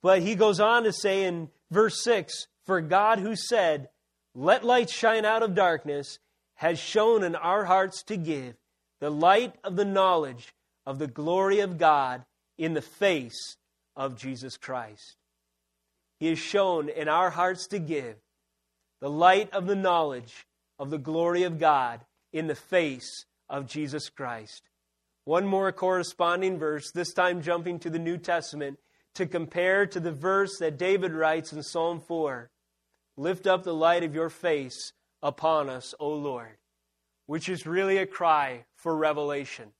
But 0.00 0.22
he 0.22 0.36
goes 0.36 0.58
on 0.58 0.84
to 0.84 0.92
say 0.92 1.24
in 1.24 1.50
verse 1.70 2.02
6 2.02 2.46
For 2.64 2.80
God 2.80 3.18
who 3.18 3.36
said, 3.36 3.90
Let 4.34 4.64
light 4.64 4.88
shine 4.88 5.26
out 5.26 5.42
of 5.42 5.54
darkness, 5.54 6.18
has 6.54 6.78
shone 6.78 7.22
in 7.22 7.36
our 7.36 7.66
hearts 7.66 8.02
to 8.04 8.16
give 8.16 8.54
the 9.00 9.10
light 9.10 9.54
of 9.62 9.76
the 9.76 9.84
knowledge 9.84 10.54
of 10.86 10.98
the 10.98 11.08
glory 11.08 11.60
of 11.60 11.76
God 11.76 12.24
in 12.56 12.72
the 12.72 12.80
face 12.80 13.58
of 13.94 14.16
Jesus 14.16 14.56
Christ. 14.56 15.18
He 16.24 16.30
has 16.30 16.38
shone 16.38 16.88
in 16.88 17.06
our 17.06 17.28
hearts 17.28 17.66
to 17.66 17.78
give 17.78 18.16
the 19.02 19.10
light 19.10 19.52
of 19.52 19.66
the 19.66 19.76
knowledge 19.76 20.46
of 20.78 20.88
the 20.88 20.96
glory 20.96 21.42
of 21.42 21.58
God 21.58 22.00
in 22.32 22.46
the 22.46 22.54
face 22.54 23.26
of 23.50 23.66
Jesus 23.66 24.08
Christ. 24.08 24.62
One 25.26 25.46
more 25.46 25.70
corresponding 25.70 26.58
verse, 26.58 26.90
this 26.92 27.12
time 27.12 27.42
jumping 27.42 27.78
to 27.80 27.90
the 27.90 27.98
New 27.98 28.16
Testament 28.16 28.78
to 29.16 29.26
compare 29.26 29.84
to 29.84 30.00
the 30.00 30.12
verse 30.12 30.56
that 30.60 30.78
David 30.78 31.12
writes 31.12 31.52
in 31.52 31.62
Psalm 31.62 32.00
4 32.00 32.50
Lift 33.18 33.46
up 33.46 33.62
the 33.62 33.74
light 33.74 34.02
of 34.02 34.14
your 34.14 34.30
face 34.30 34.94
upon 35.22 35.68
us, 35.68 35.94
O 36.00 36.08
Lord, 36.08 36.56
which 37.26 37.50
is 37.50 37.66
really 37.66 37.98
a 37.98 38.06
cry 38.06 38.64
for 38.76 38.96
revelation. 38.96 39.72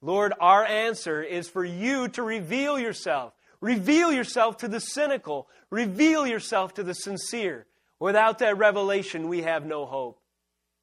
Lord, 0.00 0.32
our 0.40 0.64
answer 0.64 1.22
is 1.22 1.50
for 1.50 1.66
you 1.66 2.08
to 2.08 2.22
reveal 2.22 2.78
yourself. 2.78 3.34
Reveal 3.60 4.12
yourself 4.12 4.58
to 4.58 4.68
the 4.68 4.80
cynical. 4.80 5.48
Reveal 5.70 6.26
yourself 6.26 6.74
to 6.74 6.82
the 6.82 6.94
sincere. 6.94 7.66
Without 7.98 8.38
that 8.40 8.58
revelation, 8.58 9.28
we 9.28 9.42
have 9.42 9.64
no 9.64 9.86
hope. 9.86 10.20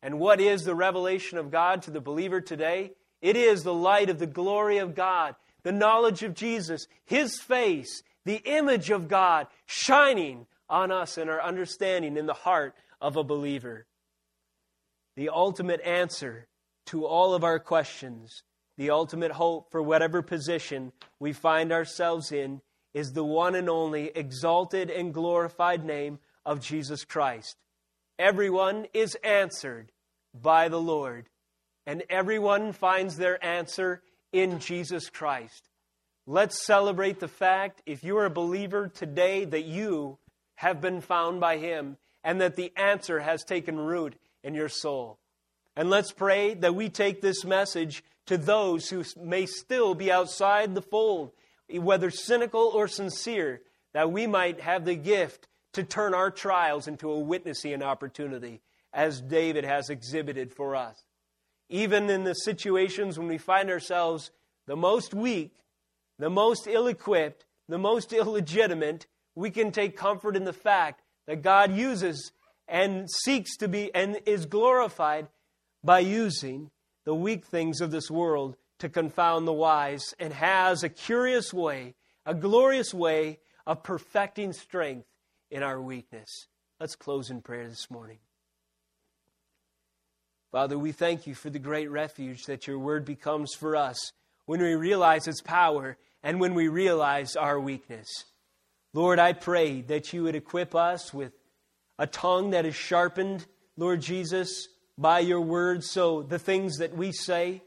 And 0.02 0.20
what 0.20 0.42
is 0.42 0.64
the 0.64 0.76
revelation 0.76 1.38
of 1.38 1.52
God 1.52 1.84
to 1.84 1.92
the 1.92 2.02
believer 2.02 2.42
today? 2.42 2.92
It 3.22 3.38
is 3.38 3.64
the 3.64 3.74
light 3.74 4.10
of 4.10 4.20
the 4.20 4.28
glory 4.28 4.80
of 4.80 4.96
God, 4.96 5.36
the 5.64 5.72
knowledge 5.72 6.24
of 6.24 6.34
Jesus, 6.34 6.88
His 7.06 7.40
face, 7.40 8.04
the 8.26 8.42
image 8.46 8.90
of 8.90 9.08
God 9.08 9.48
shining 9.66 10.46
on 10.70 10.92
us 10.92 11.18
and 11.18 11.30
our 11.30 11.42
understanding 11.42 12.18
in 12.18 12.26
the 12.26 12.34
heart 12.34 12.76
of 13.00 13.16
a 13.16 13.24
believer. 13.24 13.86
The 15.16 15.30
ultimate 15.30 15.82
answer 15.82 16.48
to 16.88 17.06
all 17.06 17.34
of 17.34 17.44
our 17.44 17.60
questions, 17.60 18.44
the 18.78 18.90
ultimate 18.90 19.32
hope 19.32 19.72
for 19.72 19.82
whatever 19.82 20.22
position 20.22 20.92
we 21.20 21.34
find 21.34 21.72
ourselves 21.72 22.32
in, 22.32 22.62
is 22.94 23.14
the 23.14 23.24
one 23.24 23.56
and 23.56 23.70
only 23.70 24.12
exalted 24.16 24.90
and 24.90 25.14
glorified 25.14 25.84
name 25.84 26.20
of 26.46 26.62
Jesus 26.62 27.06
Christ. 27.06 27.58
Everyone 28.20 28.86
is 28.94 29.16
answered 29.24 29.92
by 30.34 30.70
the 30.70 30.80
Lord, 30.80 31.30
and 31.86 32.04
everyone 32.10 32.72
finds 32.72 33.18
their 33.18 33.44
answer 33.44 34.02
in 34.32 34.60
Jesus 34.60 35.10
Christ. 35.10 35.70
Let's 36.26 36.66
celebrate 36.66 37.20
the 37.20 37.28
fact, 37.28 37.82
if 37.86 38.04
you 38.04 38.18
are 38.18 38.26
a 38.26 38.30
believer 38.30 38.88
today, 38.88 39.46
that 39.46 39.66
you 39.66 40.20
have 40.56 40.80
been 40.80 41.02
found 41.02 41.40
by 41.40 41.58
Him 41.58 41.98
and 42.24 42.40
that 42.40 42.56
the 42.56 42.72
answer 42.78 43.20
has 43.20 43.44
taken 43.44 43.78
root 43.78 44.16
in 44.44 44.54
your 44.54 44.70
soul. 44.70 45.20
And 45.76 45.90
let's 45.90 46.12
pray 46.12 46.54
that 46.54 46.76
we 46.76 46.90
take 46.90 47.22
this 47.22 47.44
message 47.44 48.04
to 48.26 48.38
those 48.38 48.90
who 48.90 49.04
may 49.22 49.46
still 49.46 49.96
be 49.96 50.12
outside 50.12 50.76
the 50.76 50.82
fold, 50.82 51.32
whether 51.70 52.10
cynical 52.10 52.72
or 52.74 52.88
sincere, 52.88 53.62
that 53.94 54.12
we 54.12 54.28
might 54.28 54.62
have 54.62 54.86
the 54.86 54.96
gift 54.96 55.48
to 55.74 55.84
turn 55.84 56.14
our 56.14 56.32
trials 56.32 56.88
into 56.88 57.10
a 57.10 57.20
witnessing 57.20 57.82
opportunity, 57.82 58.62
as 58.94 59.22
David 59.22 59.66
has 59.66 59.90
exhibited 59.90 60.54
for 60.54 60.76
us. 60.76 61.04
Even 61.70 62.10
in 62.10 62.24
the 62.24 62.34
situations 62.34 63.18
when 63.18 63.28
we 63.28 63.38
find 63.38 63.70
ourselves 63.70 64.32
the 64.68 64.76
most 64.76 65.14
weak, 65.14 65.56
the 66.20 66.30
most 66.30 66.68
ill 66.68 66.88
equipped, 66.88 67.46
the 67.68 67.78
most 67.78 68.14
illegitimate, 68.14 69.08
we 69.36 69.50
can 69.50 69.72
take 69.72 69.98
comfort 69.98 70.36
in 70.36 70.44
the 70.44 70.54
fact 70.54 71.02
that 71.28 71.42
God 71.42 71.76
uses 71.76 72.32
and 72.68 73.10
seeks 73.10 73.58
to 73.58 73.68
be 73.68 73.94
and 73.96 74.20
is 74.26 74.46
glorified 74.46 75.28
by 75.84 76.00
using 76.00 76.70
the 77.06 77.16
weak 77.16 77.46
things 77.46 77.82
of 77.82 77.92
this 77.92 78.10
world 78.10 78.56
to 78.80 78.90
confound 78.90 79.48
the 79.48 79.54
wise 79.54 80.14
and 80.20 80.34
has 80.34 80.84
a 80.84 80.90
curious 80.90 81.54
way, 81.54 81.96
a 82.26 82.34
glorious 82.34 82.94
way 82.94 83.40
of 83.66 83.84
perfecting 83.84 84.54
strength 84.54 85.08
in 85.52 85.64
our 85.64 85.82
weakness. 85.82 86.48
Let's 86.80 86.96
close 86.96 87.30
in 87.30 87.42
prayer 87.42 87.68
this 87.68 87.90
morning. 87.90 88.20
Father, 90.52 90.78
we 90.78 90.92
thank 90.92 91.26
you 91.26 91.34
for 91.34 91.50
the 91.50 91.60
great 91.60 91.90
refuge 91.90 92.44
that 92.46 92.68
your 92.68 92.78
word 92.78 93.06
becomes 93.06 93.54
for 93.56 93.76
us 93.76 94.12
when 94.46 94.62
we 94.62 94.76
realize 94.76 95.28
its 95.28 95.42
power 95.42 95.98
and 96.22 96.40
when 96.40 96.54
we 96.54 96.68
realize 96.68 97.36
our 97.36 97.60
weakness. 97.60 98.08
Lord, 98.94 99.18
I 99.18 99.34
pray 99.34 99.82
that 99.82 100.14
you 100.14 100.24
would 100.24 100.36
equip 100.36 100.76
us 100.76 101.14
with 101.14 101.34
a 101.98 102.06
tongue 102.06 102.52
that 102.52 102.66
is 102.66 102.76
sharpened, 102.76 103.46
Lord 103.78 104.02
Jesus, 104.02 104.68
by 104.98 105.20
your 105.20 105.42
word, 105.42 105.84
so 105.84 106.22
the 106.22 106.40
things 106.40 106.78
that 106.78 106.96
we 106.96 107.12
say 107.12 107.62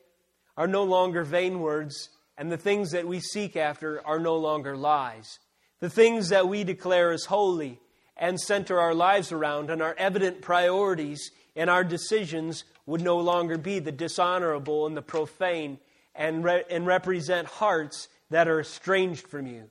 are 0.56 0.66
no 0.66 0.84
longer 0.84 1.24
vain 1.24 1.60
words, 1.60 2.08
and 2.38 2.50
the 2.50 2.56
things 2.56 2.90
that 2.92 3.06
we 3.06 3.20
seek 3.20 3.56
after 3.56 4.04
are 4.06 4.18
no 4.18 4.36
longer 4.36 4.76
lies. 4.76 5.38
The 5.80 5.90
things 5.90 6.28
that 6.30 6.48
we 6.48 6.64
declare 6.64 7.12
as 7.12 7.26
holy 7.26 7.80
and 8.16 8.40
center 8.40 8.80
our 8.80 8.94
lives 8.94 9.32
around 9.32 9.70
and 9.70 9.82
our 9.82 9.94
evident 9.98 10.40
priorities 10.40 11.30
and 11.54 11.68
our 11.68 11.84
decisions 11.84 12.64
would 12.86 13.02
no 13.02 13.18
longer 13.18 13.58
be 13.58 13.78
the 13.78 13.92
dishonorable 13.92 14.86
and 14.86 14.96
the 14.96 15.02
profane 15.02 15.78
and, 16.14 16.44
re- 16.44 16.64
and 16.70 16.86
represent 16.86 17.46
hearts 17.46 18.08
that 18.30 18.48
are 18.48 18.60
estranged 18.60 19.26
from 19.26 19.46
you. 19.46 19.64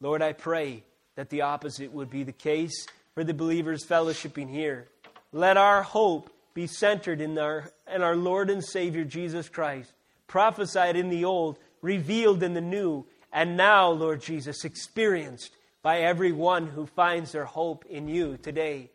Lord, 0.00 0.20
I 0.20 0.32
pray 0.32 0.84
that 1.14 1.30
the 1.30 1.42
opposite 1.42 1.92
would 1.92 2.10
be 2.10 2.22
the 2.22 2.32
case 2.32 2.86
for 3.14 3.24
the 3.24 3.32
believers 3.32 3.86
fellowshipping 3.86 4.50
here. 4.50 4.88
Let 5.32 5.56
our 5.56 5.82
hope 5.82 6.30
be 6.56 6.66
centered 6.66 7.20
in 7.20 7.36
our, 7.36 7.70
in 7.94 8.00
our 8.00 8.16
Lord 8.16 8.48
and 8.48 8.64
Savior 8.64 9.04
Jesus 9.04 9.46
Christ, 9.46 9.92
prophesied 10.26 10.96
in 10.96 11.10
the 11.10 11.26
old, 11.26 11.58
revealed 11.82 12.42
in 12.42 12.54
the 12.54 12.62
new, 12.62 13.04
and 13.30 13.58
now, 13.58 13.90
Lord 13.90 14.22
Jesus, 14.22 14.64
experienced 14.64 15.52
by 15.82 15.98
everyone 15.98 16.66
who 16.66 16.86
finds 16.86 17.32
their 17.32 17.44
hope 17.44 17.84
in 17.84 18.08
you 18.08 18.38
today. 18.38 18.90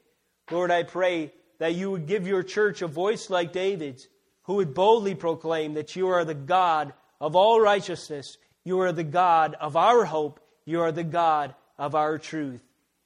Lord, 0.49 0.71
I 0.71 0.81
pray 0.81 1.33
that 1.59 1.75
you 1.75 1.91
would 1.91 2.07
give 2.07 2.25
your 2.25 2.41
church 2.41 2.81
a 2.81 2.87
voice 2.87 3.29
like 3.29 3.53
David's, 3.53 4.07
who 4.45 4.55
would 4.55 4.73
boldly 4.73 5.13
proclaim 5.13 5.75
that 5.75 5.95
you 5.95 6.07
are 6.07 6.25
the 6.25 6.33
God 6.33 6.93
of 7.19 7.35
all 7.35 7.61
righteousness, 7.61 8.37
you 8.63 8.79
are 8.79 8.91
the 8.91 9.03
God 9.03 9.55
of 9.61 9.77
our 9.77 10.03
hope, 10.03 10.39
you 10.65 10.81
are 10.81 10.91
the 10.91 11.03
God 11.03 11.53
of 11.77 11.93
our 11.93 12.17
truth. 12.17 12.63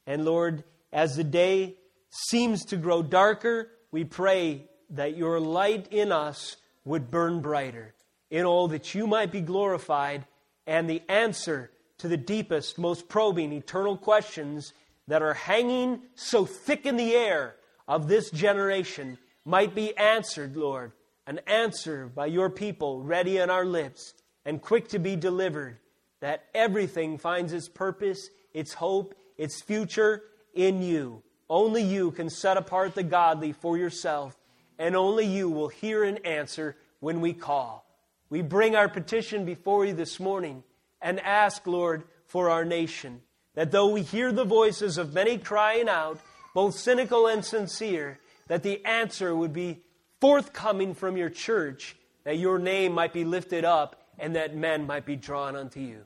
And 0.07 0.23
Lord, 0.23 0.63
as 0.93 1.17
the 1.17 1.25
day 1.25 1.75
seems 2.09 2.63
to 2.67 2.77
grow 2.77 3.01
darker, 3.03 3.67
we 3.95 4.03
pray 4.03 4.67
that 4.89 5.15
your 5.15 5.39
light 5.39 5.87
in 5.89 6.11
us 6.11 6.57
would 6.83 7.09
burn 7.09 7.39
brighter, 7.39 7.93
in 8.29 8.43
all 8.43 8.67
that 8.67 8.93
you 8.93 9.07
might 9.07 9.31
be 9.31 9.39
glorified 9.39 10.25
and 10.67 10.89
the 10.89 11.01
answer 11.07 11.71
to 11.99 12.09
the 12.09 12.17
deepest, 12.17 12.77
most 12.77 13.07
probing, 13.07 13.53
eternal 13.53 13.95
questions 13.95 14.73
that 15.07 15.21
are 15.21 15.33
hanging 15.33 16.01
so 16.13 16.45
thick 16.45 16.85
in 16.85 16.97
the 16.97 17.13
air 17.15 17.55
of 17.87 18.09
this 18.09 18.29
generation 18.31 19.17
might 19.45 19.73
be 19.73 19.95
answered, 19.95 20.57
Lord. 20.57 20.91
An 21.25 21.39
answer 21.47 22.11
by 22.13 22.25
your 22.25 22.49
people 22.49 23.01
ready 23.01 23.39
on 23.39 23.49
our 23.49 23.65
lips 23.65 24.13
and 24.43 24.61
quick 24.61 24.89
to 24.89 24.99
be 24.99 25.15
delivered, 25.15 25.77
that 26.19 26.43
everything 26.53 27.17
finds 27.17 27.53
its 27.53 27.69
purpose, 27.69 28.29
its 28.53 28.73
hope, 28.73 29.15
its 29.37 29.61
future 29.61 30.21
in 30.53 30.81
you. 30.81 31.23
Only 31.49 31.83
you 31.83 32.11
can 32.11 32.29
set 32.29 32.57
apart 32.57 32.95
the 32.95 33.03
godly 33.03 33.51
for 33.51 33.77
yourself, 33.77 34.37
and 34.79 34.95
only 34.95 35.25
you 35.25 35.49
will 35.49 35.67
hear 35.67 36.03
and 36.03 36.25
answer 36.25 36.75
when 36.99 37.21
we 37.21 37.33
call. 37.33 37.85
We 38.29 38.41
bring 38.41 38.75
our 38.75 38.89
petition 38.89 39.45
before 39.45 39.85
you 39.85 39.93
this 39.93 40.19
morning 40.19 40.63
and 41.01 41.19
ask, 41.19 41.67
Lord, 41.67 42.03
for 42.25 42.49
our 42.49 42.65
nation, 42.65 43.21
that 43.53 43.71
though 43.71 43.89
we 43.89 44.01
hear 44.01 44.31
the 44.31 44.43
voices 44.43 44.97
of 44.97 45.13
many 45.13 45.37
crying 45.37 45.87
out, 45.87 46.19
both 46.53 46.75
cynical 46.75 47.27
and 47.27 47.45
sincere, 47.45 48.19
that 48.47 48.63
the 48.63 48.83
answer 48.85 49.35
would 49.35 49.53
be 49.53 49.81
forthcoming 50.19 50.93
from 50.93 51.17
your 51.17 51.29
church, 51.29 51.95
that 52.23 52.39
your 52.39 52.57
name 52.57 52.93
might 52.93 53.13
be 53.13 53.23
lifted 53.23 53.63
up 53.63 54.01
and 54.17 54.35
that 54.35 54.55
men 54.55 54.87
might 54.87 55.05
be 55.05 55.15
drawn 55.15 55.55
unto 55.55 55.79
you. 55.79 56.01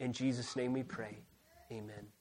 In 0.00 0.12
Jesus' 0.12 0.56
name 0.56 0.72
we 0.72 0.82
pray. 0.82 1.18
Amen. 1.70 2.13